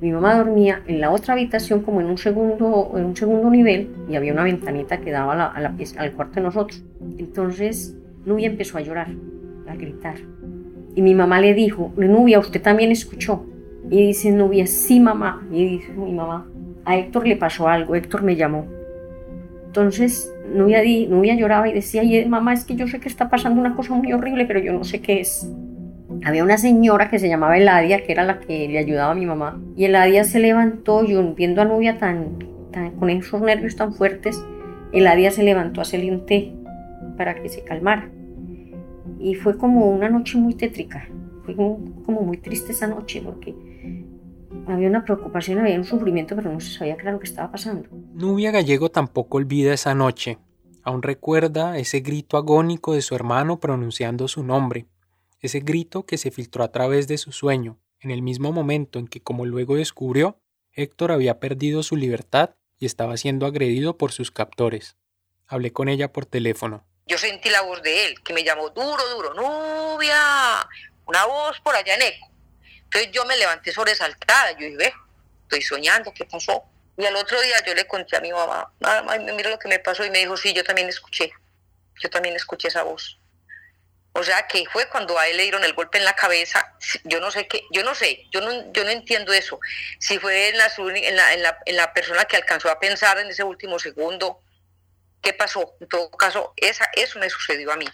Mi 0.00 0.12
mamá 0.12 0.36
dormía 0.36 0.82
en 0.86 1.00
la 1.00 1.10
otra 1.10 1.32
habitación 1.32 1.80
como 1.80 2.00
en 2.00 2.06
un 2.06 2.18
segundo, 2.18 2.92
en 2.96 3.04
un 3.06 3.16
segundo 3.16 3.48
nivel 3.50 3.88
y 4.08 4.16
había 4.16 4.32
una 4.32 4.44
ventanita 4.44 5.00
que 5.00 5.10
daba 5.10 5.32
a 5.32 5.60
la, 5.60 5.74
al 5.96 6.12
cuarto 6.12 6.34
de 6.34 6.42
nosotros. 6.42 6.82
Entonces 7.18 7.96
Nubia 8.26 8.48
empezó 8.48 8.76
a 8.76 8.82
llorar, 8.82 9.08
a 9.66 9.74
gritar. 9.74 10.16
Y 10.94 11.02
mi 11.02 11.14
mamá 11.14 11.40
le 11.40 11.54
dijo, 11.54 11.92
Nubia, 11.96 12.38
usted 12.38 12.60
también 12.60 12.92
escuchó. 12.92 13.46
Y 13.90 14.08
dice 14.08 14.32
Nubia, 14.32 14.66
sí 14.66 15.00
mamá. 15.00 15.46
Y 15.50 15.64
dice 15.64 15.92
mi 15.92 16.12
mamá, 16.12 16.46
a 16.84 16.96
Héctor 16.96 17.26
le 17.26 17.36
pasó 17.36 17.68
algo, 17.68 17.94
Héctor 17.94 18.22
me 18.22 18.36
llamó. 18.36 18.66
Entonces 19.66 20.30
Nubia, 20.52 20.80
di, 20.80 21.06
Nubia 21.06 21.34
lloraba 21.34 21.68
y 21.68 21.72
decía, 21.72 22.02
mamá, 22.28 22.52
es 22.52 22.64
que 22.64 22.76
yo 22.76 22.86
sé 22.86 23.00
que 23.00 23.08
está 23.08 23.28
pasando 23.28 23.60
una 23.60 23.74
cosa 23.74 23.94
muy 23.94 24.12
horrible, 24.12 24.44
pero 24.46 24.60
yo 24.60 24.72
no 24.72 24.84
sé 24.84 25.00
qué 25.00 25.20
es. 25.20 25.50
Había 26.26 26.42
una 26.42 26.58
señora 26.58 27.08
que 27.08 27.20
se 27.20 27.28
llamaba 27.28 27.56
Eladia, 27.56 28.04
que 28.04 28.10
era 28.10 28.24
la 28.24 28.40
que 28.40 28.66
le 28.66 28.80
ayudaba 28.80 29.12
a 29.12 29.14
mi 29.14 29.24
mamá. 29.24 29.60
Y 29.76 29.84
Eladia 29.84 30.24
se 30.24 30.40
levantó, 30.40 31.04
yo 31.04 31.22
viendo 31.34 31.62
a 31.62 31.64
Nubia 31.64 31.98
tan, 31.98 32.38
con 32.98 33.10
esos 33.10 33.40
nervios 33.40 33.76
tan 33.76 33.94
fuertes, 33.94 34.44
Eladia 34.90 35.30
se 35.30 35.44
levantó 35.44 35.80
a 35.80 35.82
hacerle 35.82 36.10
un 36.10 36.26
té 36.26 36.52
para 37.16 37.40
que 37.40 37.48
se 37.48 37.62
calmara. 37.62 38.10
Y 39.20 39.36
fue 39.36 39.56
como 39.56 39.88
una 39.88 40.08
noche 40.08 40.36
muy 40.36 40.54
tétrica. 40.54 41.08
Fue 41.44 41.54
como 41.54 42.22
muy 42.22 42.38
triste 42.38 42.72
esa 42.72 42.88
noche 42.88 43.22
porque 43.24 43.54
había 44.66 44.88
una 44.88 45.04
preocupación, 45.04 45.60
había 45.60 45.76
un 45.76 45.84
sufrimiento, 45.84 46.34
pero 46.34 46.52
no 46.52 46.58
se 46.58 46.76
sabía 46.76 46.96
qué 46.96 47.08
lo 47.08 47.20
que 47.20 47.26
estaba 47.26 47.52
pasando. 47.52 47.88
Nubia 48.14 48.50
Gallego 48.50 48.90
tampoco 48.90 49.36
olvida 49.36 49.72
esa 49.72 49.94
noche. 49.94 50.38
Aún 50.82 51.02
recuerda 51.02 51.78
ese 51.78 52.00
grito 52.00 52.36
agónico 52.36 52.94
de 52.94 53.02
su 53.02 53.14
hermano 53.14 53.60
pronunciando 53.60 54.26
su 54.26 54.42
nombre, 54.42 54.86
ese 55.40 55.60
grito 55.60 56.06
que 56.06 56.18
se 56.18 56.30
filtró 56.30 56.64
a 56.64 56.72
través 56.72 57.08
de 57.08 57.18
su 57.18 57.32
sueño, 57.32 57.78
en 58.00 58.10
el 58.10 58.22
mismo 58.22 58.52
momento 58.52 58.98
en 58.98 59.08
que, 59.08 59.22
como 59.22 59.46
luego 59.46 59.76
descubrió, 59.76 60.40
Héctor 60.72 61.12
había 61.12 61.40
perdido 61.40 61.82
su 61.82 61.96
libertad 61.96 62.50
y 62.78 62.86
estaba 62.86 63.16
siendo 63.16 63.46
agredido 63.46 63.96
por 63.96 64.12
sus 64.12 64.30
captores. 64.30 64.96
Hablé 65.46 65.72
con 65.72 65.88
ella 65.88 66.12
por 66.12 66.26
teléfono. 66.26 66.86
Yo 67.06 67.18
sentí 67.18 67.50
la 67.50 67.62
voz 67.62 67.82
de 67.82 68.06
él, 68.06 68.22
que 68.22 68.32
me 68.32 68.42
llamó 68.42 68.68
duro, 68.70 69.08
duro, 69.10 69.34
Nubia, 69.34 70.68
una 71.06 71.24
voz 71.26 71.60
por 71.60 71.74
allá 71.74 71.94
en 71.94 72.02
eco. 72.02 72.28
Entonces 72.84 73.10
yo 73.12 73.24
me 73.24 73.36
levanté 73.36 73.72
sobresaltada, 73.72 74.52
yo 74.52 74.66
dije, 74.66 74.76
ve, 74.76 74.92
estoy 75.42 75.62
soñando, 75.62 76.12
¿qué 76.12 76.24
pasó? 76.24 76.64
Y 76.98 77.04
al 77.04 77.16
otro 77.16 77.40
día 77.40 77.56
yo 77.64 77.74
le 77.74 77.86
conté 77.86 78.16
a 78.16 78.20
mi 78.20 78.32
mamá, 78.32 78.72
mamá, 78.80 79.18
mira 79.18 79.50
lo 79.50 79.58
que 79.58 79.68
me 79.68 79.78
pasó 79.78 80.04
y 80.04 80.10
me 80.10 80.18
dijo, 80.18 80.36
sí, 80.36 80.52
yo 80.52 80.64
también 80.64 80.88
escuché, 80.88 81.30
yo 82.02 82.10
también 82.10 82.34
escuché 82.34 82.68
esa 82.68 82.82
voz. 82.82 83.18
O 84.18 84.22
sea 84.22 84.46
que 84.46 84.64
fue 84.72 84.88
cuando 84.90 85.18
a 85.18 85.28
él 85.28 85.36
le 85.36 85.42
dieron 85.44 85.62
el 85.64 85.74
golpe 85.74 85.98
en 85.98 86.04
la 86.04 86.14
cabeza. 86.14 86.74
Yo 87.04 87.20
no 87.20 87.30
sé 87.30 87.46
qué, 87.46 87.62
yo 87.72 87.84
no 87.84 87.94
sé, 87.94 88.24
yo 88.32 88.40
no, 88.40 88.72
yo 88.72 88.84
no 88.84 88.90
entiendo 88.90 89.32
eso. 89.32 89.60
Si 89.98 90.18
fue 90.18 90.48
en 90.48 90.58
la, 90.58 90.66
en, 90.78 91.16
la, 91.16 91.34
en, 91.34 91.42
la, 91.42 91.58
en 91.66 91.76
la 91.76 91.92
persona 91.92 92.24
que 92.24 92.36
alcanzó 92.36 92.70
a 92.70 92.78
pensar 92.78 93.18
en 93.18 93.28
ese 93.28 93.44
último 93.44 93.78
segundo, 93.78 94.40
¿qué 95.20 95.32
pasó? 95.32 95.74
En 95.80 95.88
todo 95.88 96.10
caso, 96.10 96.52
esa, 96.56 96.88
eso 96.94 97.18
me 97.18 97.28
sucedió 97.28 97.72
a 97.72 97.76
mí. 97.76 97.86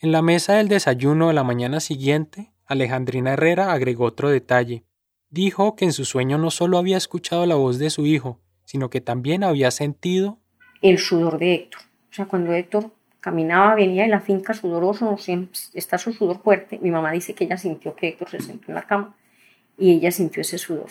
En 0.00 0.12
la 0.12 0.22
mesa 0.22 0.54
del 0.54 0.68
desayuno 0.68 1.28
de 1.28 1.34
la 1.34 1.44
mañana 1.44 1.80
siguiente, 1.80 2.52
Alejandrina 2.66 3.32
Herrera 3.34 3.72
agregó 3.72 4.06
otro 4.06 4.30
detalle. 4.30 4.84
Dijo 5.30 5.76
que 5.76 5.84
en 5.84 5.92
su 5.92 6.04
sueño 6.04 6.38
no 6.38 6.50
solo 6.50 6.78
había 6.78 6.96
escuchado 6.96 7.46
la 7.46 7.54
voz 7.54 7.78
de 7.78 7.90
su 7.90 8.06
hijo, 8.06 8.40
sino 8.64 8.90
que 8.90 9.00
también 9.00 9.44
había 9.44 9.70
sentido 9.70 10.38
el 10.82 10.98
sudor 10.98 11.38
de 11.38 11.54
Héctor. 11.54 11.82
O 12.10 12.14
sea, 12.14 12.26
cuando 12.26 12.52
Héctor 12.52 12.92
caminaba, 13.20 13.74
venía 13.74 14.04
de 14.04 14.08
la 14.08 14.20
finca 14.20 14.54
sudoroso, 14.54 15.16
está 15.74 15.98
su 15.98 16.12
sudor 16.12 16.40
fuerte. 16.42 16.78
Mi 16.80 16.90
mamá 16.90 17.12
dice 17.12 17.34
que 17.34 17.44
ella 17.44 17.56
sintió 17.56 17.94
que 17.94 18.08
Héctor 18.08 18.30
se 18.30 18.40
sentó 18.40 18.68
en 18.68 18.74
la 18.74 18.82
cama 18.82 19.16
y 19.76 19.92
ella 19.92 20.10
sintió 20.10 20.42
ese 20.42 20.58
sudor. 20.58 20.90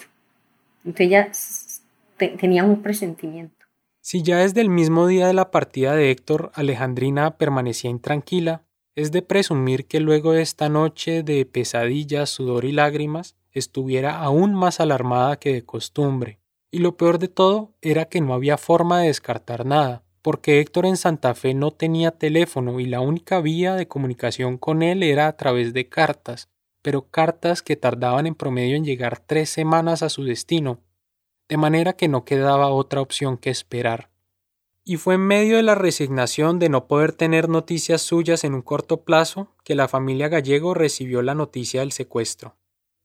Entonces 0.86 1.82
ella 2.20 2.38
tenía 2.38 2.64
un 2.64 2.82
presentimiento. 2.82 3.66
Si 4.02 4.24
ya 4.24 4.38
desde 4.38 4.62
el 4.62 4.70
mismo 4.70 5.08
día 5.08 5.28
de 5.28 5.34
la 5.34 5.52
partida 5.52 5.96
de 5.96 6.12
Héctor, 6.12 6.52
Alejandrina 6.54 7.38
permanecía 7.38 7.90
intranquila, 7.90 8.64
es 8.96 9.12
de 9.12 9.22
presumir 9.22 9.86
que 9.86 10.00
luego 10.00 10.32
de 10.32 10.42
esta 10.42 10.70
noche 10.70 11.24
de 11.24 11.46
pesadillas, 11.46 12.30
sudor 12.30 12.66
y 12.66 12.72
lágrimas, 12.72 13.36
estuviera 13.52 14.18
aún 14.20 14.54
más 14.54 14.80
alarmada 14.80 15.38
que 15.38 15.54
de 15.54 15.66
costumbre. 15.66 16.40
Y 16.72 16.80
lo 16.80 16.96
peor 16.98 17.20
de 17.20 17.28
todo 17.28 17.74
era 17.82 18.06
que 18.06 18.22
no 18.22 18.34
había 18.34 18.58
forma 18.58 19.02
de 19.02 19.08
descartar 19.08 19.66
nada 19.66 20.04
porque 20.28 20.60
Héctor 20.60 20.86
en 20.86 20.98
Santa 20.98 21.34
Fe 21.36 21.54
no 21.54 21.72
tenía 21.72 22.12
teléfono 22.12 22.82
y 22.82 22.86
la 22.86 23.00
única 23.00 23.40
vía 23.40 23.76
de 23.76 23.88
comunicación 23.88 24.58
con 24.58 24.82
él 24.82 25.02
era 25.02 25.28
a 25.28 25.38
través 25.38 25.72
de 25.72 25.88
cartas, 25.88 26.50
pero 26.82 27.08
cartas 27.10 27.62
que 27.62 27.78
tardaban 27.78 28.28
en 28.28 28.36
promedio 28.36 28.76
en 28.76 28.84
llegar 28.84 29.22
tres 29.26 29.50
semanas 29.50 30.04
a 30.04 30.10
su 30.10 30.26
destino, 30.26 30.82
de 31.48 31.56
manera 31.56 31.94
que 31.94 32.10
no 32.10 32.26
quedaba 32.26 32.68
otra 32.68 33.00
opción 33.00 33.38
que 33.38 33.50
esperar. 33.50 34.10
Y 34.84 34.98
fue 34.98 35.16
en 35.16 35.22
medio 35.22 35.56
de 35.56 35.64
la 35.64 35.76
resignación 35.76 36.60
de 36.60 36.68
no 36.68 36.88
poder 36.88 37.14
tener 37.14 37.48
noticias 37.48 38.02
suyas 38.02 38.44
en 38.44 38.54
un 38.54 38.64
corto 38.64 39.06
plazo 39.06 39.56
que 39.64 39.76
la 39.76 39.88
familia 39.88 40.28
Gallego 40.28 40.74
recibió 40.74 41.22
la 41.22 41.36
noticia 41.36 41.80
del 41.80 41.94
secuestro. 41.94 42.58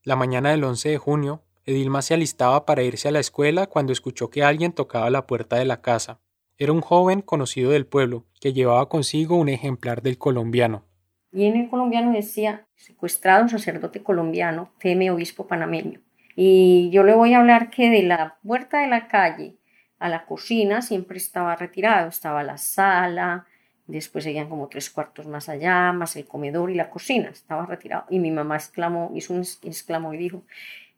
La 0.03 0.17
mañana 0.17 0.51
del 0.51 0.65
11 0.65 0.89
de 0.89 0.99
junio, 0.99 1.45
Edilma 1.67 2.03
se 2.03 2.15
alistaba 2.15 2.67
para 2.67 2.83
irse 2.83 3.07
a 3.07 3.13
la 3.13 3.21
escuela 3.21 3.69
cuando 3.69 3.93
escuchó 3.93 4.29
que 4.29 4.43
alguien 4.43 4.73
tocaba 4.73 5.09
la 5.09 5.29
puerta 5.29 5.55
de 5.55 5.67
la 5.67 5.83
casa. 5.83 6.19
Era 6.63 6.71
un 6.71 6.81
joven 6.81 7.23
conocido 7.23 7.73
del 7.73 7.87
pueblo 7.87 8.25
que 8.41 8.53
llevaba 8.53 8.89
consigo 8.89 9.35
un 9.35 9.49
ejemplar 9.49 10.01
del 10.01 10.17
colombiano. 10.17 10.85
Y 11.33 11.47
en 11.47 11.57
el 11.57 11.69
colombiano 11.69 12.13
decía, 12.13 12.69
secuestrado 12.77 13.49
sacerdote 13.49 14.05
colombiano, 14.05 14.71
teme 14.79 15.11
obispo 15.11 15.49
panameño. 15.49 15.99
Y 16.37 16.89
yo 16.93 17.03
le 17.03 17.15
voy 17.15 17.35
a 17.35 17.41
hablar 17.41 17.69
que 17.69 17.91
de 17.91 18.05
la 18.05 18.39
puerta 18.45 18.79
de 18.79 18.87
la 18.87 19.09
calle 19.09 19.57
a 19.99 20.09
la 20.09 20.25
cocina 20.25 20.83
siempre 20.83 21.17
estaba 21.17 21.57
retirado, 21.57 22.09
estaba 22.09 22.45
la 22.45 22.59
sala, 22.59 23.45
después 23.89 24.23
seguían 24.23 24.49
como 24.49 24.69
tres 24.69 24.89
cuartos 24.89 25.27
más 25.27 25.49
allá, 25.49 25.91
más 25.91 26.15
el 26.15 26.27
comedor 26.27 26.71
y 26.71 26.77
la 26.77 26.91
cocina, 26.91 27.31
estaba 27.31 27.67
retirado. 27.67 28.05
Y 28.09 28.21
mi 28.21 28.31
mamá 28.31 28.55
exclamó, 28.55 29.11
hizo 29.17 29.35
un 29.35 29.41
exclamó 29.41 30.15
y 30.15 30.19
dijo, 30.19 30.45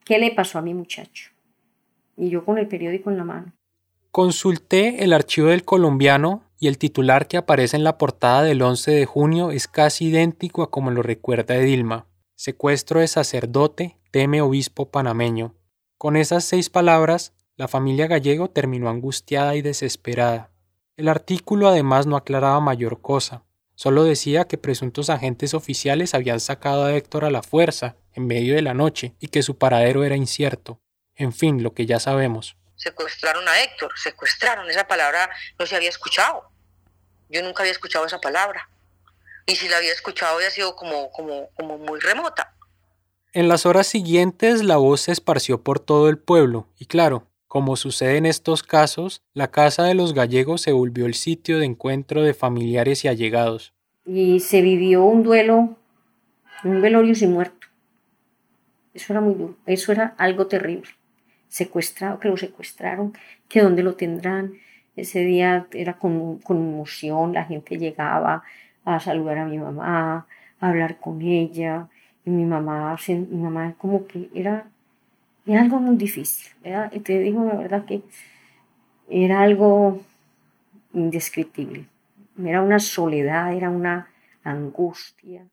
¿qué 0.05 0.19
le 0.19 0.31
pasó 0.31 0.59
a 0.59 0.63
mi 0.63 0.75
muchacho? 0.75 1.31
Y 2.19 2.29
yo 2.29 2.45
con 2.45 2.59
el 2.59 2.69
periódico 2.69 3.11
en 3.11 3.17
la 3.17 3.25
mano. 3.25 3.53
Consulté 4.15 5.03
el 5.03 5.13
archivo 5.13 5.49
del 5.49 5.65
colombiano 5.65 6.45
y 6.61 6.69
el 6.69 6.79
titular 6.79 7.27
que 7.27 7.37
aparece 7.37 7.77
en 7.77 7.83
la 7.83 7.99
portada 7.99 8.45
del 8.45 8.63
11 8.63 8.93
de 8.93 9.07
junio 9.07 9.51
es 9.51 9.67
casi 9.67 10.05
idéntico 10.05 10.63
a 10.63 10.71
como 10.71 10.93
lo 10.93 11.03
recuerda 11.03 11.57
Edilma. 11.57 12.07
Secuestro 12.37 13.01
de 13.01 13.09
sacerdote, 13.09 13.99
teme 14.13 14.41
obispo 14.41 14.89
panameño. 14.89 15.57
Con 15.99 16.15
esas 16.15 16.45
seis 16.45 16.71
palabras, 16.71 17.33
la 17.57 17.67
familia 17.67 18.07
gallego 18.07 18.49
terminó 18.49 18.89
angustiada 18.89 19.57
y 19.57 19.63
desesperada. 19.63 20.53
El 20.97 21.09
artículo 21.09 21.67
además 21.67 22.07
no 22.07 22.15
aclaraba 22.17 22.61
mayor 22.61 23.01
cosa, 23.01 23.43
solo 23.75 24.05
decía 24.05 24.45
que 24.45 24.59
presuntos 24.59 25.11
agentes 25.11 25.55
oficiales 25.55 26.15
habían 26.15 26.39
sacado 26.39 26.85
a 26.85 26.95
Héctor 26.95 27.25
a 27.25 27.33
la 27.33 27.43
fuerza 27.43 27.97
en 28.13 28.29
medio 28.29 28.55
de 28.55 28.63
la 28.63 28.75
noche 28.75 29.17
y 29.19 29.27
que 29.27 29.43
su 29.43 29.59
paradero 29.59 30.05
era 30.05 30.15
incierto. 30.15 30.79
En 31.17 31.33
fin, 31.33 31.65
lo 31.65 31.75
que 31.75 31.85
ya 31.87 31.99
sabemos 31.99 32.57
secuestraron 32.77 33.47
a 33.49 33.63
Héctor, 33.63 33.93
secuestraron, 33.97 34.69
esa 34.71 34.87
palabra 34.87 35.31
no 35.59 35.67
se 35.67 35.77
había 35.77 35.89
escuchado. 35.89 36.51
Yo 37.29 37.43
nunca 37.43 37.63
había 37.63 37.73
escuchado 37.73 38.07
esa 38.07 38.21
palabra. 38.21 38.69
Y 39.47 39.57
si 39.57 39.69
la 39.69 39.79
había 39.79 39.93
escuchado 39.93 40.37
había 40.37 40.51
sido 40.51 40.75
como, 40.77 41.11
como, 41.13 41.49
como 41.55 41.79
muy 41.79 42.01
remota. 42.01 42.55
En 43.33 43.49
las 43.49 43.67
horas 43.67 43.87
siguientes 43.87 44.63
la 44.63 44.77
voz 44.77 45.03
se 45.03 45.13
esparció 45.13 45.63
por 45.63 45.81
todo 45.81 46.09
el 46.09 46.19
pueblo 46.19 46.69
y 46.79 46.87
claro, 46.87 47.27
como 47.49 47.77
sucede 47.77 48.17
en 48.17 48.27
estos 48.27 48.63
casos, 48.63 49.23
la 49.33 49.51
casa 49.51 49.85
de 49.85 49.95
los 49.95 50.15
gallegos 50.15 50.63
se 50.63 50.73
volvió 50.73 51.07
el 51.07 51.15
sitio 51.15 51.59
de 51.59 51.67
encuentro 51.67 52.23
de 52.23 52.35
familiares 52.35 53.05
y 53.05 53.09
allegados. 53.09 53.75
Y 54.07 54.41
se 54.41 54.61
vivió 54.61 55.05
un 55.05 55.23
duelo, 55.23 55.77
un 56.65 56.83
velorio 56.83 57.15
sin 57.15 57.33
muerto. 57.33 57.67
Eso 58.93 59.13
era 59.13 59.21
muy 59.21 59.35
duro, 59.35 59.57
eso 59.67 59.93
era 59.93 60.15
algo 60.19 60.47
terrible 60.47 60.91
secuestrado, 61.55 62.19
que 62.19 62.29
lo 62.29 62.37
secuestraron, 62.37 63.13
que 63.49 63.63
dónde 63.63 63.85
lo 63.85 63.95
tendrán. 63.95 64.55
Ese 64.97 65.21
día 65.21 65.69
era 65.73 65.93
con, 65.95 66.39
con 66.39 66.57
emoción, 66.57 67.33
la 67.33 67.45
gente 67.45 67.79
llegaba 67.79 68.43
a 68.85 68.99
saludar 68.99 69.39
a 69.39 69.45
mi 69.47 69.59
mamá, 69.59 70.27
a 70.59 70.69
hablar 70.69 70.99
con 70.99 71.23
ella, 71.23 71.89
y 72.25 72.31
mi 72.31 72.45
mamá, 72.45 72.97
mi 73.09 73.37
mamá 73.37 73.75
como 73.79 74.05
que 74.09 74.29
era, 74.35 74.67
era 75.47 75.63
algo 75.63 75.79
muy 75.79 75.97
difícil, 75.97 76.51
y 76.91 77.01
te 77.01 77.21
digo 77.21 77.45
la 77.45 77.55
verdad 77.55 77.85
que 77.85 78.03
era 79.09 79.43
algo 79.43 80.01
indescriptible, 80.93 81.87
era 82.45 82.63
una 82.63 82.81
soledad, 82.81 83.55
era 83.55 83.71
una 83.71 84.09
angustia. 84.43 85.47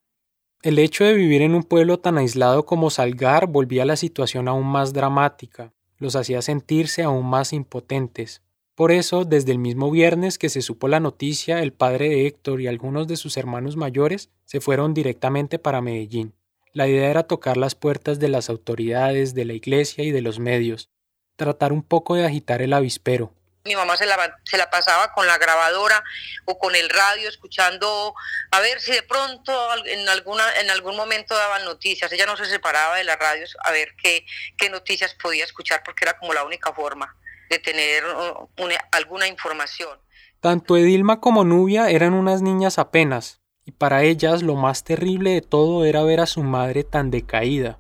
El 0.64 0.80
hecho 0.80 1.04
de 1.04 1.14
vivir 1.14 1.44
en 1.44 1.54
un 1.54 1.64
pueblo 1.64 2.00
tan 2.00 2.18
aislado 2.18 2.66
como 2.66 2.90
Salgar 2.90 3.46
volvía 3.46 3.86
la 3.86 3.96
situación 3.96 4.48
aún 4.48 4.66
más 4.66 4.94
dramática 4.94 5.72
los 6.02 6.18
hacía 6.18 6.42
sentirse 6.42 7.04
aún 7.04 7.26
más 7.28 7.54
impotentes. 7.54 8.42
Por 8.76 8.92
eso, 8.92 9.24
desde 9.24 9.52
el 9.52 9.60
mismo 9.60 9.92
viernes 9.92 10.38
que 10.38 10.50
se 10.50 10.62
supo 10.62 10.88
la 10.88 11.00
noticia, 11.00 11.62
el 11.62 11.72
padre 11.72 12.10
de 12.10 12.26
Héctor 12.26 12.60
y 12.60 12.68
algunos 12.68 13.08
de 13.08 13.16
sus 13.16 13.38
hermanos 13.38 13.78
mayores 13.78 14.32
se 14.46 14.60
fueron 14.60 14.94
directamente 14.94 15.60
para 15.60 15.82
Medellín. 15.82 16.34
La 16.74 16.88
idea 16.88 17.10
era 17.10 17.24
tocar 17.24 17.56
las 17.56 17.76
puertas 17.76 18.20
de 18.20 18.30
las 18.30 18.50
autoridades, 18.50 19.36
de 19.36 19.46
la 19.46 19.54
iglesia 19.54 20.04
y 20.04 20.12
de 20.12 20.22
los 20.22 20.40
medios, 20.40 20.90
tratar 21.36 21.72
un 21.72 21.84
poco 21.84 22.16
de 22.16 22.26
agitar 22.26 22.62
el 22.62 22.74
avispero, 22.74 23.34
mi 23.64 23.76
mamá 23.76 23.96
se 23.98 24.06
la, 24.06 24.40
se 24.44 24.58
la 24.58 24.70
pasaba 24.70 25.14
con 25.14 25.28
la 25.28 25.38
grabadora 25.38 26.04
o 26.46 26.58
con 26.58 26.76
el 26.76 26.90
radio 26.90 27.30
escuchando 27.30 28.14
a 28.52 28.60
ver 28.60 28.82
si 28.82 28.92
de 28.92 29.04
pronto 29.04 29.54
en, 29.86 30.08
alguna, 30.10 30.44
en 30.60 30.70
algún 30.70 30.96
momento 30.96 31.36
daban 31.36 31.66
noticias. 31.66 32.12
Ella 32.12 32.26
no 32.26 32.38
se 32.38 32.46
separaba 32.46 32.98
de 32.98 33.04
las 33.04 33.20
radios 33.20 33.56
a 33.64 33.72
ver 33.72 33.96
qué, 34.02 34.26
qué 34.58 34.70
noticias 34.70 35.14
podía 35.14 35.44
escuchar 35.44 35.84
porque 35.84 36.06
era 36.06 36.18
como 36.18 36.34
la 36.34 36.44
única 36.44 36.74
forma 36.74 37.16
de 37.50 37.60
tener 37.60 38.04
uh, 38.06 38.50
alguna 38.92 39.28
información. 39.28 40.00
Tanto 40.40 40.78
Edilma 40.78 41.20
como 41.20 41.44
Nubia 41.44 41.90
eran 41.90 42.14
unas 42.14 42.42
niñas 42.42 42.80
apenas, 42.80 43.42
y 43.66 43.72
para 43.72 44.04
ellas 44.04 44.42
lo 44.42 44.56
más 44.56 44.84
terrible 44.84 45.32
de 45.32 45.42
todo 45.42 45.86
era 45.86 46.02
ver 46.04 46.22
a 46.22 46.26
su 46.26 46.42
madre 46.42 46.84
tan 46.84 47.12
decaída. 47.12 47.80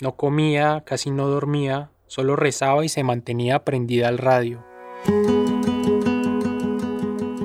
No 0.00 0.16
comía, 0.16 0.84
casi 0.86 1.10
no 1.10 1.26
dormía, 1.26 1.90
solo 2.06 2.36
rezaba 2.36 2.84
y 2.84 2.88
se 2.88 3.02
mantenía 3.02 3.64
prendida 3.64 4.08
al 4.08 4.18
radio. 4.18 4.64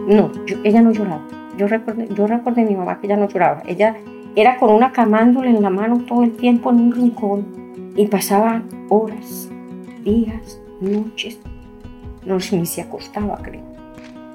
No, 0.08 0.32
ella 0.64 0.82
no 0.82 0.92
lloraba. 0.92 1.22
Yo 1.58 1.68
recuerdo, 1.68 2.04
yo 2.04 2.28
recuerdo 2.28 2.62
a 2.62 2.64
mi 2.66 2.76
mamá 2.76 3.00
que 3.00 3.08
ella 3.08 3.18
no 3.18 3.28
lloraba. 3.28 3.64
Ella 3.66 3.96
era 4.36 4.58
con 4.58 4.72
una 4.72 4.92
camándula 4.92 5.50
en 5.50 5.62
la 5.62 5.70
mano 5.70 6.04
todo 6.08 6.24
el 6.24 6.36
tiempo 6.36 6.72
en 6.72 6.80
un 6.82 6.92
rincón 6.92 7.94
y 7.96 8.08
pasaba 8.08 8.62
horas, 8.90 9.50
días, 10.04 10.60
noches. 10.82 11.40
No 12.26 12.38
ni 12.38 12.66
se 12.66 12.82
acostaba, 12.82 13.38
creo. 13.38 13.62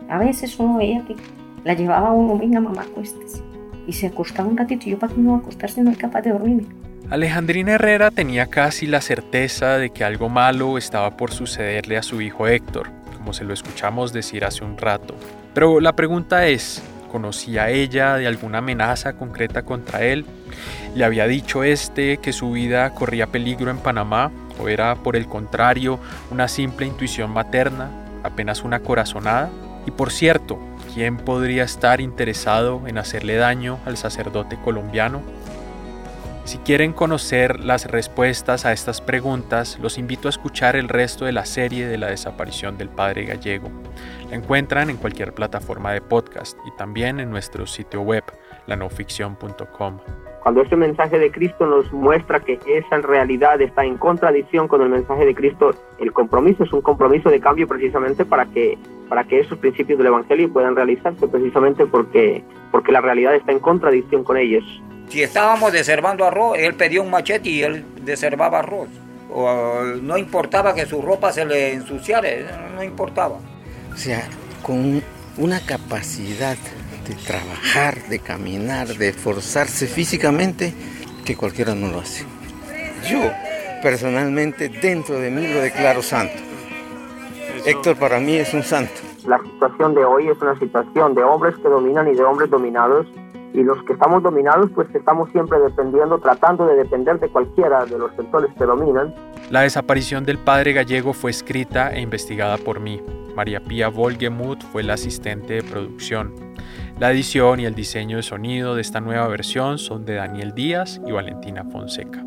A 0.09 0.19
veces 0.19 0.59
uno 0.59 0.79
veía 0.79 1.05
que 1.05 1.16
la 1.64 1.75
llevaba 1.75 2.12
uno, 2.12 2.39
venga 2.39 2.61
mamá, 2.61 2.83
acuéstese. 2.83 3.43
Y 3.87 3.93
se 3.93 4.07
acostaba 4.07 4.49
un 4.49 4.57
ratito 4.57 4.87
y 4.87 4.93
yo 4.93 4.99
para 4.99 5.14
qué 5.14 5.21
no 5.21 5.37
acostarse 5.37 5.83
no 5.83 5.91
es 5.91 5.99
capaz 5.99 6.23
de 6.23 6.31
dormir. 6.31 6.66
Alejandrina 7.11 7.73
Herrera 7.73 8.11
tenía 8.11 8.47
casi 8.47 8.87
la 8.87 9.01
certeza 9.01 9.79
de 9.79 9.91
que 9.91 10.05
algo 10.05 10.29
malo 10.29 10.77
estaba 10.77 11.16
por 11.16 11.31
sucederle 11.31 11.97
a 11.97 12.03
su 12.03 12.21
hijo 12.21 12.47
Héctor 12.47 12.97
como 13.19 13.35
se 13.35 13.45
lo 13.45 13.53
escuchamos 13.53 14.12
decir 14.12 14.45
hace 14.45 14.64
un 14.64 14.79
rato. 14.79 15.14
Pero 15.53 15.81
la 15.81 15.95
pregunta 15.95 16.47
es, 16.47 16.83
¿conocía 17.11 17.69
ella 17.69 18.14
de 18.14 18.27
alguna 18.27 18.59
amenaza 18.59 19.14
concreta 19.14 19.62
contra 19.62 20.05
él? 20.05 20.25
¿Le 20.95 21.05
había 21.05 21.27
dicho 21.27 21.64
este 21.64 22.19
que 22.19 22.33
su 22.33 22.53
vida 22.53 22.95
corría 22.95 23.27
peligro 23.27 23.71
en 23.71 23.79
Panamá? 23.79 24.31
¿O 24.61 24.69
era, 24.69 24.95
por 24.95 25.16
el 25.16 25.27
contrario, 25.27 25.99
una 26.31 26.49
simple 26.49 26.87
intuición 26.87 27.31
materna, 27.31 27.91
apenas 28.23 28.62
una 28.62 28.81
corazonada? 28.81 29.51
Y 29.87 29.91
por 29.91 30.11
cierto, 30.11 30.59
¿quién 30.95 31.16
podría 31.16 31.64
estar 31.64 32.01
interesado 32.01 32.83
en 32.87 32.99
hacerle 32.99 33.37
daño 33.37 33.79
al 33.85 33.97
sacerdote 33.97 34.57
colombiano? 34.57 35.23
Si 36.49 36.57
quieren 36.57 36.94
conocer 36.94 37.62
las 37.62 37.90
respuestas 37.90 38.64
a 38.64 38.72
estas 38.72 39.03
preguntas, 39.03 39.78
los 39.82 39.99
invito 39.99 40.28
a 40.28 40.30
escuchar 40.30 40.76
el 40.76 40.88
resto 40.88 41.26
de 41.26 41.32
la 41.32 41.44
serie 41.44 41.86
de 41.86 41.99
la 41.99 42.07
desaparición 42.07 42.78
del 42.78 42.88
padre 42.88 43.26
gallego. 43.26 43.68
La 44.30 44.36
encuentran 44.36 44.88
en 44.88 44.96
cualquier 44.96 45.34
plataforma 45.34 45.92
de 45.92 46.01
podcast 46.01 46.59
y 46.66 46.74
también 46.78 47.20
en 47.20 47.28
nuestro 47.28 47.66
sitio 47.66 48.01
web, 48.01 48.24
lanoficción.com. 48.66 49.99
Cuando 50.42 50.62
este 50.62 50.76
mensaje 50.76 51.18
de 51.18 51.30
Cristo 51.30 51.66
nos 51.66 51.92
muestra 51.92 52.40
que 52.40 52.59
esa 52.66 52.96
realidad 53.03 53.61
está 53.61 53.84
en 53.84 53.99
contradicción 53.99 54.68
con 54.68 54.80
el 54.80 54.88
mensaje 54.88 55.26
de 55.26 55.34
Cristo, 55.34 55.72
el 55.99 56.14
compromiso 56.14 56.64
es 56.64 56.72
un 56.72 56.80
compromiso 56.80 57.28
de 57.28 57.40
cambio 57.40 57.68
precisamente 57.68 58.24
para 58.24 58.46
que, 58.46 58.78
para 59.11 59.24
que 59.24 59.40
esos 59.40 59.59
principios 59.59 59.99
del 59.99 60.07
Evangelio 60.07 60.51
puedan 60.51 60.76
realizarse, 60.76 61.28
precisamente 61.28 61.84
porque, 61.84 62.42
porque 62.70 62.90
la 62.90 63.03
realidad 63.03 63.34
está 63.34 63.53
en 63.53 63.61
contradicción 63.61 64.24
con 64.24 64.38
ellos. 64.38 64.64
Si 65.09 65.22
estábamos 65.22 65.72
deservando 65.72 66.24
arroz, 66.24 66.59
él 66.59 66.74
pedía 66.74 67.00
un 67.00 67.11
machete 67.11 67.48
y 67.48 67.62
él 67.62 67.84
deservaba 68.02 68.59
arroz. 68.59 68.88
O 69.32 69.82
no 70.02 70.18
importaba 70.18 70.74
que 70.74 70.86
su 70.86 71.00
ropa 71.00 71.32
se 71.32 71.44
le 71.44 71.72
ensuciara, 71.74 72.28
no 72.74 72.82
importaba. 72.82 73.38
O 73.92 73.96
sea, 73.96 74.28
con 74.62 75.02
una 75.38 75.61
capacidad 75.61 76.56
de 77.06 77.14
trabajar, 77.26 77.96
de 78.09 78.18
caminar, 78.18 78.88
de 78.88 79.09
esforzarse 79.09 79.86
físicamente, 79.86 80.74
que 81.24 81.36
cualquiera 81.36 81.74
no 81.74 81.88
lo 81.88 82.00
hace. 82.00 82.24
Yo, 83.09 83.30
personalmente, 83.82 84.68
dentro 84.68 85.18
de 85.18 85.30
mí 85.30 85.46
lo 85.46 85.61
declaro 85.61 86.02
santo. 86.02 86.36
Héctor 87.64 87.96
para 87.96 88.20
mí 88.20 88.36
es 88.36 88.52
un 88.52 88.62
santo. 88.62 88.92
La 89.26 89.38
situación 89.38 89.94
de 89.94 90.04
hoy 90.04 90.28
es 90.28 90.40
una 90.40 90.59
situación 90.59 91.14
de 91.14 91.22
hombres 91.22 91.54
que 91.56 91.68
dominan 91.68 92.09
y 92.09 92.14
de 92.14 92.22
hombres 92.22 92.50
dominados 92.50 93.06
y 93.55 93.62
los 93.62 93.82
que 93.84 93.92
estamos 93.94 94.22
dominados 94.22 94.70
pues 94.74 94.88
estamos 94.94 95.30
siempre 95.30 95.59
dependiendo, 95.61 96.18
tratando 96.18 96.66
de 96.66 96.76
depender 96.76 97.18
de 97.18 97.28
cualquiera 97.28 97.84
de 97.84 97.99
los 97.99 98.14
sectores 98.14 98.51
que 98.59 98.64
dominan. 98.64 99.14
La 99.51 99.62
desaparición 99.62 100.24
del 100.24 100.38
padre 100.38 100.72
gallego 100.72 101.12
fue 101.12 101.30
escrita 101.30 101.90
e 101.90 102.01
investigada 102.01 102.59
por 102.59 102.80
mí. 102.80 103.03
María 103.34 103.61
Pía 103.61 103.88
Volgemuth 103.88 104.62
fue 104.72 104.82
la 104.82 104.94
asistente 104.94 105.55
de 105.55 105.62
producción. 105.62 106.34
La 106.99 107.12
edición 107.12 107.61
y 107.61 107.64
el 107.64 107.74
diseño 107.74 108.16
de 108.16 108.22
sonido 108.22 108.74
de 108.74 108.80
esta 108.80 109.01
nueva 109.01 109.28
versión 109.28 109.78
son 109.78 110.05
de 110.05 110.14
Daniel 110.14 110.53
Díaz 110.53 111.01
y 111.07 111.12
Valentina 111.12 111.64
Fonseca. 111.64 112.24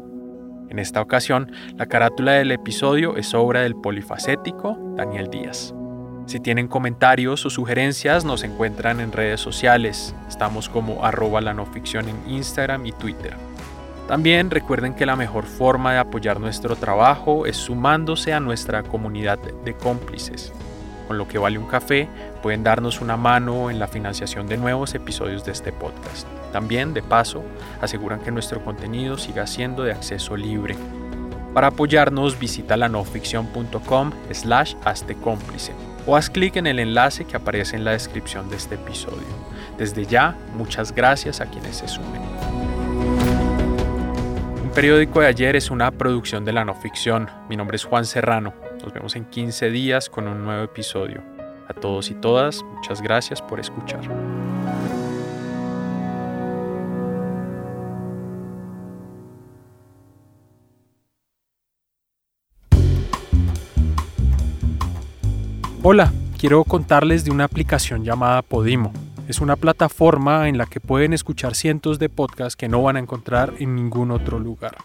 En 0.70 0.80
esta 0.80 1.02
ocasión, 1.02 1.52
la 1.76 1.88
carátula 1.88 2.32
del 2.32 2.52
episodio 2.52 3.18
es 3.18 3.34
obra 3.34 3.64
del 3.64 3.76
polifacético 3.76 4.78
Daniel 4.96 5.28
Díaz. 5.30 5.76
Si 6.32 6.40
tienen 6.40 6.70
comentarios 6.70 7.46
o 7.46 7.50
sugerencias, 7.50 8.24
nos 8.24 8.46
encuentran 8.46 9.02
en 9.02 9.12
redes 9.12 9.42
sociales. 9.42 10.16
Estamos 10.30 10.70
como 10.70 11.04
arroba 11.04 11.42
la 11.42 11.54
no 11.54 11.66
ficción 11.66 12.08
en 12.08 12.16
Instagram 12.26 12.86
y 12.86 12.94
Twitter. 12.94 13.36
También 14.08 14.50
recuerden 14.50 14.94
que 14.94 15.06
la 15.06 15.18
mejor 15.18 15.44
forma 15.44 15.92
de 15.92 16.00
apoyar 16.00 16.40
nuestro 16.40 16.78
trabajo 16.78 17.46
es 17.46 17.58
sumándose 17.58 18.32
a 18.32 18.40
nuestra 18.40 18.82
comunidad 18.82 19.40
de 19.40 19.74
cómplices. 19.74 20.54
Con 21.10 21.18
lo 21.18 21.28
que 21.28 21.38
vale 21.38 21.58
un 21.58 21.68
café, 21.68 22.08
pueden 22.42 22.64
darnos 22.64 23.02
una 23.02 23.18
mano 23.18 23.70
en 23.70 23.78
la 23.78 23.90
financiación 23.90 24.48
de 24.48 24.56
nuevos 24.56 24.96
episodios 24.96 25.44
de 25.44 25.52
este 25.52 25.74
podcast. 25.74 26.26
También, 26.54 26.94
de 26.94 27.04
paso, 27.04 27.44
aseguran 27.82 28.22
que 28.22 28.32
nuestro 28.32 28.64
contenido 28.64 29.18
siga 29.18 29.46
siendo 29.48 29.84
de 29.84 29.92
acceso 29.92 30.38
libre. 30.38 30.78
Para 31.54 31.68
apoyarnos, 31.68 32.40
visita 32.40 32.78
lanoficción.com 32.78 34.12
slash 34.32 34.76
cómplice 35.22 35.74
o 36.06 36.16
haz 36.16 36.30
clic 36.30 36.56
en 36.56 36.68
el 36.68 36.80
enlace 36.80 37.26
que 37.26 37.36
aparece 37.36 37.76
en 37.76 37.86
la 37.86 37.92
descripción 37.92 38.50
de 38.50 38.58
este 38.58 38.76
episodio. 38.76 39.28
Desde 39.78 40.06
ya, 40.06 40.36
muchas 40.56 40.94
gracias 40.94 41.42
a 41.42 41.46
quienes 41.46 41.78
se 41.78 41.88
sumen. 41.88 42.22
Un 44.64 44.72
periódico 44.74 45.22
de 45.22 45.28
ayer 45.28 45.56
es 45.56 45.70
una 45.70 45.92
producción 45.92 46.46
de 46.46 46.54
la 46.54 46.66
no 46.66 46.76
ficción. 46.76 47.30
Mi 47.50 47.56
nombre 47.56 47.76
es 47.76 47.84
Juan 47.84 48.06
Serrano. 48.06 48.54
Nos 48.82 48.94
vemos 48.94 49.16
en 49.16 49.26
15 49.26 49.70
días 49.70 50.10
con 50.10 50.28
un 50.28 50.44
nuevo 50.44 50.64
episodio. 50.64 51.24
A 51.68 51.74
todos 51.74 52.10
y 52.10 52.16
todas, 52.16 52.64
muchas 52.64 53.02
gracias 53.02 53.42
por 53.42 53.60
escuchar. 53.60 54.02
Hola, 65.84 66.14
quiero 66.38 66.64
contarles 66.64 67.26
de 67.26 67.32
una 67.32 67.46
aplicación 67.46 68.04
llamada 68.04 68.44
Podimo. 68.44 68.94
Es 69.28 69.42
una 69.42 69.56
plataforma 69.56 70.48
en 70.48 70.60
la 70.60 70.68
que 70.68 70.80
pueden 70.80 71.12
escuchar 71.12 71.56
cientos 71.56 71.98
de 71.98 72.08
podcasts 72.08 72.56
que 72.56 72.70
no 72.70 72.84
van 72.84 72.98
a 72.98 73.00
encontrar 73.00 73.56
en 73.58 73.74
ningún 73.74 74.12
otro 74.12 74.38
lugar. 74.38 74.78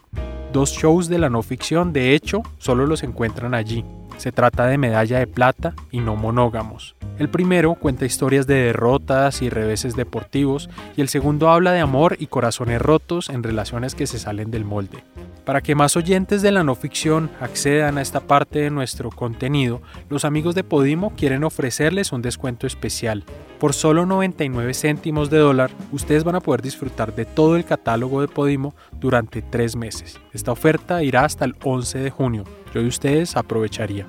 Dos 0.55 0.71
shows 0.73 1.09
de 1.09 1.19
la 1.19 1.29
no 1.29 1.43
ficción, 1.43 1.93
de 1.93 2.15
hecho, 2.15 2.41
solo 2.57 2.87
los 2.87 3.03
encuentran 3.03 3.53
allí. 3.53 3.85
Se 4.17 4.33
trata 4.33 4.67
de 4.67 4.79
Medalla 4.79 5.19
de 5.19 5.27
Plata 5.27 5.75
y 5.91 6.01
No 6.01 6.17
Monógamos. 6.17 6.97
El 7.19 7.29
primero 7.29 7.75
cuenta 7.75 8.07
historias 8.07 8.47
de 8.47 8.55
derrotas 8.55 9.43
y 9.43 9.51
reveses 9.51 9.97
deportivos 9.97 10.69
y 10.97 11.01
el 11.01 11.09
segundo 11.09 11.51
habla 11.51 11.73
de 11.73 11.81
amor 11.81 12.17
y 12.19 12.27
corazones 12.27 12.81
rotos 12.81 13.31
en 13.31 13.43
relaciones 13.43 13.95
que 13.95 14.07
se 14.07 14.19
salen 14.19 14.51
del 14.51 14.65
molde. 14.65 15.05
Para 15.45 15.61
que 15.61 15.75
más 15.75 15.97
oyentes 15.97 16.43
de 16.43 16.51
la 16.51 16.65
no 16.65 16.75
ficción 16.75 17.31
accedan 17.41 17.99
a 17.99 18.03
esta 18.03 18.21
parte 18.21 18.59
de 18.59 18.71
nuestro 18.71 19.11
contenido, 19.11 19.81
los 20.11 20.25
amigos 20.25 20.55
de 20.55 20.65
Podimo 20.65 21.15
quieren 21.15 21.45
ofrecerles 21.45 22.11
un 22.11 22.21
descuento 22.21 22.67
especial. 22.67 23.25
Por 23.61 23.73
solo 23.73 24.07
99 24.07 24.75
céntimos 24.75 25.31
de 25.31 25.39
dólar, 25.39 25.71
ustedes 25.93 26.25
van 26.25 26.35
a 26.35 26.41
poder 26.41 26.63
disfrutar 26.63 27.15
de 27.15 27.25
todo 27.25 27.57
el 27.57 27.65
catálogo 27.65 28.21
de 28.21 28.29
Podimo 28.29 28.75
durante 28.99 29.41
tres 29.41 29.77
meses. 29.77 30.19
Esta 30.33 30.53
oferta 30.53 31.03
irá 31.03 31.25
hasta 31.25 31.45
el 31.45 31.55
11 31.63 32.01
de 32.01 32.11
junio. 32.11 32.45
De 32.77 32.87
ustedes 32.87 33.37
aprovecharía. 33.37 34.07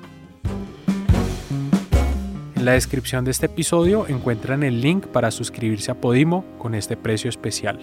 En 2.54 2.64
la 2.66 2.72
descripción 2.72 3.24
de 3.24 3.30
este 3.30 3.46
episodio 3.46 4.06
encuentran 4.08 4.62
el 4.62 4.82
link 4.82 5.06
para 5.06 5.30
suscribirse 5.30 5.90
a 5.90 5.98
Podimo 5.98 6.44
con 6.58 6.74
este 6.74 6.94
precio 6.94 7.30
especial. 7.30 7.78